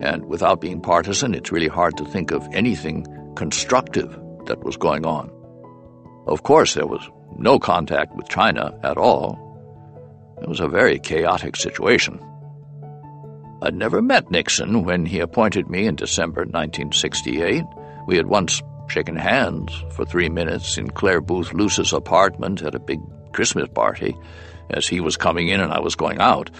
And 0.00 0.26
without 0.26 0.60
being 0.60 0.80
partisan, 0.80 1.34
it's 1.34 1.50
really 1.50 1.68
hard 1.68 1.96
to 1.96 2.04
think 2.04 2.30
of 2.30 2.46
anything 2.52 3.06
constructive 3.34 4.10
that 4.46 4.62
was 4.62 4.76
going 4.76 5.06
on. 5.06 5.30
Of 6.26 6.42
course, 6.42 6.74
there 6.74 6.86
was 6.86 7.08
no 7.36 7.58
contact 7.58 8.14
with 8.14 8.28
China 8.28 8.78
at 8.82 8.96
all, 8.96 9.48
it 10.42 10.48
was 10.48 10.60
a 10.60 10.68
very 10.68 10.98
chaotic 10.98 11.56
situation. 11.56 12.20
I'd 13.60 13.74
never 13.74 14.00
met 14.00 14.30
Nixon 14.30 14.84
when 14.84 15.04
he 15.04 15.18
appointed 15.18 15.68
me 15.68 15.86
in 15.86 15.96
December 15.96 16.42
1968. 16.42 17.64
We 18.06 18.16
had 18.16 18.26
once 18.26 18.62
shaken 18.88 19.16
hands 19.16 19.72
for 19.90 20.04
three 20.04 20.28
minutes 20.28 20.78
in 20.78 20.90
Clare 20.90 21.20
Boothe 21.20 21.52
Luce's 21.52 21.92
apartment 21.92 22.62
at 22.62 22.76
a 22.76 22.80
big 22.80 23.00
Christmas 23.32 23.68
party 23.68 24.16
as 24.70 24.86
he 24.86 25.00
was 25.00 25.16
coming 25.16 25.48
in 25.48 25.60
and 25.60 25.72
I 25.72 25.80
was 25.80 25.96
going 25.96 26.20
out. 26.20 26.50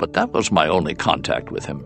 But 0.00 0.14
that 0.14 0.32
was 0.32 0.50
my 0.50 0.66
only 0.66 0.94
contact 0.94 1.52
with 1.52 1.66
him. 1.66 1.84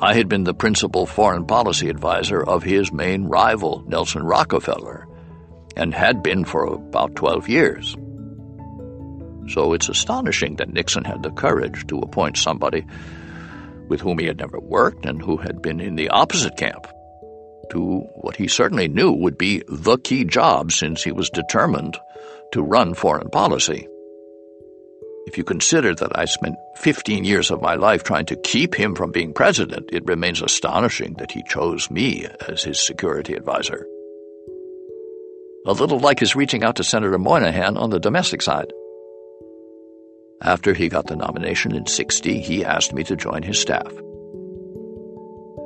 I 0.00 0.14
had 0.14 0.28
been 0.28 0.42
the 0.42 0.52
principal 0.52 1.06
foreign 1.06 1.46
policy 1.46 1.88
advisor 1.88 2.42
of 2.42 2.64
his 2.64 2.92
main 2.92 3.26
rival, 3.26 3.84
Nelson 3.86 4.24
Rockefeller, 4.24 5.06
and 5.76 5.94
had 5.94 6.24
been 6.24 6.44
for 6.44 6.64
about 6.64 7.14
12 7.14 7.48
years. 7.48 7.96
So 9.46 9.74
it's 9.74 9.88
astonishing 9.88 10.56
that 10.56 10.72
Nixon 10.72 11.04
had 11.04 11.22
the 11.22 11.30
courage 11.30 11.86
to 11.86 12.00
appoint 12.00 12.36
somebody 12.36 12.84
with 13.88 14.00
whom 14.00 14.18
he 14.18 14.26
had 14.26 14.38
never 14.38 14.58
worked 14.58 15.06
and 15.06 15.22
who 15.22 15.36
had 15.36 15.62
been 15.62 15.80
in 15.80 15.94
the 15.94 16.08
opposite 16.08 16.56
camp 16.56 16.88
to 17.70 18.00
what 18.16 18.34
he 18.34 18.48
certainly 18.48 18.88
knew 18.88 19.12
would 19.12 19.38
be 19.38 19.62
the 19.68 19.98
key 19.98 20.24
job 20.24 20.72
since 20.72 21.04
he 21.04 21.12
was 21.12 21.30
determined 21.30 21.96
to 22.50 22.60
run 22.60 22.92
foreign 22.94 23.30
policy. 23.30 23.86
If 25.26 25.38
you 25.38 25.44
consider 25.44 25.94
that 25.94 26.18
I 26.18 26.26
spent 26.26 26.56
15 26.76 27.24
years 27.24 27.50
of 27.50 27.62
my 27.62 27.74
life 27.76 28.04
trying 28.04 28.26
to 28.26 28.36
keep 28.36 28.74
him 28.74 28.94
from 28.94 29.10
being 29.10 29.32
president, 29.32 29.88
it 29.90 30.04
remains 30.04 30.42
astonishing 30.42 31.14
that 31.14 31.32
he 31.32 31.42
chose 31.42 31.90
me 31.90 32.26
as 32.46 32.62
his 32.62 32.84
security 32.84 33.34
advisor. 33.34 33.86
A 35.66 35.72
little 35.72 35.98
like 35.98 36.20
his 36.20 36.36
reaching 36.36 36.62
out 36.62 36.76
to 36.76 36.84
Senator 36.84 37.18
Moynihan 37.18 37.78
on 37.78 37.88
the 37.88 37.98
domestic 37.98 38.42
side. 38.42 38.70
After 40.42 40.74
he 40.74 40.90
got 40.90 41.06
the 41.06 41.16
nomination 41.16 41.74
in 41.74 41.86
60, 41.86 42.40
he 42.40 42.62
asked 42.64 42.92
me 42.92 43.02
to 43.04 43.16
join 43.16 43.42
his 43.42 43.58
staff. 43.58 43.90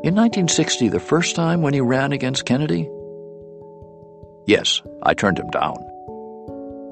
In 0.04 0.14
1960, 0.14 0.88
the 0.88 1.00
first 1.00 1.34
time 1.34 1.62
when 1.62 1.74
he 1.74 1.80
ran 1.80 2.12
against 2.12 2.46
Kennedy? 2.46 2.88
Yes, 4.46 4.80
I 5.02 5.14
turned 5.14 5.40
him 5.40 5.50
down. 5.50 5.76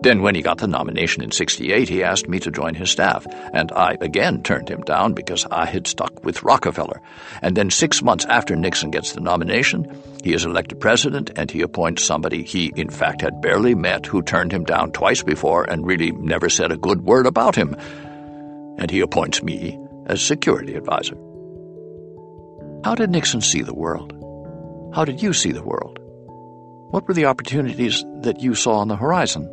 Then, 0.06 0.22
when 0.22 0.36
he 0.36 0.40
got 0.40 0.58
the 0.58 0.68
nomination 0.68 1.20
in 1.20 1.32
68, 1.32 1.88
he 1.88 2.04
asked 2.04 2.28
me 2.28 2.38
to 2.38 2.52
join 2.52 2.76
his 2.76 2.92
staff, 2.92 3.26
and 3.52 3.72
I 3.72 3.96
again 4.00 4.40
turned 4.40 4.68
him 4.68 4.82
down 4.82 5.14
because 5.14 5.44
I 5.50 5.66
had 5.66 5.88
stuck 5.88 6.24
with 6.24 6.44
Rockefeller. 6.44 7.00
And 7.42 7.56
then, 7.56 7.70
six 7.70 8.04
months 8.04 8.24
after 8.26 8.54
Nixon 8.54 8.92
gets 8.92 9.14
the 9.14 9.20
nomination, 9.20 10.00
he 10.22 10.32
is 10.32 10.44
elected 10.44 10.78
president 10.78 11.32
and 11.34 11.50
he 11.50 11.60
appoints 11.60 12.04
somebody 12.04 12.44
he, 12.44 12.72
in 12.76 12.88
fact, 12.88 13.20
had 13.20 13.40
barely 13.40 13.74
met 13.74 14.06
who 14.06 14.22
turned 14.22 14.52
him 14.52 14.62
down 14.62 14.92
twice 14.92 15.24
before 15.24 15.64
and 15.64 15.84
really 15.84 16.12
never 16.12 16.48
said 16.48 16.70
a 16.70 16.76
good 16.76 17.02
word 17.02 17.26
about 17.26 17.56
him. 17.56 17.74
And 18.78 18.88
he 18.92 19.00
appoints 19.00 19.42
me 19.42 19.76
as 20.06 20.22
security 20.22 20.76
advisor. 20.76 21.16
How 22.84 22.94
did 22.94 23.10
Nixon 23.10 23.40
see 23.40 23.62
the 23.62 23.74
world? 23.74 24.12
How 24.94 25.04
did 25.04 25.20
you 25.20 25.32
see 25.32 25.50
the 25.50 25.64
world? 25.64 25.98
What 26.92 27.08
were 27.08 27.14
the 27.14 27.24
opportunities 27.24 28.04
that 28.20 28.40
you 28.40 28.54
saw 28.54 28.76
on 28.76 28.86
the 28.86 28.94
horizon? 28.94 29.50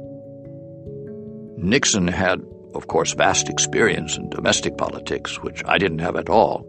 Nixon 1.63 2.09
had, 2.09 2.41
of 2.75 2.87
course, 2.87 3.13
vast 3.13 3.47
experience 3.47 4.17
in 4.17 4.29
domestic 4.29 4.77
politics, 4.77 5.41
which 5.41 5.63
I 5.65 5.77
didn't 5.77 5.99
have 5.99 6.17
at 6.17 6.29
all, 6.29 6.67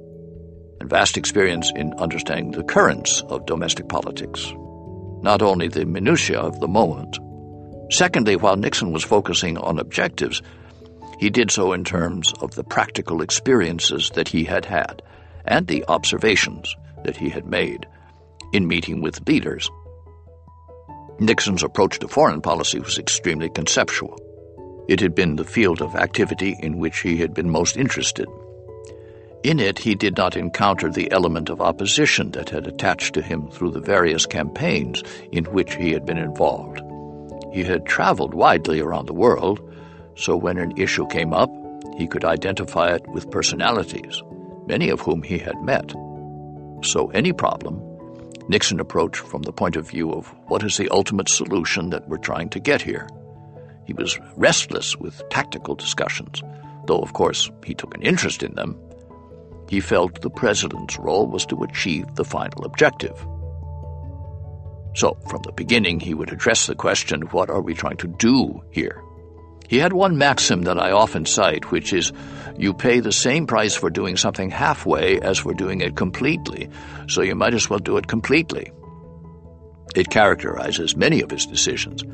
and 0.78 0.88
vast 0.88 1.16
experience 1.16 1.72
in 1.74 1.92
understanding 1.94 2.52
the 2.52 2.62
currents 2.62 3.20
of 3.22 3.44
domestic 3.44 3.88
politics, 3.88 4.52
not 5.20 5.42
only 5.42 5.66
the 5.66 5.84
minutiae 5.84 6.38
of 6.38 6.60
the 6.60 6.68
moment. 6.68 7.18
Secondly, 7.90 8.36
while 8.36 8.54
Nixon 8.54 8.92
was 8.92 9.02
focusing 9.02 9.58
on 9.58 9.80
objectives, 9.80 10.42
he 11.18 11.28
did 11.28 11.50
so 11.50 11.72
in 11.72 11.82
terms 11.82 12.32
of 12.40 12.54
the 12.54 12.62
practical 12.62 13.20
experiences 13.20 14.10
that 14.14 14.28
he 14.28 14.44
had 14.44 14.64
had 14.64 15.02
and 15.44 15.66
the 15.66 15.84
observations 15.88 16.76
that 17.04 17.16
he 17.16 17.28
had 17.28 17.46
made 17.46 17.84
in 18.52 18.68
meeting 18.68 19.02
with 19.02 19.28
leaders. 19.28 19.68
Nixon's 21.18 21.64
approach 21.64 21.98
to 21.98 22.06
foreign 22.06 22.40
policy 22.40 22.78
was 22.78 22.96
extremely 22.96 23.48
conceptual. 23.48 24.20
It 24.86 25.00
had 25.00 25.14
been 25.14 25.36
the 25.36 25.44
field 25.44 25.80
of 25.80 25.94
activity 25.94 26.56
in 26.60 26.78
which 26.78 27.00
he 27.00 27.16
had 27.16 27.32
been 27.32 27.48
most 27.48 27.76
interested. 27.76 28.28
In 29.42 29.60
it, 29.60 29.78
he 29.78 29.94
did 29.94 30.16
not 30.16 30.36
encounter 30.36 30.90
the 30.90 31.10
element 31.12 31.50
of 31.50 31.60
opposition 31.60 32.30
that 32.32 32.50
had 32.50 32.66
attached 32.66 33.14
to 33.14 33.22
him 33.22 33.50
through 33.50 33.72
the 33.72 33.80
various 33.80 34.26
campaigns 34.26 35.02
in 35.32 35.44
which 35.46 35.74
he 35.74 35.92
had 35.92 36.06
been 36.06 36.18
involved. 36.18 36.80
He 37.52 37.62
had 37.62 37.86
traveled 37.86 38.34
widely 38.34 38.80
around 38.80 39.06
the 39.06 39.14
world, 39.14 39.60
so 40.16 40.36
when 40.36 40.58
an 40.58 40.72
issue 40.76 41.06
came 41.08 41.32
up, 41.32 41.50
he 41.96 42.06
could 42.06 42.24
identify 42.24 42.94
it 42.94 43.06
with 43.08 43.30
personalities, 43.30 44.22
many 44.66 44.88
of 44.88 45.00
whom 45.00 45.22
he 45.22 45.38
had 45.38 45.60
met. 45.62 45.92
So 46.82 47.10
any 47.14 47.32
problem, 47.32 47.82
Nixon 48.48 48.80
approached 48.80 49.22
from 49.22 49.42
the 49.42 49.52
point 49.52 49.76
of 49.76 49.88
view 49.88 50.12
of 50.12 50.26
what 50.48 50.62
is 50.62 50.76
the 50.76 50.88
ultimate 50.90 51.28
solution 51.28 51.90
that 51.90 52.08
we're 52.08 52.18
trying 52.18 52.48
to 52.50 52.60
get 52.60 52.82
here. 52.82 53.08
He 53.86 53.92
was 53.92 54.18
restless 54.36 54.96
with 54.96 55.22
tactical 55.30 55.74
discussions, 55.74 56.42
though 56.86 57.00
of 57.00 57.12
course 57.12 57.50
he 57.64 57.74
took 57.74 57.94
an 57.94 58.02
interest 58.02 58.42
in 58.42 58.54
them. 58.54 58.78
He 59.68 59.80
felt 59.80 60.20
the 60.20 60.30
president's 60.30 60.98
role 60.98 61.26
was 61.26 61.46
to 61.46 61.62
achieve 61.62 62.14
the 62.14 62.24
final 62.24 62.64
objective. 62.64 63.16
So, 64.94 65.16
from 65.28 65.42
the 65.42 65.52
beginning, 65.52 65.98
he 66.00 66.14
would 66.14 66.32
address 66.32 66.66
the 66.66 66.76
question, 66.76 67.22
what 67.32 67.50
are 67.50 67.60
we 67.60 67.74
trying 67.74 67.96
to 67.98 68.06
do 68.06 68.62
here? 68.70 69.02
He 69.66 69.78
had 69.78 69.92
one 69.92 70.18
maxim 70.18 70.62
that 70.62 70.78
I 70.78 70.92
often 70.92 71.24
cite, 71.24 71.70
which 71.72 71.92
is, 71.92 72.12
you 72.56 72.74
pay 72.74 73.00
the 73.00 73.10
same 73.10 73.46
price 73.46 73.74
for 73.74 73.90
doing 73.90 74.16
something 74.16 74.50
halfway 74.50 75.18
as 75.20 75.38
for 75.38 75.54
doing 75.54 75.80
it 75.80 75.96
completely, 75.96 76.68
so 77.08 77.22
you 77.22 77.34
might 77.34 77.54
as 77.54 77.68
well 77.68 77.80
do 77.80 77.96
it 77.96 78.06
completely. 78.06 78.70
It 79.96 80.10
characterizes 80.10 80.96
many 80.96 81.22
of 81.22 81.30
his 81.30 81.46
decisions. 81.46 82.04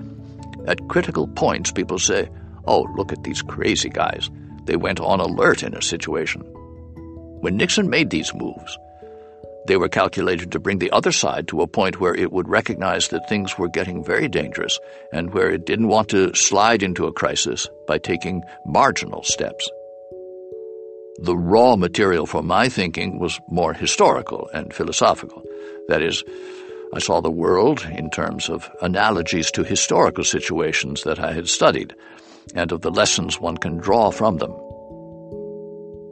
At 0.71 0.87
critical 0.87 1.27
points, 1.27 1.73
people 1.73 1.99
say, 1.99 2.29
oh, 2.65 2.87
look 2.97 3.13
at 3.13 3.25
these 3.25 3.43
crazy 3.43 3.89
guys. 3.89 4.31
They 4.67 4.77
went 4.77 5.01
on 5.01 5.19
alert 5.19 5.65
in 5.65 5.75
a 5.75 5.83
situation. 5.83 6.43
When 7.41 7.57
Nixon 7.57 7.91
made 7.91 8.11
these 8.11 8.33
moves, 8.33 8.79
they 9.67 9.77
were 9.77 9.89
calculated 9.89 10.53
to 10.53 10.61
bring 10.61 10.79
the 10.79 10.93
other 10.93 11.11
side 11.11 11.49
to 11.49 11.63
a 11.63 11.67
point 11.67 11.99
where 11.99 12.15
it 12.15 12.31
would 12.31 12.49
recognize 12.49 13.09
that 13.09 13.29
things 13.29 13.59
were 13.59 13.69
getting 13.69 14.05
very 14.05 14.29
dangerous 14.29 14.79
and 15.13 15.35
where 15.35 15.51
it 15.51 15.67
didn't 15.67 15.89
want 15.89 16.09
to 16.11 16.33
slide 16.35 16.85
into 16.85 17.07
a 17.09 17.13
crisis 17.13 17.69
by 17.89 17.99
taking 17.99 18.45
marginal 18.65 19.25
steps. 19.25 19.69
The 21.23 21.37
raw 21.37 21.75
material 21.75 22.27
for 22.27 22.45
my 22.45 22.69
thinking 22.69 23.19
was 23.19 23.41
more 23.49 23.75
historical 23.75 24.49
and 24.55 24.73
philosophical. 24.73 25.43
That 25.89 26.01
is, 26.01 26.23
I 26.93 26.99
saw 26.99 27.21
the 27.21 27.31
world 27.31 27.87
in 27.93 28.11
terms 28.11 28.49
of 28.49 28.69
analogies 28.83 29.53
to 29.53 29.63
historical 29.63 30.25
situations 30.25 31.05
that 31.05 31.21
I 31.21 31.33
had 31.33 31.49
studied, 31.49 31.95
and 32.57 32.73
of 32.73 32.81
the 32.81 32.91
lessons 32.91 33.41
one 33.41 33.57
can 33.59 33.77
draw 33.77 34.11
from 34.11 34.39
them. 34.39 34.51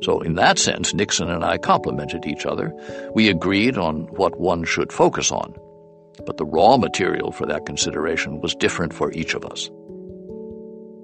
So, 0.04 0.20
in 0.20 0.34
that 0.34 0.56
sense, 0.60 0.94
Nixon 0.94 1.30
and 1.30 1.44
I 1.44 1.58
complemented 1.58 2.26
each 2.26 2.46
other. 2.46 2.72
We 3.12 3.28
agreed 3.28 3.76
on 3.76 4.02
what 4.14 4.38
one 4.38 4.62
should 4.62 4.92
focus 4.92 5.32
on, 5.32 5.52
but 6.24 6.36
the 6.36 6.46
raw 6.46 6.76
material 6.76 7.32
for 7.32 7.46
that 7.46 7.66
consideration 7.66 8.40
was 8.40 8.54
different 8.54 8.94
for 8.94 9.10
each 9.12 9.34
of 9.34 9.44
us. 9.44 9.68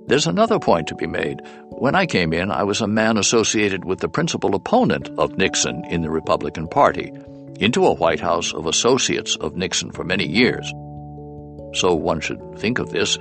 There's 0.06 0.28
another 0.28 0.60
point 0.60 0.86
to 0.88 0.94
be 0.94 1.08
made. 1.08 1.40
When 1.70 1.96
I 1.96 2.06
came 2.06 2.32
in, 2.32 2.52
I 2.52 2.62
was 2.62 2.80
a 2.80 2.86
man 2.86 3.16
associated 3.16 3.84
with 3.84 3.98
the 3.98 4.08
principal 4.08 4.54
opponent 4.54 5.10
of 5.18 5.36
Nixon 5.36 5.82
in 5.90 6.02
the 6.02 6.10
Republican 6.10 6.68
Party 6.68 7.10
into 7.60 7.86
a 7.86 7.94
White 7.94 8.20
House 8.20 8.52
of 8.52 8.66
associates 8.66 9.36
of 9.36 9.56
Nixon 9.56 9.90
for 9.90 10.04
many 10.04 10.26
years. 10.26 10.70
So 11.74 11.94
one 11.94 12.20
should 12.20 12.58
think 12.58 12.78
of 12.78 12.90
this 12.90 13.18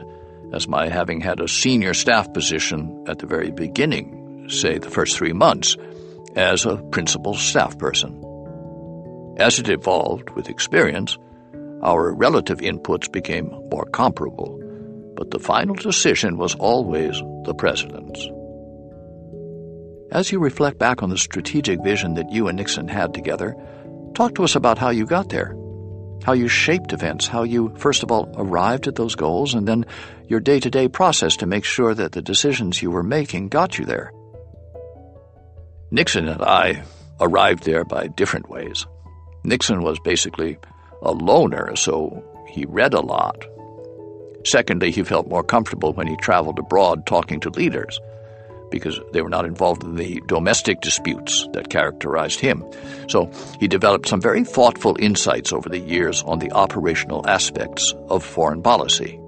as 0.53 0.67
my 0.67 0.87
having 0.87 1.19
had 1.19 1.39
a 1.39 1.47
senior 1.47 1.93
staff 1.93 2.31
position 2.33 3.05
at 3.07 3.19
the 3.19 3.25
very 3.25 3.51
beginning, 3.51 4.47
say 4.49 4.77
the 4.77 4.89
first 4.89 5.17
three 5.17 5.33
months, 5.33 5.75
as 6.35 6.65
a 6.65 6.77
principal 6.77 7.33
staff 7.33 7.77
person. 7.77 8.19
As 9.37 9.57
it 9.57 9.69
evolved 9.69 10.29
with 10.31 10.49
experience, 10.49 11.17
our 11.81 12.13
relative 12.13 12.59
inputs 12.59 13.11
became 13.11 13.49
more 13.71 13.85
comparable, 13.85 14.59
but 15.15 15.31
the 15.31 15.39
final 15.39 15.75
decision 15.75 16.37
was 16.37 16.55
always 16.55 17.19
the 17.45 17.55
president's. 17.55 18.27
As 20.11 20.31
you 20.31 20.39
reflect 20.39 20.77
back 20.77 21.01
on 21.01 21.09
the 21.09 21.17
strategic 21.17 21.83
vision 21.83 22.13
that 22.13 22.31
you 22.31 22.47
and 22.47 22.57
Nixon 22.57 22.87
had 22.87 23.15
together, 23.15 23.55
Talk 24.13 24.35
to 24.35 24.43
us 24.43 24.55
about 24.55 24.77
how 24.77 24.91
you 24.91 25.07
got 25.07 25.29
there, 25.29 25.55
how 26.23 26.33
you 26.33 26.47
shaped 26.47 26.93
events, 26.93 27.27
how 27.27 27.41
you, 27.41 27.73
first 27.77 28.03
of 28.03 28.11
all, 28.11 28.31
arrived 28.35 28.87
at 28.87 28.95
those 28.95 29.15
goals, 29.15 29.55
and 29.55 29.67
then 29.67 29.85
your 30.27 30.39
day 30.39 30.59
to 30.59 30.69
day 30.69 30.87
process 30.87 31.35
to 31.37 31.47
make 31.47 31.65
sure 31.65 31.95
that 31.95 32.11
the 32.11 32.21
decisions 32.21 32.81
you 32.81 32.91
were 32.91 33.01
making 33.01 33.49
got 33.49 33.79
you 33.79 33.85
there. 33.85 34.11
Nixon 35.89 36.27
and 36.27 36.43
I 36.43 36.83
arrived 37.19 37.63
there 37.63 37.85
by 37.85 38.07
different 38.07 38.49
ways. 38.49 38.85
Nixon 39.43 39.81
was 39.81 39.99
basically 39.99 40.59
a 41.01 41.11
loner, 41.11 41.75
so 41.75 42.23
he 42.47 42.65
read 42.65 42.93
a 42.93 43.01
lot. 43.01 43.43
Secondly, 44.45 44.91
he 44.91 45.03
felt 45.03 45.27
more 45.27 45.43
comfortable 45.43 45.93
when 45.93 46.05
he 46.05 46.15
traveled 46.17 46.59
abroad 46.59 47.07
talking 47.07 47.39
to 47.39 47.49
leaders 47.49 47.99
because 48.73 48.99
they 49.11 49.21
were 49.21 49.29
not 49.29 49.45
involved 49.45 49.83
in 49.83 49.95
the 49.95 50.19
domestic 50.25 50.81
disputes 50.81 51.47
that 51.53 51.69
characterized 51.69 52.39
him. 52.39 52.65
So 53.07 53.29
he 53.59 53.67
developed 53.67 54.09
some 54.09 54.19
very 54.19 54.43
thoughtful 54.43 54.97
insights 54.99 55.53
over 55.53 55.69
the 55.69 55.77
years 55.77 56.23
on 56.23 56.39
the 56.39 56.51
operational 56.51 57.23
aspects 57.29 57.93
of 58.09 58.25
foreign 58.25 58.63
policy. 58.63 59.19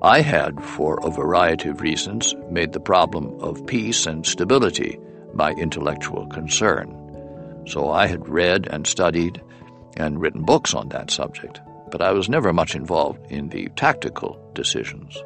I 0.00 0.20
had, 0.20 0.62
for 0.62 1.00
a 1.02 1.10
variety 1.10 1.70
of 1.70 1.80
reasons, 1.80 2.36
made 2.48 2.72
the 2.72 2.78
problem 2.78 3.36
of 3.40 3.66
peace 3.66 4.06
and 4.06 4.24
stability 4.24 5.00
my 5.34 5.50
intellectual 5.54 6.28
concern. 6.28 6.86
So 7.66 7.90
I 7.90 8.06
had 8.06 8.28
read 8.28 8.68
and 8.70 8.86
studied 8.86 9.42
and 9.96 10.20
written 10.20 10.44
books 10.44 10.72
on 10.72 10.90
that 10.90 11.10
subject, 11.10 11.60
but 11.90 12.00
I 12.00 12.12
was 12.12 12.28
never 12.28 12.52
much 12.52 12.76
involved 12.76 13.18
in 13.28 13.48
the 13.48 13.66
tactical 13.74 14.38
decisions. 14.54 15.20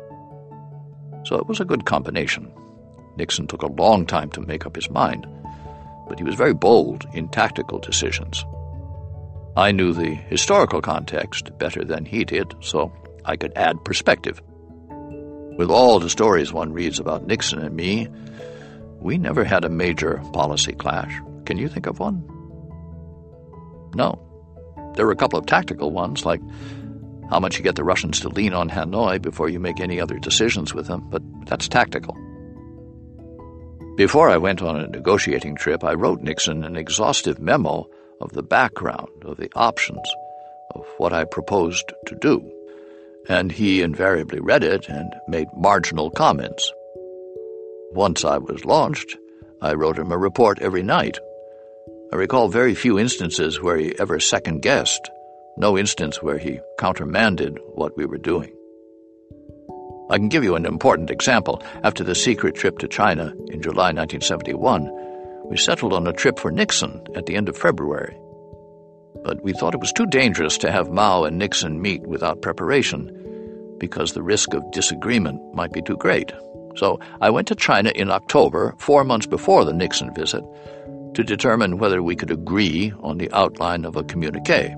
So 1.24 1.36
it 1.36 1.46
was 1.46 1.60
a 1.60 1.66
good 1.66 1.84
combination. 1.84 2.50
Nixon 3.20 3.46
took 3.46 3.62
a 3.62 3.66
long 3.66 4.06
time 4.06 4.30
to 4.30 4.40
make 4.40 4.64
up 4.64 4.74
his 4.74 4.88
mind, 4.88 5.26
but 6.08 6.18
he 6.18 6.24
was 6.24 6.36
very 6.36 6.54
bold 6.54 7.06
in 7.12 7.28
tactical 7.28 7.78
decisions. 7.78 8.46
I 9.58 9.72
knew 9.72 9.92
the 9.92 10.14
historical 10.14 10.80
context 10.80 11.58
better 11.58 11.84
than 11.84 12.06
he 12.06 12.24
did, 12.24 12.54
so 12.60 12.90
I 13.26 13.36
could 13.36 13.52
add 13.56 13.84
perspective. 13.84 14.40
With 15.58 15.70
all 15.70 16.00
the 16.00 16.08
stories 16.08 16.50
one 16.50 16.72
reads 16.72 16.98
about 16.98 17.26
Nixon 17.26 17.58
and 17.58 17.76
me, 17.76 18.08
we 19.00 19.18
never 19.18 19.44
had 19.44 19.66
a 19.66 19.68
major 19.68 20.22
policy 20.32 20.72
clash. 20.72 21.14
Can 21.44 21.58
you 21.58 21.68
think 21.68 21.84
of 21.84 21.98
one? 21.98 22.24
No. 23.94 24.18
There 24.94 25.04
were 25.04 25.12
a 25.12 25.16
couple 25.16 25.38
of 25.38 25.44
tactical 25.44 25.90
ones, 25.90 26.24
like 26.24 26.40
how 27.28 27.38
much 27.38 27.58
you 27.58 27.62
get 27.62 27.76
the 27.76 27.84
Russians 27.84 28.20
to 28.20 28.30
lean 28.30 28.54
on 28.54 28.70
Hanoi 28.70 29.20
before 29.20 29.50
you 29.50 29.60
make 29.60 29.78
any 29.78 30.00
other 30.00 30.18
decisions 30.18 30.72
with 30.72 30.86
them, 30.86 31.06
but 31.10 31.22
that's 31.44 31.68
tactical. 31.68 32.16
Before 33.96 34.30
I 34.30 34.38
went 34.38 34.62
on 34.62 34.76
a 34.80 34.86
negotiating 34.86 35.56
trip, 35.56 35.84
I 35.84 35.94
wrote 35.94 36.22
Nixon 36.22 36.64
an 36.64 36.76
exhaustive 36.76 37.38
memo 37.38 37.86
of 38.20 38.32
the 38.32 38.42
background, 38.42 39.24
of 39.24 39.36
the 39.36 39.50
options, 39.54 40.06
of 40.74 40.86
what 40.98 41.12
I 41.12 41.24
proposed 41.24 41.92
to 42.06 42.14
do, 42.14 42.50
and 43.28 43.52
he 43.52 43.82
invariably 43.82 44.40
read 44.40 44.64
it 44.64 44.88
and 44.88 45.12
made 45.28 45.48
marginal 45.54 46.10
comments. 46.10 46.72
Once 47.92 48.24
I 48.24 48.38
was 48.38 48.64
launched, 48.64 49.16
I 49.60 49.74
wrote 49.74 49.98
him 49.98 50.12
a 50.12 50.18
report 50.18 50.60
every 50.60 50.82
night. 50.82 51.18
I 52.12 52.16
recall 52.16 52.48
very 52.48 52.74
few 52.74 52.98
instances 52.98 53.60
where 53.60 53.76
he 53.76 53.98
ever 53.98 54.18
second 54.18 54.62
guessed, 54.62 55.10
no 55.56 55.76
instance 55.76 56.22
where 56.22 56.38
he 56.38 56.60
countermanded 56.78 57.58
what 57.74 57.96
we 57.96 58.06
were 58.06 58.18
doing. 58.18 58.52
I 60.10 60.18
can 60.18 60.28
give 60.28 60.42
you 60.42 60.56
an 60.56 60.66
important 60.66 61.08
example. 61.08 61.62
After 61.84 62.02
the 62.02 62.16
secret 62.16 62.56
trip 62.56 62.78
to 62.78 62.88
China 62.88 63.32
in 63.46 63.62
July 63.62 63.92
1971, 63.92 64.90
we 65.48 65.56
settled 65.56 65.92
on 65.92 66.04
a 66.08 66.12
trip 66.12 66.36
for 66.36 66.50
Nixon 66.50 67.00
at 67.14 67.26
the 67.26 67.36
end 67.36 67.48
of 67.48 67.56
February. 67.56 68.18
But 69.22 69.40
we 69.44 69.52
thought 69.52 69.74
it 69.74 69.80
was 69.80 69.92
too 69.92 70.06
dangerous 70.06 70.58
to 70.58 70.72
have 70.72 70.90
Mao 70.90 71.22
and 71.22 71.38
Nixon 71.38 71.80
meet 71.80 72.02
without 72.08 72.42
preparation 72.42 73.76
because 73.78 74.12
the 74.12 74.22
risk 74.22 74.52
of 74.52 74.68
disagreement 74.72 75.40
might 75.54 75.72
be 75.72 75.80
too 75.80 75.96
great. 75.96 76.32
So 76.74 76.98
I 77.20 77.30
went 77.30 77.46
to 77.48 77.54
China 77.54 77.92
in 77.94 78.10
October, 78.10 78.74
four 78.78 79.04
months 79.04 79.26
before 79.26 79.64
the 79.64 79.72
Nixon 79.72 80.12
visit, 80.12 80.42
to 81.14 81.22
determine 81.22 81.78
whether 81.78 82.02
we 82.02 82.16
could 82.16 82.32
agree 82.32 82.92
on 82.98 83.18
the 83.18 83.30
outline 83.32 83.84
of 83.84 83.94
a 83.94 84.02
communique. 84.02 84.74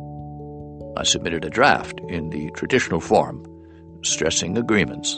I 0.99 1.05
submitted 1.05 1.47
a 1.47 1.51
draft 1.51 2.01
in 2.11 2.29
the 2.29 2.51
traditional 2.51 3.01
form 3.01 3.47
stressing 4.03 4.59
agreements. 4.59 5.15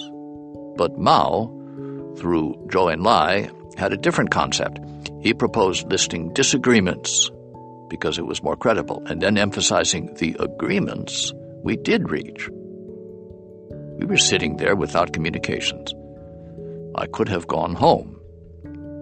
But 0.77 0.99
Mao, 0.99 1.47
through 2.17 2.55
Zhou 2.69 2.95
Enlai, 2.95 3.51
had 3.79 3.93
a 3.93 3.97
different 3.97 4.31
concept. 4.31 4.79
He 5.21 5.35
proposed 5.35 5.91
listing 5.91 6.33
disagreements 6.33 7.31
because 7.89 8.19
it 8.19 8.27
was 8.27 8.43
more 8.43 8.57
credible, 8.57 9.03
and 9.07 9.21
then 9.21 9.39
emphasizing 9.39 10.13
the 10.15 10.37
agreements 10.41 11.33
we 11.63 11.77
did 11.77 12.11
reach. 12.11 12.49
We 13.99 14.07
were 14.07 14.17
sitting 14.17 14.57
there 14.57 14.75
without 14.75 15.13
communications. 15.13 15.95
I 16.97 17.07
could 17.07 17.29
have 17.29 17.47
gone 17.47 17.75
home, 17.75 18.19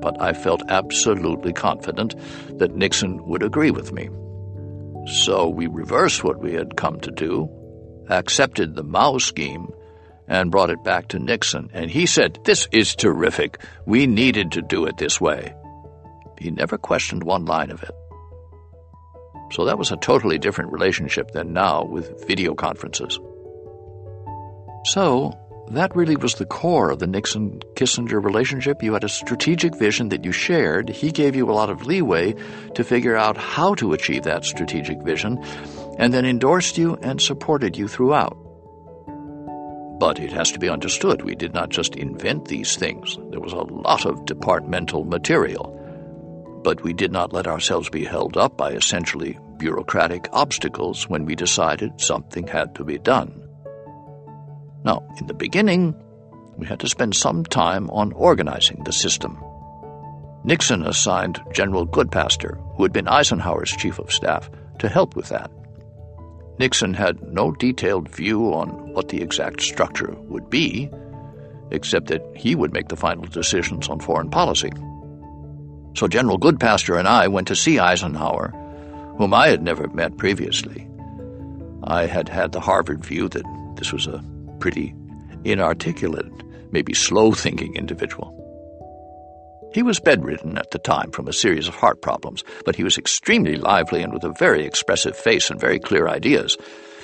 but 0.00 0.20
I 0.20 0.32
felt 0.32 0.62
absolutely 0.68 1.52
confident 1.52 2.14
that 2.58 2.76
Nixon 2.76 3.24
would 3.26 3.42
agree 3.42 3.70
with 3.70 3.92
me. 3.92 4.10
So 5.06 5.48
we 5.48 5.66
reversed 5.66 6.22
what 6.22 6.40
we 6.40 6.52
had 6.52 6.76
come 6.76 7.00
to 7.00 7.10
do, 7.10 7.48
accepted 8.08 8.74
the 8.74 8.82
Mao 8.82 9.18
scheme, 9.18 9.68
and 10.28 10.50
brought 10.50 10.70
it 10.70 10.82
back 10.82 11.08
to 11.08 11.18
Nixon. 11.18 11.70
And 11.72 11.90
he 11.90 12.06
said, 12.06 12.38
This 12.44 12.68
is 12.72 12.94
terrific. 12.94 13.58
We 13.86 14.06
needed 14.06 14.52
to 14.52 14.62
do 14.62 14.86
it 14.86 14.96
this 14.96 15.20
way. 15.20 15.54
He 16.38 16.50
never 16.50 16.78
questioned 16.78 17.22
one 17.22 17.44
line 17.44 17.70
of 17.70 17.82
it. 17.82 17.94
So 19.52 19.66
that 19.66 19.78
was 19.78 19.92
a 19.92 19.96
totally 19.96 20.38
different 20.38 20.72
relationship 20.72 21.32
than 21.32 21.52
now 21.52 21.84
with 21.84 22.26
video 22.26 22.54
conferences. 22.54 23.18
So, 24.86 25.38
that 25.70 25.94
really 25.94 26.16
was 26.16 26.34
the 26.34 26.46
core 26.46 26.90
of 26.90 26.98
the 26.98 27.06
Nixon 27.06 27.60
Kissinger 27.74 28.22
relationship. 28.22 28.82
You 28.82 28.94
had 28.94 29.04
a 29.04 29.08
strategic 29.08 29.76
vision 29.76 30.08
that 30.08 30.24
you 30.24 30.32
shared. 30.32 30.88
He 30.88 31.12
gave 31.12 31.36
you 31.36 31.50
a 31.50 31.52
lot 31.52 31.70
of 31.70 31.86
leeway 31.86 32.34
to 32.74 32.84
figure 32.84 33.16
out 33.16 33.36
how 33.36 33.74
to 33.76 33.92
achieve 33.92 34.24
that 34.24 34.44
strategic 34.44 35.02
vision, 35.02 35.42
and 35.98 36.12
then 36.12 36.24
endorsed 36.24 36.78
you 36.78 36.96
and 37.02 37.20
supported 37.20 37.76
you 37.76 37.88
throughout. 37.88 38.36
But 39.98 40.18
it 40.18 40.32
has 40.32 40.50
to 40.52 40.58
be 40.58 40.68
understood 40.68 41.22
we 41.22 41.34
did 41.34 41.54
not 41.54 41.70
just 41.70 41.94
invent 41.94 42.46
these 42.46 42.76
things, 42.76 43.16
there 43.30 43.40
was 43.40 43.52
a 43.52 43.58
lot 43.58 44.04
of 44.04 44.24
departmental 44.24 45.04
material. 45.04 45.78
But 46.64 46.82
we 46.82 46.92
did 46.92 47.12
not 47.12 47.32
let 47.32 47.46
ourselves 47.46 47.88
be 47.88 48.04
held 48.04 48.36
up 48.36 48.56
by 48.56 48.72
essentially 48.72 49.38
bureaucratic 49.58 50.28
obstacles 50.32 51.08
when 51.08 51.24
we 51.24 51.36
decided 51.36 52.00
something 52.00 52.46
had 52.46 52.74
to 52.74 52.84
be 52.84 52.98
done. 52.98 53.48
Now, 54.84 55.06
in 55.20 55.28
the 55.28 55.34
beginning, 55.34 55.94
we 56.56 56.66
had 56.66 56.80
to 56.80 56.88
spend 56.88 57.14
some 57.14 57.44
time 57.44 57.88
on 57.90 58.12
organizing 58.12 58.82
the 58.84 58.92
system. 58.92 59.38
Nixon 60.44 60.84
assigned 60.84 61.40
General 61.52 61.86
Goodpaster, 61.86 62.58
who 62.76 62.82
had 62.82 62.92
been 62.92 63.06
Eisenhower's 63.06 63.70
chief 63.70 64.00
of 64.00 64.12
staff, 64.12 64.50
to 64.80 64.88
help 64.88 65.14
with 65.14 65.28
that. 65.28 65.50
Nixon 66.58 66.94
had 66.94 67.22
no 67.22 67.52
detailed 67.52 68.08
view 68.08 68.52
on 68.54 68.92
what 68.92 69.08
the 69.08 69.22
exact 69.22 69.62
structure 69.62 70.14
would 70.28 70.50
be, 70.50 70.90
except 71.70 72.08
that 72.08 72.22
he 72.36 72.54
would 72.54 72.72
make 72.72 72.88
the 72.88 72.96
final 72.96 73.24
decisions 73.24 73.88
on 73.88 74.00
foreign 74.00 74.30
policy. 74.30 74.70
So 75.94 76.08
General 76.08 76.38
Goodpaster 76.38 76.98
and 76.98 77.08
I 77.08 77.28
went 77.28 77.48
to 77.48 77.56
see 77.56 77.78
Eisenhower, 77.78 78.48
whom 79.18 79.34
I 79.34 79.48
had 79.48 79.62
never 79.62 79.88
met 79.88 80.16
previously. 80.16 80.88
I 81.84 82.06
had 82.06 82.28
had 82.28 82.52
the 82.52 82.60
Harvard 82.60 83.04
view 83.04 83.28
that 83.30 83.44
this 83.76 83.92
was 83.92 84.06
a 84.06 84.22
pretty 84.58 84.94
inarticulate, 85.44 86.32
maybe 86.70 86.94
slow 86.94 87.32
thinking 87.32 87.74
individual. 87.74 88.38
He 89.74 89.82
was 89.82 90.00
bedridden 90.00 90.58
at 90.58 90.70
the 90.70 90.78
time 90.78 91.10
from 91.10 91.28
a 91.28 91.32
series 91.32 91.66
of 91.66 91.74
heart 91.74 92.02
problems, 92.02 92.44
but 92.64 92.76
he 92.76 92.84
was 92.84 92.98
extremely 92.98 93.56
lively 93.56 94.02
and 94.02 94.12
with 94.12 94.24
a 94.24 94.34
very 94.38 94.66
expressive 94.66 95.16
face 95.16 95.50
and 95.50 95.58
very 95.58 95.78
clear 95.78 96.08
ideas. 96.08 96.58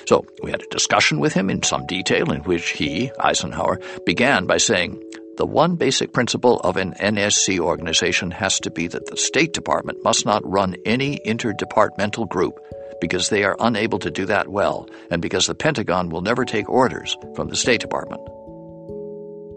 So 0.05 0.25
we 0.43 0.51
had 0.51 0.61
a 0.61 0.67
discussion 0.67 1.19
with 1.19 1.33
him 1.33 1.49
in 1.49 1.63
some 1.63 1.85
detail 1.85 2.31
in 2.31 2.41
which 2.41 2.69
he, 2.69 3.11
Eisenhower, 3.19 3.79
began 4.05 4.45
by 4.45 4.57
saying, 4.57 5.01
the 5.37 5.45
one 5.45 5.77
basic 5.77 6.13
principle 6.13 6.59
of 6.59 6.77
an 6.77 6.93
NSC 6.99 7.59
organization 7.59 8.29
has 8.31 8.59
to 8.59 8.71
be 8.71 8.87
that 8.87 9.05
the 9.05 9.17
State 9.17 9.53
Department 9.53 10.03
must 10.03 10.25
not 10.25 10.47
run 10.47 10.75
any 10.85 11.19
interdepartmental 11.25 12.27
group 12.27 12.59
because 12.99 13.29
they 13.29 13.45
are 13.45 13.55
unable 13.59 13.99
to 13.99 14.11
do 14.11 14.25
that 14.25 14.49
well, 14.49 14.89
and 15.09 15.21
because 15.21 15.47
the 15.47 15.55
Pentagon 15.55 16.09
will 16.09 16.21
never 16.21 16.43
take 16.43 16.69
orders 16.69 17.17
from 17.35 17.47
the 17.47 17.55
State 17.55 17.79
Department. 17.79 18.21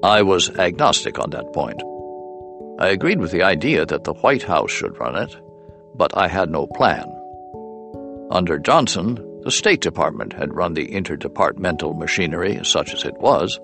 I 0.05 0.23
was 0.23 0.51
agnostic 0.51 1.19
on 1.19 1.31
that 1.31 1.53
point. 1.53 1.83
I 2.79 2.89
agreed 2.89 3.21
with 3.21 3.31
the 3.31 3.43
idea 3.43 3.87
that 3.87 4.05
the 4.05 4.15
White 4.15 4.43
House 4.43 4.71
should 4.71 4.99
run 4.99 5.17
it, 5.17 5.37
but 5.95 6.17
I 6.17 6.29
had 6.29 6.51
no 6.51 6.67
plan. 6.67 7.07
Under 8.31 8.59
Johnson, 8.59 9.41
the 9.43 9.51
State 9.51 9.81
Department 9.81 10.33
had 10.33 10.55
run 10.55 10.75
the 10.75 10.89
interdepartmental 10.89 11.99
machinery, 11.99 12.61
such 12.65 12.95
as 12.95 13.05
it 13.05 13.19
was, 13.19 13.61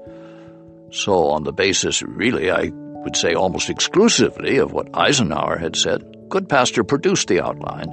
so 0.91 1.29
on 1.29 1.45
the 1.45 1.53
basis, 1.53 2.03
really, 2.03 2.51
I 2.51 2.71
would 2.73 3.17
say 3.17 3.35
almost 3.35 3.71
exclusively, 3.71 4.59
of 4.59 4.73
what 4.73 4.89
Eisenhower 4.95 5.59
had 5.59 5.77
said, 5.77 6.03
Goodpaster 6.29 6.87
produced 6.87 7.29
the 7.29 7.41
outline 7.41 7.89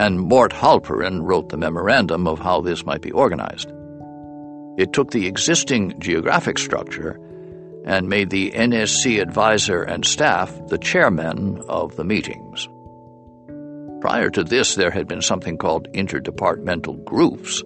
and 0.00 0.18
Mort 0.18 0.50
Halperin 0.50 1.20
wrote 1.20 1.50
the 1.50 1.58
memorandum 1.58 2.26
of 2.26 2.38
how 2.38 2.62
this 2.62 2.86
might 2.86 3.02
be 3.02 3.10
organized. 3.10 3.70
It 4.78 4.94
took 4.94 5.10
the 5.10 5.26
existing 5.26 6.00
geographic 6.00 6.56
structure 6.58 7.20
and 7.84 8.08
made 8.08 8.30
the 8.30 8.50
NSC 8.52 9.20
advisor 9.20 9.82
and 9.82 10.04
staff 10.04 10.52
the 10.68 10.78
chairmen 10.78 11.62
of 11.68 11.96
the 11.96 12.04
meetings. 12.04 12.68
Prior 14.00 14.30
to 14.30 14.44
this, 14.44 14.76
there 14.76 14.90
had 14.90 15.06
been 15.06 15.22
something 15.22 15.58
called 15.58 15.92
interdepartmental 15.92 17.04
groups 17.04 17.62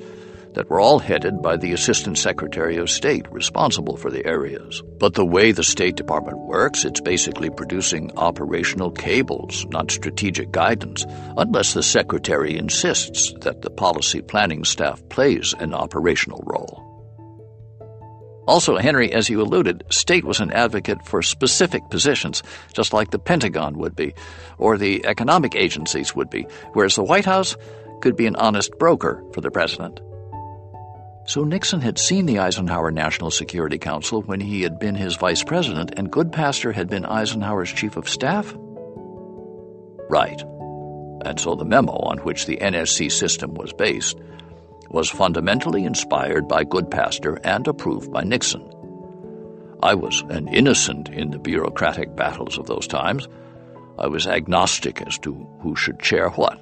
that 0.55 0.71
were 0.71 0.81
all 0.81 0.99
headed 0.99 1.43
by 1.43 1.57
the 1.57 1.73
Assistant 1.73 2.17
Secretary 2.17 2.77
of 2.77 2.91
State 2.91 3.31
responsible 3.31 3.97
for 3.97 4.11
the 4.11 4.25
areas. 4.25 4.83
But 4.99 5.15
the 5.15 5.25
way 5.25 5.53
the 5.53 5.65
State 5.65 5.97
Department 5.97 6.39
works, 6.39 6.85
it's 6.85 7.01
basically 7.01 7.51
producing 7.51 8.17
operational 8.17 8.91
cables, 8.91 9.67
not 9.67 9.91
strategic 9.91 10.51
guidance, 10.53 11.05
unless 11.37 11.75
the 11.75 11.83
Secretary 11.83 12.57
insists 12.57 13.33
that 13.41 13.63
the 13.63 13.71
policy 13.71 14.23
planning 14.23 14.65
staff 14.65 15.07
plays 15.09 15.55
an 15.59 15.75
operational 15.75 16.43
role. 16.47 16.94
Also, 18.47 18.77
Henry, 18.77 19.13
as 19.13 19.29
you 19.31 19.41
alluded, 19.41 19.85
State 19.89 20.25
was 20.25 20.41
an 20.41 20.53
advocate 20.53 21.05
for 21.07 21.23
specific 21.23 21.89
positions, 21.89 22.43
just 22.75 22.93
like 22.93 23.11
the 23.11 23.19
Pentagon 23.19 23.79
would 23.79 23.97
be, 23.97 24.15
or 24.59 24.77
the 24.77 25.07
economic 25.07 25.55
agencies 25.55 26.15
would 26.15 26.29
be, 26.29 26.47
whereas 26.75 26.97
the 26.97 27.03
White 27.03 27.25
House 27.25 27.57
could 28.01 28.17
be 28.17 28.27
an 28.27 28.37
honest 28.37 28.79
broker 28.79 29.25
for 29.33 29.41
the 29.41 29.51
President. 29.51 30.01
So 31.27 31.43
Nixon 31.43 31.81
had 31.81 31.99
seen 31.99 32.27
the 32.27 32.41
Eisenhower 32.41 32.91
National 32.91 33.31
Security 33.31 33.79
Council 33.79 34.21
when 34.21 34.41
he 34.41 34.61
had 34.61 34.79
been 34.79 34.95
his 34.95 35.17
vice 35.17 35.43
president 35.43 35.95
and 35.97 36.13
Goodpaster 36.13 36.75
had 36.75 36.91
been 36.91 37.07
Eisenhower's 37.07 37.73
chief 37.73 37.97
of 37.97 38.11
staff? 38.11 38.55
Right. 40.11 40.43
And 41.25 41.41
so 41.41 41.55
the 41.55 41.65
memo 41.65 41.93
on 41.93 42.19
which 42.19 42.45
the 42.45 42.59
NSC 42.59 43.11
system 43.11 43.55
was 43.55 43.73
based 43.73 44.19
was 44.91 45.11
fundamentally 45.11 45.85
inspired 45.85 46.49
by 46.49 46.65
Goodpaster 46.65 47.39
and 47.45 47.67
approved 47.67 48.13
by 48.13 48.23
Nixon. 48.23 48.69
I 49.83 49.95
was 49.95 50.23
an 50.29 50.49
innocent 50.49 51.09
in 51.09 51.31
the 51.31 51.39
bureaucratic 51.39 52.17
battles 52.17 52.59
of 52.59 52.67
those 52.67 52.87
times. 52.87 53.29
I 53.99 54.07
was 54.07 54.27
agnostic 54.27 55.03
as 55.03 55.19
to 55.19 55.35
who 55.61 55.77
should 55.77 56.01
chair 56.01 56.31
what. 56.31 56.61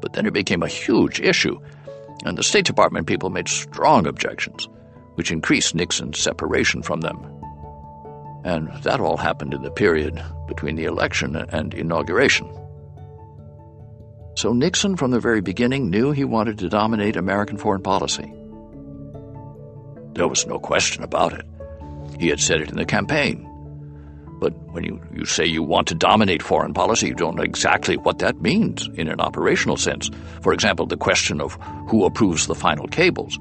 But 0.00 0.14
then 0.14 0.26
it 0.26 0.32
became 0.32 0.62
a 0.62 0.68
huge 0.68 1.20
issue 1.20 1.60
and 2.24 2.36
the 2.36 2.42
State 2.42 2.66
Department 2.66 3.06
people 3.06 3.30
made 3.30 3.48
strong 3.48 4.06
objections, 4.06 4.68
which 5.14 5.32
increased 5.32 5.74
Nixon's 5.74 6.18
separation 6.18 6.82
from 6.82 7.00
them. 7.00 7.18
And 8.44 8.70
that 8.82 9.00
all 9.00 9.16
happened 9.16 9.54
in 9.54 9.62
the 9.62 9.70
period 9.70 10.22
between 10.46 10.76
the 10.76 10.84
election 10.84 11.36
and 11.36 11.74
inauguration. 11.74 12.48
So 14.34 14.52
Nixon, 14.52 14.96
from 14.96 15.10
the 15.10 15.20
very 15.20 15.40
beginning, 15.40 15.90
knew 15.90 16.12
he 16.12 16.24
wanted 16.24 16.58
to 16.58 16.68
dominate 16.68 17.16
American 17.16 17.56
foreign 17.56 17.82
policy. 17.82 18.32
There 20.14 20.28
was 20.28 20.46
no 20.46 20.58
question 20.58 21.02
about 21.02 21.32
it. 21.32 21.44
He 22.18 22.28
had 22.28 22.40
said 22.40 22.60
it 22.60 22.70
in 22.70 22.76
the 22.76 22.84
campaign. 22.84 23.46
But 24.40 24.54
when 24.72 24.84
you, 24.84 25.00
you 25.14 25.26
say 25.26 25.44
you 25.44 25.62
want 25.62 25.88
to 25.88 25.94
dominate 25.94 26.42
foreign 26.42 26.72
policy, 26.72 27.08
you 27.08 27.14
don't 27.14 27.36
know 27.36 27.42
exactly 27.42 27.96
what 27.98 28.20
that 28.20 28.40
means 28.40 28.88
in 28.94 29.08
an 29.08 29.20
operational 29.20 29.76
sense. 29.76 30.10
For 30.40 30.54
example, 30.54 30.86
the 30.86 30.96
question 30.96 31.40
of 31.40 31.58
who 31.88 32.06
approves 32.06 32.46
the 32.46 32.54
final 32.54 32.88
cables, 32.88 33.38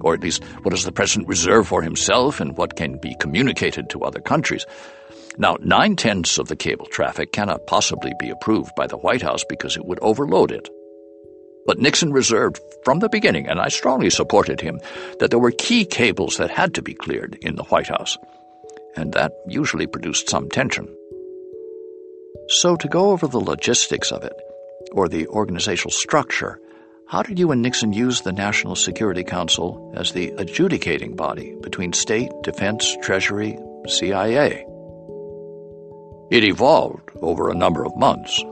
or 0.00 0.14
at 0.14 0.22
least 0.22 0.42
what 0.62 0.72
does 0.72 0.84
the 0.84 0.92
president 0.92 1.28
reserve 1.28 1.68
for 1.68 1.80
himself 1.80 2.40
and 2.40 2.56
what 2.56 2.76
can 2.76 2.98
be 2.98 3.14
communicated 3.20 3.88
to 3.90 4.02
other 4.02 4.20
countries. 4.20 4.66
Now, 5.38 5.56
nine 5.60 5.96
tenths 5.96 6.38
of 6.38 6.48
the 6.48 6.56
cable 6.56 6.86
traffic 6.86 7.32
cannot 7.32 7.66
possibly 7.66 8.12
be 8.18 8.30
approved 8.30 8.74
by 8.76 8.86
the 8.86 8.98
White 8.98 9.22
House 9.22 9.44
because 9.48 9.76
it 9.76 9.84
would 9.84 9.98
overload 10.00 10.52
it. 10.52 10.68
But 11.66 11.78
Nixon 11.78 12.12
reserved 12.12 12.60
from 12.84 12.98
the 12.98 13.08
beginning, 13.08 13.46
and 13.46 13.60
I 13.60 13.68
strongly 13.68 14.10
supported 14.10 14.60
him, 14.60 14.80
that 15.20 15.30
there 15.30 15.38
were 15.38 15.52
key 15.52 15.84
cables 15.84 16.36
that 16.36 16.50
had 16.50 16.74
to 16.74 16.82
be 16.82 16.94
cleared 16.94 17.38
in 17.40 17.56
the 17.56 17.64
White 17.64 17.88
House 17.88 18.18
and 18.96 19.12
that 19.12 19.32
usually 19.46 19.86
produced 19.86 20.28
some 20.28 20.48
tension. 20.48 20.88
So, 22.48 22.76
to 22.76 22.88
go 22.88 23.10
over 23.10 23.26
the 23.26 23.40
logistics 23.40 24.12
of 24.12 24.24
it, 24.24 24.34
or 24.92 25.08
the 25.08 25.26
organizational 25.28 25.92
structure, 25.92 26.60
how 27.06 27.22
did 27.22 27.38
you 27.38 27.50
and 27.52 27.62
Nixon 27.62 27.92
use 27.92 28.22
the 28.22 28.32
National 28.32 28.74
Security 28.74 29.24
Council 29.24 29.92
as 29.96 30.12
the 30.12 30.30
adjudicating 30.30 31.14
body 31.14 31.54
between 31.60 31.92
state, 31.92 32.30
defense, 32.42 32.96
treasury, 33.02 33.58
CIA? 33.86 34.66
It 36.32 36.44
evolved 36.44 37.10
over 37.20 37.50
a 37.50 37.54
number 37.54 37.84
of 37.84 37.94
months. 37.94 38.42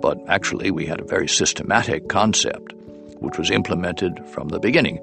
but 0.00 0.18
actually 0.28 0.70
we 0.70 0.86
had 0.86 0.98
a 0.98 1.04
very 1.04 1.28
systematic 1.28 2.08
concept, 2.08 2.72
which 3.20 3.36
was 3.38 3.50
implemented 3.50 4.18
from 4.30 4.48
the 4.48 4.58
beginning. 4.58 4.98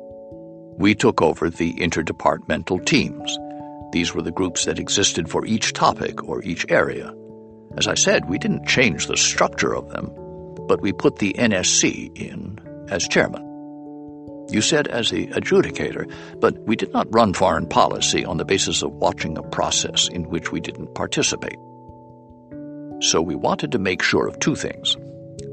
We 0.78 0.96
took 0.96 1.22
over 1.22 1.52
the 1.52 1.72
interdepartmental 1.76 2.84
teams. 2.84 3.38
These 3.92 4.16
were 4.16 4.24
the 4.24 4.32
groups 4.32 4.66
that 4.66 4.80
existed 4.80 5.30
for 5.30 5.46
each 5.46 5.74
topic 5.74 6.28
or 6.28 6.44
each 6.44 6.66
area. 6.68 7.14
As 7.78 7.88
I 7.88 7.94
said, 7.94 8.28
we 8.28 8.40
didn't 8.40 8.68
change 8.68 9.06
the 9.06 9.16
structure 9.16 9.76
of 9.76 9.90
them, 9.90 10.12
but 10.68 10.82
we 10.82 10.92
put 10.92 11.20
the 11.20 11.34
NSC 11.34 12.18
in 12.18 12.60
as 12.90 13.08
chairman. 13.08 13.46
You 14.50 14.62
said 14.62 14.88
as 14.88 15.12
the 15.12 15.28
adjudicator, 15.28 16.12
but 16.40 16.58
we 16.68 16.76
did 16.76 16.92
not 16.92 17.14
run 17.14 17.36
foreign 17.36 17.68
policy 17.68 18.26
on 18.26 18.38
the 18.38 18.46
basis 18.46 18.82
of 18.82 18.94
watching 18.94 19.38
a 19.38 19.44
process 19.44 20.08
in 20.08 20.28
which 20.28 20.52
we 20.52 20.60
didn't 20.60 20.96
participate. 20.96 21.60
So 23.02 23.22
we 23.22 23.36
wanted 23.36 23.72
to 23.72 23.80
make 23.80 24.02
sure 24.02 24.28
of 24.28 24.40
two 24.40 24.56
things 24.56 24.98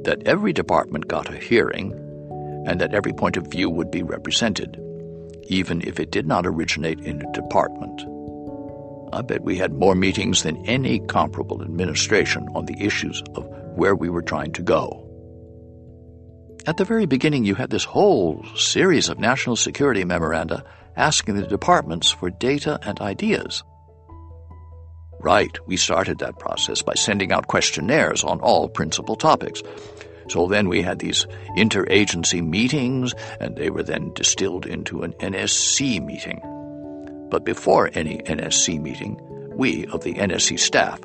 that 0.02 0.22
every 0.26 0.52
department 0.52 1.08
got 1.08 1.32
a 1.32 1.38
hearing 1.38 1.92
and 2.66 2.80
that 2.80 2.94
every 2.94 3.12
point 3.12 3.36
of 3.36 3.46
view 3.46 3.70
would 3.70 3.90
be 3.90 4.02
represented, 4.02 4.80
even 5.44 5.80
if 5.86 6.00
it 6.00 6.10
did 6.10 6.26
not 6.26 6.46
originate 6.46 7.00
in 7.00 7.22
a 7.22 7.32
department. 7.32 8.02
I 9.12 9.22
bet 9.22 9.42
we 9.42 9.56
had 9.56 9.72
more 9.72 9.94
meetings 9.94 10.42
than 10.42 10.66
any 10.66 10.98
comparable 10.98 11.62
administration 11.62 12.48
on 12.54 12.66
the 12.66 12.84
issues 12.84 13.22
of 13.36 13.46
where 13.76 13.94
we 13.94 14.10
were 14.10 14.22
trying 14.22 14.52
to 14.54 14.62
go. 14.62 15.02
At 16.66 16.78
the 16.78 16.84
very 16.84 17.06
beginning, 17.06 17.44
you 17.44 17.54
had 17.54 17.70
this 17.70 17.84
whole 17.84 18.44
series 18.56 19.08
of 19.08 19.20
national 19.20 19.54
security 19.54 20.04
memoranda 20.04 20.64
asking 20.96 21.36
the 21.36 21.46
departments 21.46 22.10
for 22.10 22.28
data 22.28 22.80
and 22.82 23.00
ideas. 23.00 23.62
Right, 25.20 25.58
we 25.66 25.76
started 25.76 26.18
that 26.18 26.38
process 26.38 26.82
by 26.82 26.94
sending 26.94 27.32
out 27.32 27.48
questionnaires 27.48 28.22
on 28.22 28.40
all 28.40 28.68
principal 28.68 29.16
topics. 29.16 29.62
So 30.28 30.46
then 30.46 30.68
we 30.68 30.82
had 30.82 30.98
these 30.98 31.26
interagency 31.56 32.46
meetings, 32.46 33.14
and 33.40 33.56
they 33.56 33.70
were 33.70 33.82
then 33.82 34.12
distilled 34.12 34.66
into 34.66 35.02
an 35.02 35.12
NSC 35.14 36.04
meeting. 36.04 36.40
But 37.30 37.44
before 37.44 37.90
any 37.94 38.18
NSC 38.18 38.80
meeting, 38.80 39.20
we 39.56 39.86
of 39.86 40.04
the 40.04 40.14
NSC 40.14 40.58
staff 40.58 41.00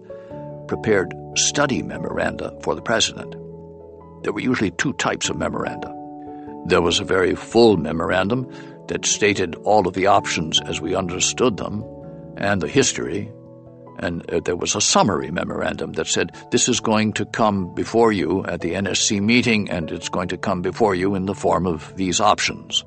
prepared 0.67 1.13
study 1.35 1.81
memoranda 1.81 2.57
for 2.63 2.75
the 2.75 2.81
President. 2.81 3.35
There 4.23 4.33
were 4.33 4.39
usually 4.39 4.71
two 4.71 4.93
types 4.93 5.29
of 5.29 5.37
memoranda. 5.37 5.93
There 6.65 6.81
was 6.81 6.99
a 6.99 7.05
very 7.05 7.35
full 7.35 7.77
memorandum 7.77 8.51
that 8.87 9.05
stated 9.05 9.55
all 9.63 9.87
of 9.87 9.93
the 9.93 10.07
options 10.07 10.59
as 10.61 10.79
we 10.79 10.95
understood 10.95 11.57
them 11.57 11.83
and 12.37 12.61
the 12.61 12.67
history, 12.67 13.31
and 14.01 14.29
uh, 14.29 14.39
there 14.39 14.55
was 14.55 14.75
a 14.75 14.81
summary 14.81 15.31
memorandum 15.31 15.93
that 15.93 16.07
said, 16.07 16.31
This 16.51 16.67
is 16.67 16.79
going 16.79 17.13
to 17.13 17.25
come 17.25 17.73
before 17.73 18.11
you 18.11 18.43
at 18.45 18.61
the 18.61 18.73
NSC 18.73 19.21
meeting, 19.21 19.69
and 19.69 19.91
it's 19.91 20.09
going 20.09 20.27
to 20.29 20.37
come 20.37 20.61
before 20.61 20.95
you 20.95 21.15
in 21.15 21.25
the 21.25 21.35
form 21.35 21.67
of 21.67 21.95
these 21.95 22.19
options. 22.19 22.83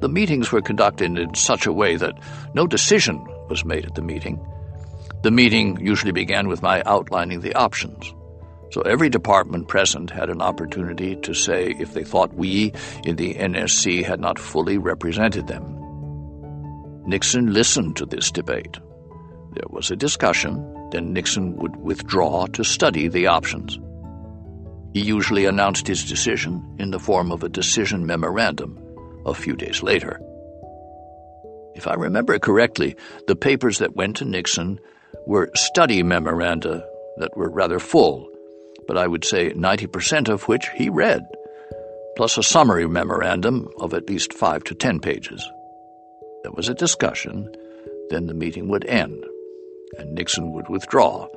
The 0.00 0.08
meetings 0.08 0.52
were 0.52 0.62
conducted 0.62 1.18
in 1.18 1.34
such 1.34 1.66
a 1.66 1.72
way 1.72 1.96
that 1.96 2.18
no 2.54 2.66
decision 2.66 3.24
was 3.48 3.64
made 3.64 3.86
at 3.86 3.94
the 3.94 4.02
meeting. 4.02 4.44
The 5.22 5.30
meeting 5.30 5.78
usually 5.80 6.12
began 6.12 6.48
with 6.48 6.62
my 6.62 6.82
outlining 6.84 7.40
the 7.40 7.54
options. 7.54 8.12
So 8.72 8.82
every 8.82 9.08
department 9.08 9.68
present 9.68 10.10
had 10.10 10.28
an 10.28 10.42
opportunity 10.42 11.16
to 11.16 11.32
say 11.32 11.74
if 11.78 11.94
they 11.94 12.04
thought 12.04 12.34
we 12.34 12.72
in 13.04 13.16
the 13.16 13.34
NSC 13.34 14.04
had 14.04 14.20
not 14.20 14.38
fully 14.38 14.76
represented 14.76 15.46
them. 15.46 15.64
Nixon 17.06 17.52
listened 17.52 17.96
to 17.96 18.06
this 18.06 18.30
debate. 18.30 18.78
There 19.56 19.68
was 19.70 19.90
a 19.90 19.96
discussion, 19.96 20.88
then 20.92 21.12
Nixon 21.12 21.56
would 21.56 21.76
withdraw 21.76 22.46
to 22.46 22.62
study 22.62 23.08
the 23.08 23.26
options. 23.26 23.78
He 24.92 25.00
usually 25.00 25.46
announced 25.46 25.86
his 25.86 26.04
decision 26.04 26.62
in 26.78 26.90
the 26.90 27.00
form 27.00 27.32
of 27.32 27.42
a 27.42 27.48
decision 27.48 28.06
memorandum 28.06 28.78
a 29.26 29.34
few 29.34 29.56
days 29.56 29.82
later. 29.82 30.20
If 31.74 31.86
I 31.86 31.94
remember 31.94 32.38
correctly, 32.38 32.96
the 33.26 33.36
papers 33.36 33.78
that 33.78 33.96
went 33.96 34.16
to 34.16 34.24
Nixon 34.24 34.78
were 35.26 35.50
study 35.54 36.02
memoranda 36.02 36.86
that 37.18 37.36
were 37.36 37.50
rather 37.50 37.78
full 37.78 38.30
but 38.86 38.96
I 38.96 39.06
would 39.06 39.24
say 39.24 39.50
90% 39.50 40.28
of 40.28 40.46
which 40.48 40.68
he 40.74 40.88
read, 40.88 41.26
plus 42.16 42.38
a 42.38 42.42
summary 42.42 42.86
memorandum 42.88 43.68
of 43.78 43.94
at 43.94 44.08
least 44.08 44.32
five 44.32 44.64
to 44.64 44.74
ten 44.74 45.00
pages. 45.00 45.48
There 46.42 46.52
was 46.52 46.68
a 46.68 46.74
discussion, 46.74 47.52
then 48.10 48.26
the 48.26 48.34
meeting 48.34 48.68
would 48.68 48.84
end, 48.86 49.24
and 49.98 50.14
Nixon 50.14 50.52
would 50.52 50.68
withdraw 50.68 51.28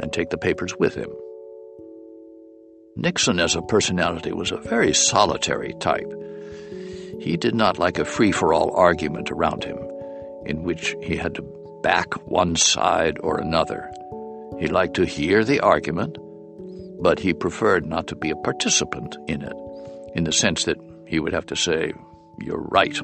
and 0.00 0.12
take 0.12 0.30
the 0.30 0.38
papers 0.38 0.76
with 0.78 0.94
him. 0.94 1.10
Nixon 2.96 3.40
as 3.40 3.56
a 3.56 3.62
personality 3.62 4.32
was 4.32 4.52
a 4.52 4.58
very 4.58 4.92
solitary 4.92 5.74
type. 5.80 6.12
He 7.20 7.36
did 7.36 7.54
not 7.54 7.78
like 7.78 7.98
a 7.98 8.04
free 8.04 8.32
for 8.32 8.52
all 8.52 8.74
argument 8.76 9.30
around 9.30 9.64
him, 9.64 9.78
in 10.44 10.62
which 10.62 10.94
he 11.02 11.16
had 11.16 11.34
to 11.36 11.80
back 11.82 12.14
one 12.28 12.56
side 12.56 13.18
or 13.20 13.38
another. 13.38 13.90
He 14.58 14.68
liked 14.68 14.94
to 14.94 15.06
hear 15.06 15.44
the 15.44 15.60
argument 15.60 16.18
but 17.02 17.18
he 17.18 17.34
preferred 17.34 17.84
not 17.84 18.06
to 18.06 18.14
be 18.14 18.30
a 18.30 18.36
participant 18.36 19.16
in 19.26 19.42
it, 19.42 19.52
in 20.14 20.22
the 20.22 20.32
sense 20.32 20.64
that 20.64 20.78
he 21.04 21.18
would 21.18 21.32
have 21.32 21.46
to 21.46 21.56
say, 21.56 21.92
You're 22.38 22.62
right. 22.70 22.96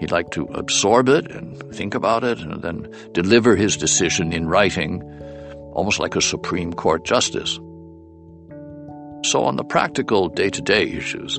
He'd 0.00 0.10
like 0.10 0.30
to 0.30 0.46
absorb 0.54 1.10
it 1.10 1.30
and 1.30 1.62
think 1.74 1.94
about 1.94 2.24
it 2.24 2.40
and 2.40 2.62
then 2.62 2.90
deliver 3.12 3.54
his 3.54 3.76
decision 3.76 4.32
in 4.32 4.48
writing, 4.48 5.02
almost 5.74 6.00
like 6.00 6.16
a 6.16 6.22
Supreme 6.22 6.72
Court 6.72 7.04
justice. 7.04 7.56
So, 9.22 9.44
on 9.44 9.56
the 9.56 9.64
practical 9.64 10.30
day 10.30 10.48
to 10.48 10.62
day 10.62 10.84
issues, 10.84 11.38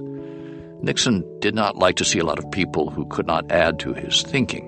Nixon 0.84 1.26
did 1.40 1.56
not 1.56 1.76
like 1.76 1.96
to 1.96 2.06
see 2.06 2.20
a 2.20 2.24
lot 2.24 2.38
of 2.38 2.52
people 2.52 2.92
who 2.92 3.08
could 3.08 3.26
not 3.26 3.52
add 3.52 3.80
to 3.80 3.94
his 3.94 4.22
thinking. 4.22 4.68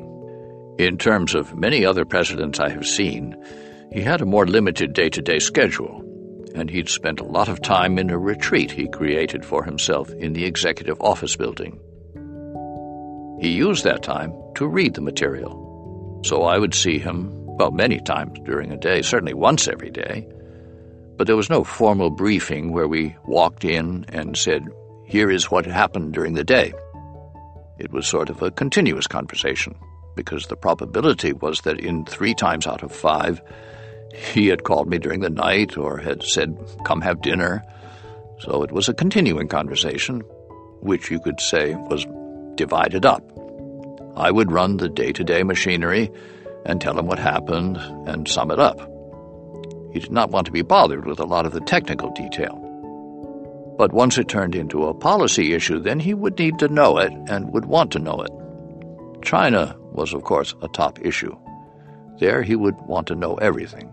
In 0.80 0.98
terms 0.98 1.36
of 1.36 1.56
many 1.56 1.86
other 1.86 2.04
presidents 2.04 2.60
I 2.60 2.70
have 2.70 2.88
seen, 2.88 3.36
he 3.91 4.02
had 4.02 4.22
a 4.22 4.26
more 4.26 4.48
limited 4.48 4.94
day 4.94 5.10
to 5.10 5.22
day 5.22 5.38
schedule 5.38 6.04
and 6.56 6.70
he'd 6.70 6.89
spent 6.89 7.20
a 7.20 7.26
lot 7.26 7.50
of 7.50 7.62
time 7.62 7.98
in 7.98 8.10
a 8.10 8.18
retreat 8.18 8.72
he 8.72 8.88
created 8.88 9.46
for 9.46 9.64
himself 9.64 10.10
in 10.12 10.34
the 10.34 10.46
executive 10.46 11.00
office 11.02 11.36
building. 11.36 11.80
He 13.44 13.50
used 13.50 13.84
that 13.84 14.04
time 14.04 14.34
to 14.56 14.66
read 14.66 14.94
the 14.94 15.02
material. 15.02 16.22
So 16.24 16.44
I 16.44 16.58
would 16.58 16.74
see 16.74 16.98
him, 16.98 17.30
well, 17.58 17.72
many 17.72 18.00
times 18.00 18.39
during 18.46 18.72
a 18.72 18.78
day, 18.78 19.02
certainly 19.02 19.34
once 19.34 19.68
every 19.68 19.89
day. 19.89 20.26
But 21.18 21.28
there 21.28 21.36
was 21.36 21.50
no 21.50 21.66
formal 21.66 22.10
briefing 22.10 22.72
where 22.72 22.88
we 22.88 23.18
walked 23.26 23.66
in 23.66 24.06
and 24.14 24.38
said, 24.38 24.66
Here 25.06 25.30
is 25.30 25.52
what 25.52 25.66
happened 25.66 26.14
during 26.14 26.36
the 26.36 26.46
day. 26.46 26.72
It 27.80 27.91
was 27.91 28.08
sort 28.08 28.30
of 28.30 28.41
a 28.41 28.50
continuous 28.50 29.08
conversation, 29.08 29.76
because 30.16 30.46
the 30.46 30.56
probability 30.56 31.34
was 31.34 31.60
that 31.64 31.82
in 31.82 32.06
three 32.06 32.34
times 32.34 32.66
out 32.66 32.82
of 32.82 32.94
five, 32.94 33.41
he 34.14 34.48
had 34.48 34.64
called 34.64 34.88
me 34.88 35.00
during 35.00 35.20
the 35.20 35.30
night 35.30 35.78
or 35.78 35.98
had 35.98 36.24
said, 36.24 36.58
Come 36.86 37.02
have 37.02 37.22
dinner. 37.22 37.62
So 38.39 38.64
it 38.64 38.72
was 38.72 38.88
a 38.88 38.94
continuing 38.94 39.50
conversation, 39.50 40.22
which 40.80 41.12
you 41.12 41.20
could 41.20 41.41
say 41.41 41.76
was 41.76 42.08
divided 42.56 43.06
up. 43.06 43.24
I 44.16 44.32
would 44.32 44.51
run 44.51 44.78
the 44.78 44.89
day 44.89 45.12
to 45.12 45.24
day 45.24 45.43
machinery 45.43 46.12
and 46.66 46.80
tell 46.80 46.97
him 46.97 47.08
what 47.08 47.20
happened 47.20 47.78
and 48.08 48.28
sum 48.28 48.51
it 48.51 48.60
up. 48.60 48.80
He 49.91 49.99
did 49.99 50.12
not 50.12 50.32
want 50.32 50.45
to 50.45 50.51
be 50.51 50.62
bothered 50.62 51.06
with 51.06 51.20
a 51.20 51.26
lot 51.26 51.45
of 51.45 51.51
the 51.51 51.62
technical 51.62 52.10
detail. 52.12 52.60
But 53.78 53.93
once 53.93 54.18
it 54.18 54.28
turned 54.28 54.56
into 54.56 54.86
a 54.86 54.93
policy 54.93 55.54
issue, 55.54 55.80
then 55.80 55.99
he 55.99 56.14
would 56.14 56.38
need 56.38 56.60
to 56.60 56.68
know 56.68 56.97
it 56.97 57.12
and 57.28 57.51
would 57.54 57.66
want 57.66 57.91
to 57.91 57.99
know 57.99 58.22
it. 58.22 58.32
China 59.24 59.76
was, 59.91 60.14
of 60.14 60.24
course, 60.24 60.54
a 60.62 60.68
top 60.68 60.99
issue. 61.04 61.36
There 62.20 62.43
he 62.43 62.56
would 62.56 62.76
want 62.82 63.08
to 63.08 63.16
know 63.16 63.36
everything. 63.36 63.91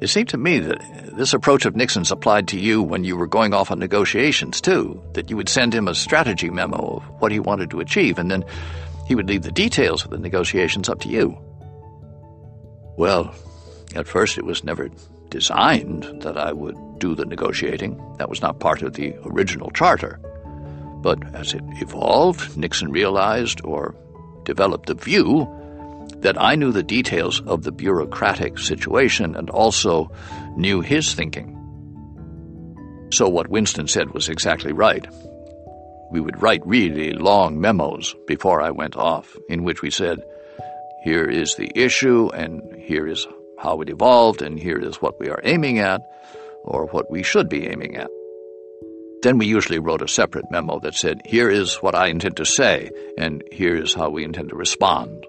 It 0.00 0.08
seemed 0.08 0.28
to 0.28 0.36
me 0.36 0.58
that 0.58 1.16
this 1.16 1.32
approach 1.32 1.64
of 1.64 1.74
Nixon's 1.74 2.10
applied 2.10 2.48
to 2.48 2.60
you 2.60 2.82
when 2.82 3.04
you 3.04 3.16
were 3.16 3.26
going 3.26 3.54
off 3.54 3.70
on 3.70 3.78
negotiations, 3.78 4.60
too, 4.60 5.02
that 5.14 5.30
you 5.30 5.36
would 5.36 5.48
send 5.48 5.74
him 5.74 5.88
a 5.88 5.94
strategy 5.94 6.50
memo 6.50 6.98
of 6.98 7.02
what 7.20 7.32
he 7.32 7.40
wanted 7.40 7.70
to 7.70 7.80
achieve, 7.80 8.18
and 8.18 8.30
then 8.30 8.44
he 9.06 9.14
would 9.14 9.28
leave 9.28 9.42
the 9.42 9.52
details 9.52 10.04
of 10.04 10.10
the 10.10 10.18
negotiations 10.18 10.90
up 10.90 11.00
to 11.00 11.08
you. 11.08 11.38
Well, 12.98 13.34
at 13.94 14.06
first 14.06 14.36
it 14.36 14.44
was 14.44 14.64
never 14.64 14.90
designed 15.30 16.22
that 16.22 16.36
I 16.36 16.52
would 16.52 16.76
do 16.98 17.14
the 17.14 17.24
negotiating. 17.24 18.00
That 18.18 18.28
was 18.28 18.42
not 18.42 18.60
part 18.60 18.82
of 18.82 18.94
the 18.94 19.14
original 19.24 19.70
charter. 19.70 20.20
But 21.00 21.34
as 21.34 21.54
it 21.54 21.62
evolved, 21.80 22.56
Nixon 22.56 22.90
realized 22.90 23.60
or 23.64 23.94
developed 24.44 24.86
the 24.86 24.94
view 24.94 25.48
that 26.20 26.40
I 26.40 26.54
knew 26.56 26.72
the 26.72 26.82
details 26.82 27.40
of 27.42 27.62
the 27.62 27.72
bureaucratic 27.72 28.58
situation 28.58 29.36
and 29.36 29.50
also 29.50 30.10
knew 30.56 30.80
his 30.80 31.14
thinking. 31.14 31.52
So 33.12 33.28
what 33.28 33.48
Winston 33.48 33.86
said 33.86 34.12
was 34.12 34.28
exactly 34.28 34.72
right. 34.72 35.06
We 36.10 36.20
would 36.20 36.40
write 36.42 36.66
really 36.66 37.12
long 37.12 37.60
memos 37.60 38.14
before 38.26 38.62
I 38.62 38.70
went 38.70 38.96
off, 38.96 39.36
in 39.48 39.64
which 39.64 39.82
we 39.82 39.90
said, 39.90 40.20
here 41.04 41.24
is 41.24 41.54
the 41.54 41.70
issue, 41.74 42.30
and 42.34 42.62
here 42.80 43.06
is 43.06 43.26
how 43.58 43.80
it 43.80 43.90
evolved, 43.90 44.42
and 44.42 44.58
here 44.58 44.78
is 44.78 44.96
what 44.96 45.20
we 45.20 45.28
are 45.28 45.40
aiming 45.44 45.78
at, 45.78 46.00
or 46.64 46.86
what 46.86 47.10
we 47.10 47.22
should 47.22 47.48
be 47.48 47.68
aiming 47.68 47.96
at. 47.96 48.10
Then 49.22 49.38
we 49.38 49.46
usually 49.46 49.78
wrote 49.78 50.02
a 50.02 50.08
separate 50.08 50.50
memo 50.50 50.78
that 50.80 50.94
said, 50.94 51.20
here 51.24 51.48
is 51.48 51.76
what 51.76 51.94
I 51.94 52.08
intend 52.08 52.36
to 52.38 52.44
say, 52.44 52.90
and 53.16 53.42
here 53.52 53.76
is 53.76 53.94
how 53.94 54.10
we 54.10 54.24
intend 54.24 54.48
to 54.50 54.56
respond. 54.56 55.24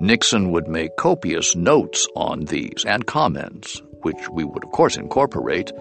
Nixon 0.00 0.52
would 0.52 0.68
make 0.68 0.96
copious 0.96 1.56
notes 1.56 2.06
on 2.14 2.44
these 2.44 2.84
and 2.86 3.04
comments, 3.06 3.82
which 4.02 4.28
we 4.30 4.44
would, 4.44 4.62
of 4.62 4.70
course, 4.70 4.96
incorporate. 4.96 5.72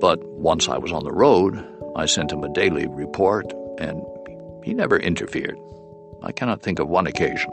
But 0.00 0.18
once 0.24 0.68
I 0.68 0.78
was 0.78 0.90
on 0.90 1.04
the 1.04 1.12
road, 1.12 1.64
I 1.94 2.06
sent 2.06 2.32
him 2.32 2.42
a 2.42 2.52
daily 2.52 2.88
report, 2.88 3.52
and 3.78 4.02
he 4.64 4.74
never 4.74 4.98
interfered. 4.98 5.56
I 6.24 6.32
cannot 6.32 6.62
think 6.62 6.80
of 6.80 6.88
one 6.88 7.06
occasion. 7.06 7.52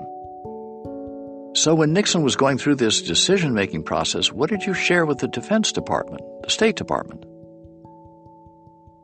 So, 1.53 1.75
when 1.75 1.93
Nixon 1.93 2.23
was 2.23 2.35
going 2.35 2.57
through 2.57 2.75
this 2.75 3.01
decision 3.01 3.53
making 3.53 3.83
process, 3.83 4.31
what 4.31 4.49
did 4.49 4.65
you 4.65 4.73
share 4.73 5.05
with 5.05 5.19
the 5.19 5.27
Defense 5.27 5.71
Department, 5.71 6.23
the 6.41 6.49
State 6.49 6.75
Department? 6.75 7.23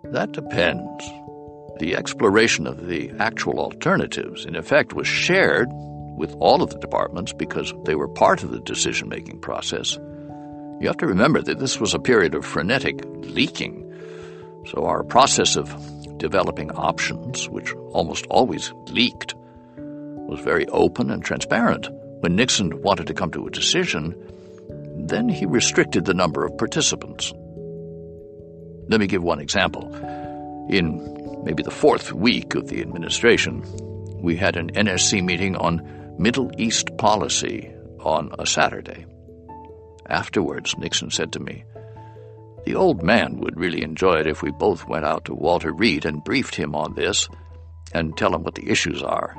That 0.06 0.32
depends. 0.32 1.04
The 1.80 1.96
exploration 1.96 2.66
of 2.66 2.88
the 2.88 3.12
actual 3.20 3.60
alternatives, 3.60 4.46
in 4.46 4.56
effect, 4.56 4.94
was 4.94 5.06
shared 5.06 5.70
with 6.18 6.36
all 6.40 6.62
of 6.62 6.72
the 6.72 6.80
departments 6.80 7.32
because 7.32 7.74
they 7.86 7.96
were 7.96 8.08
part 8.08 8.44
of 8.44 8.52
the 8.52 8.60
decision 8.60 9.08
making 9.08 9.40
process. 9.40 9.98
You 10.80 10.88
have 10.88 10.98
to 10.98 11.08
remember 11.08 11.42
that 11.42 11.60
this 11.60 11.80
was 11.80 11.94
a 11.94 12.00
period 12.00 12.36
of 12.36 12.46
frenetic 12.46 13.00
leaking. 13.06 13.84
So, 14.68 14.86
our 14.86 15.04
process 15.04 15.56
of 15.56 15.70
developing 16.18 16.72
options, 16.72 17.48
which 17.50 17.74
almost 17.92 18.26
always 18.30 18.74
leaked, 18.88 19.36
was 19.78 20.40
very 20.42 20.68
open 20.68 21.10
and 21.10 21.24
transparent. 21.24 21.88
When 22.20 22.36
Nixon 22.36 22.82
wanted 22.82 23.08
to 23.08 23.14
come 23.14 23.32
to 23.32 23.48
a 23.48 23.52
decision, 23.52 24.16
then 25.08 25.30
he 25.30 25.46
restricted 25.46 26.06
the 26.06 26.14
number 26.14 26.46
of 26.46 26.58
participants. 26.58 27.32
Let 28.90 29.00
me 29.00 29.08
give 29.08 29.24
one 29.24 29.40
example. 29.40 29.94
In 30.70 31.44
maybe 31.44 31.64
the 31.64 31.72
fourth 31.72 32.12
week 32.12 32.56
of 32.56 32.68
the 32.68 32.82
administration, 32.82 33.64
we 34.22 34.36
had 34.36 34.58
an 34.58 34.72
NSC 34.74 35.24
meeting 35.24 35.56
on 35.56 35.97
Middle 36.20 36.50
East 36.58 36.98
policy 36.98 37.72
on 38.00 38.32
a 38.40 38.46
Saturday. 38.48 39.06
Afterwards, 40.10 40.76
Nixon 40.78 41.12
said 41.12 41.32
to 41.34 41.40
me, 41.40 41.64
The 42.66 42.74
old 42.74 43.04
man 43.04 43.40
would 43.40 43.60
really 43.60 43.84
enjoy 43.84 44.16
it 44.16 44.28
if 44.28 44.42
we 44.42 44.50
both 44.50 44.88
went 44.88 45.06
out 45.06 45.26
to 45.26 45.36
Walter 45.36 45.72
Reed 45.72 46.06
and 46.06 46.24
briefed 46.24 46.56
him 46.56 46.74
on 46.74 46.96
this 46.96 47.30
and 47.94 48.18
tell 48.18 48.34
him 48.34 48.42
what 48.42 48.56
the 48.56 48.68
issues 48.68 49.04
are. 49.04 49.36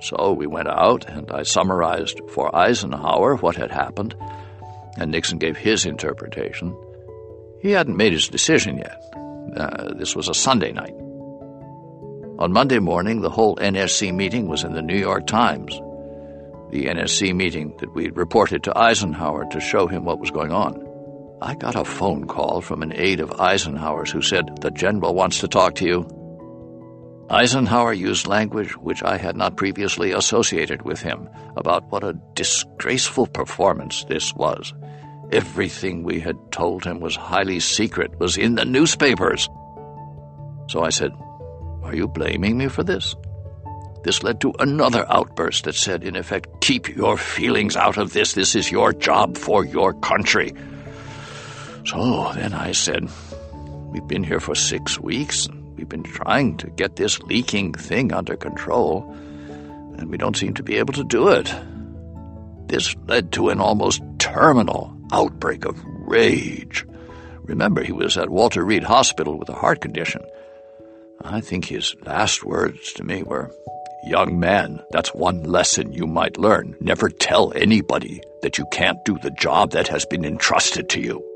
So 0.00 0.32
we 0.32 0.48
went 0.48 0.68
out, 0.68 1.08
and 1.08 1.30
I 1.30 1.44
summarized 1.44 2.20
for 2.30 2.54
Eisenhower 2.56 3.36
what 3.36 3.54
had 3.54 3.70
happened, 3.70 4.16
and 4.96 5.12
Nixon 5.12 5.38
gave 5.38 5.56
his 5.56 5.86
interpretation. 5.86 6.76
He 7.62 7.70
hadn't 7.70 7.96
made 7.96 8.12
his 8.12 8.28
decision 8.28 8.78
yet. 8.78 9.00
Uh, 9.56 9.94
this 9.94 10.16
was 10.16 10.28
a 10.28 10.34
Sunday 10.34 10.72
night. 10.72 10.94
On 12.40 12.52
Monday 12.52 12.80
morning, 12.80 13.20
the 13.20 13.30
whole 13.30 13.54
NSC 13.56 14.12
meeting 14.12 14.48
was 14.48 14.64
in 14.64 14.72
the 14.72 14.82
New 14.82 14.96
York 14.96 15.26
Times. 15.28 15.78
The 16.70 16.86
NSC 16.86 17.34
meeting 17.34 17.74
that 17.78 17.92
we'd 17.94 18.16
reported 18.16 18.62
to 18.64 18.78
Eisenhower 18.78 19.44
to 19.50 19.60
show 19.60 19.88
him 19.88 20.04
what 20.04 20.20
was 20.20 20.30
going 20.30 20.52
on. 20.52 20.86
I 21.42 21.54
got 21.54 21.74
a 21.74 21.84
phone 21.84 22.26
call 22.26 22.60
from 22.60 22.82
an 22.82 22.92
aide 22.94 23.20
of 23.20 23.40
Eisenhower's 23.40 24.10
who 24.10 24.22
said, 24.22 24.60
The 24.60 24.70
general 24.70 25.14
wants 25.14 25.40
to 25.40 25.48
talk 25.48 25.74
to 25.76 25.84
you. 25.84 26.06
Eisenhower 27.30 27.92
used 27.92 28.26
language 28.26 28.76
which 28.76 29.02
I 29.02 29.16
had 29.16 29.36
not 29.36 29.56
previously 29.56 30.12
associated 30.12 30.82
with 30.82 31.00
him 31.00 31.28
about 31.56 31.90
what 31.90 32.04
a 32.04 32.18
disgraceful 32.34 33.26
performance 33.26 34.04
this 34.04 34.34
was. 34.34 34.72
Everything 35.32 36.02
we 36.02 36.20
had 36.20 36.36
told 36.52 36.84
him 36.84 37.00
was 37.00 37.16
highly 37.16 37.60
secret, 37.60 38.18
was 38.18 38.36
in 38.36 38.56
the 38.56 38.64
newspapers. 38.64 39.48
So 40.68 40.82
I 40.82 40.90
said, 40.90 41.12
Are 41.82 41.94
you 41.94 42.06
blaming 42.06 42.58
me 42.58 42.68
for 42.68 42.82
this? 42.82 43.14
This 44.02 44.22
led 44.22 44.40
to 44.40 44.54
another 44.58 45.04
outburst 45.10 45.64
that 45.64 45.74
said, 45.74 46.04
in 46.04 46.16
effect, 46.16 46.48
Keep 46.60 46.88
your 46.96 47.18
feelings 47.18 47.76
out 47.76 47.98
of 47.98 48.12
this. 48.12 48.32
This 48.32 48.54
is 48.54 48.70
your 48.70 48.92
job 48.92 49.36
for 49.36 49.64
your 49.64 49.92
country. 49.94 50.54
So 51.84 52.32
then 52.34 52.54
I 52.54 52.72
said, 52.72 53.08
We've 53.90 54.06
been 54.06 54.24
here 54.24 54.40
for 54.40 54.54
six 54.54 54.98
weeks. 54.98 55.48
We've 55.76 55.88
been 55.88 56.04
trying 56.04 56.56
to 56.58 56.70
get 56.70 56.96
this 56.96 57.20
leaking 57.22 57.74
thing 57.74 58.12
under 58.12 58.36
control, 58.36 59.10
and 59.98 60.10
we 60.10 60.16
don't 60.16 60.36
seem 60.36 60.54
to 60.54 60.62
be 60.62 60.76
able 60.76 60.94
to 60.94 61.04
do 61.04 61.28
it. 61.28 61.52
This 62.68 62.94
led 63.06 63.32
to 63.32 63.48
an 63.48 63.60
almost 63.60 64.00
terminal 64.18 64.96
outbreak 65.12 65.64
of 65.64 65.82
rage. 65.84 66.86
Remember, 67.42 67.82
he 67.82 67.92
was 67.92 68.16
at 68.16 68.30
Walter 68.30 68.64
Reed 68.64 68.84
Hospital 68.84 69.38
with 69.38 69.48
a 69.48 69.54
heart 69.54 69.80
condition. 69.80 70.22
I 71.22 71.40
think 71.40 71.64
his 71.64 71.96
last 72.06 72.44
words 72.44 72.92
to 72.94 73.02
me 73.02 73.22
were, 73.24 73.50
Young 74.02 74.40
man, 74.40 74.82
that's 74.90 75.14
one 75.14 75.42
lesson 75.42 75.92
you 75.92 76.06
might 76.06 76.38
learn. 76.38 76.74
Never 76.80 77.10
tell 77.10 77.52
anybody 77.54 78.22
that 78.40 78.56
you 78.56 78.64
can't 78.72 79.04
do 79.04 79.18
the 79.18 79.30
job 79.30 79.72
that 79.72 79.88
has 79.88 80.06
been 80.06 80.24
entrusted 80.24 80.88
to 80.90 81.00
you. 81.00 81.29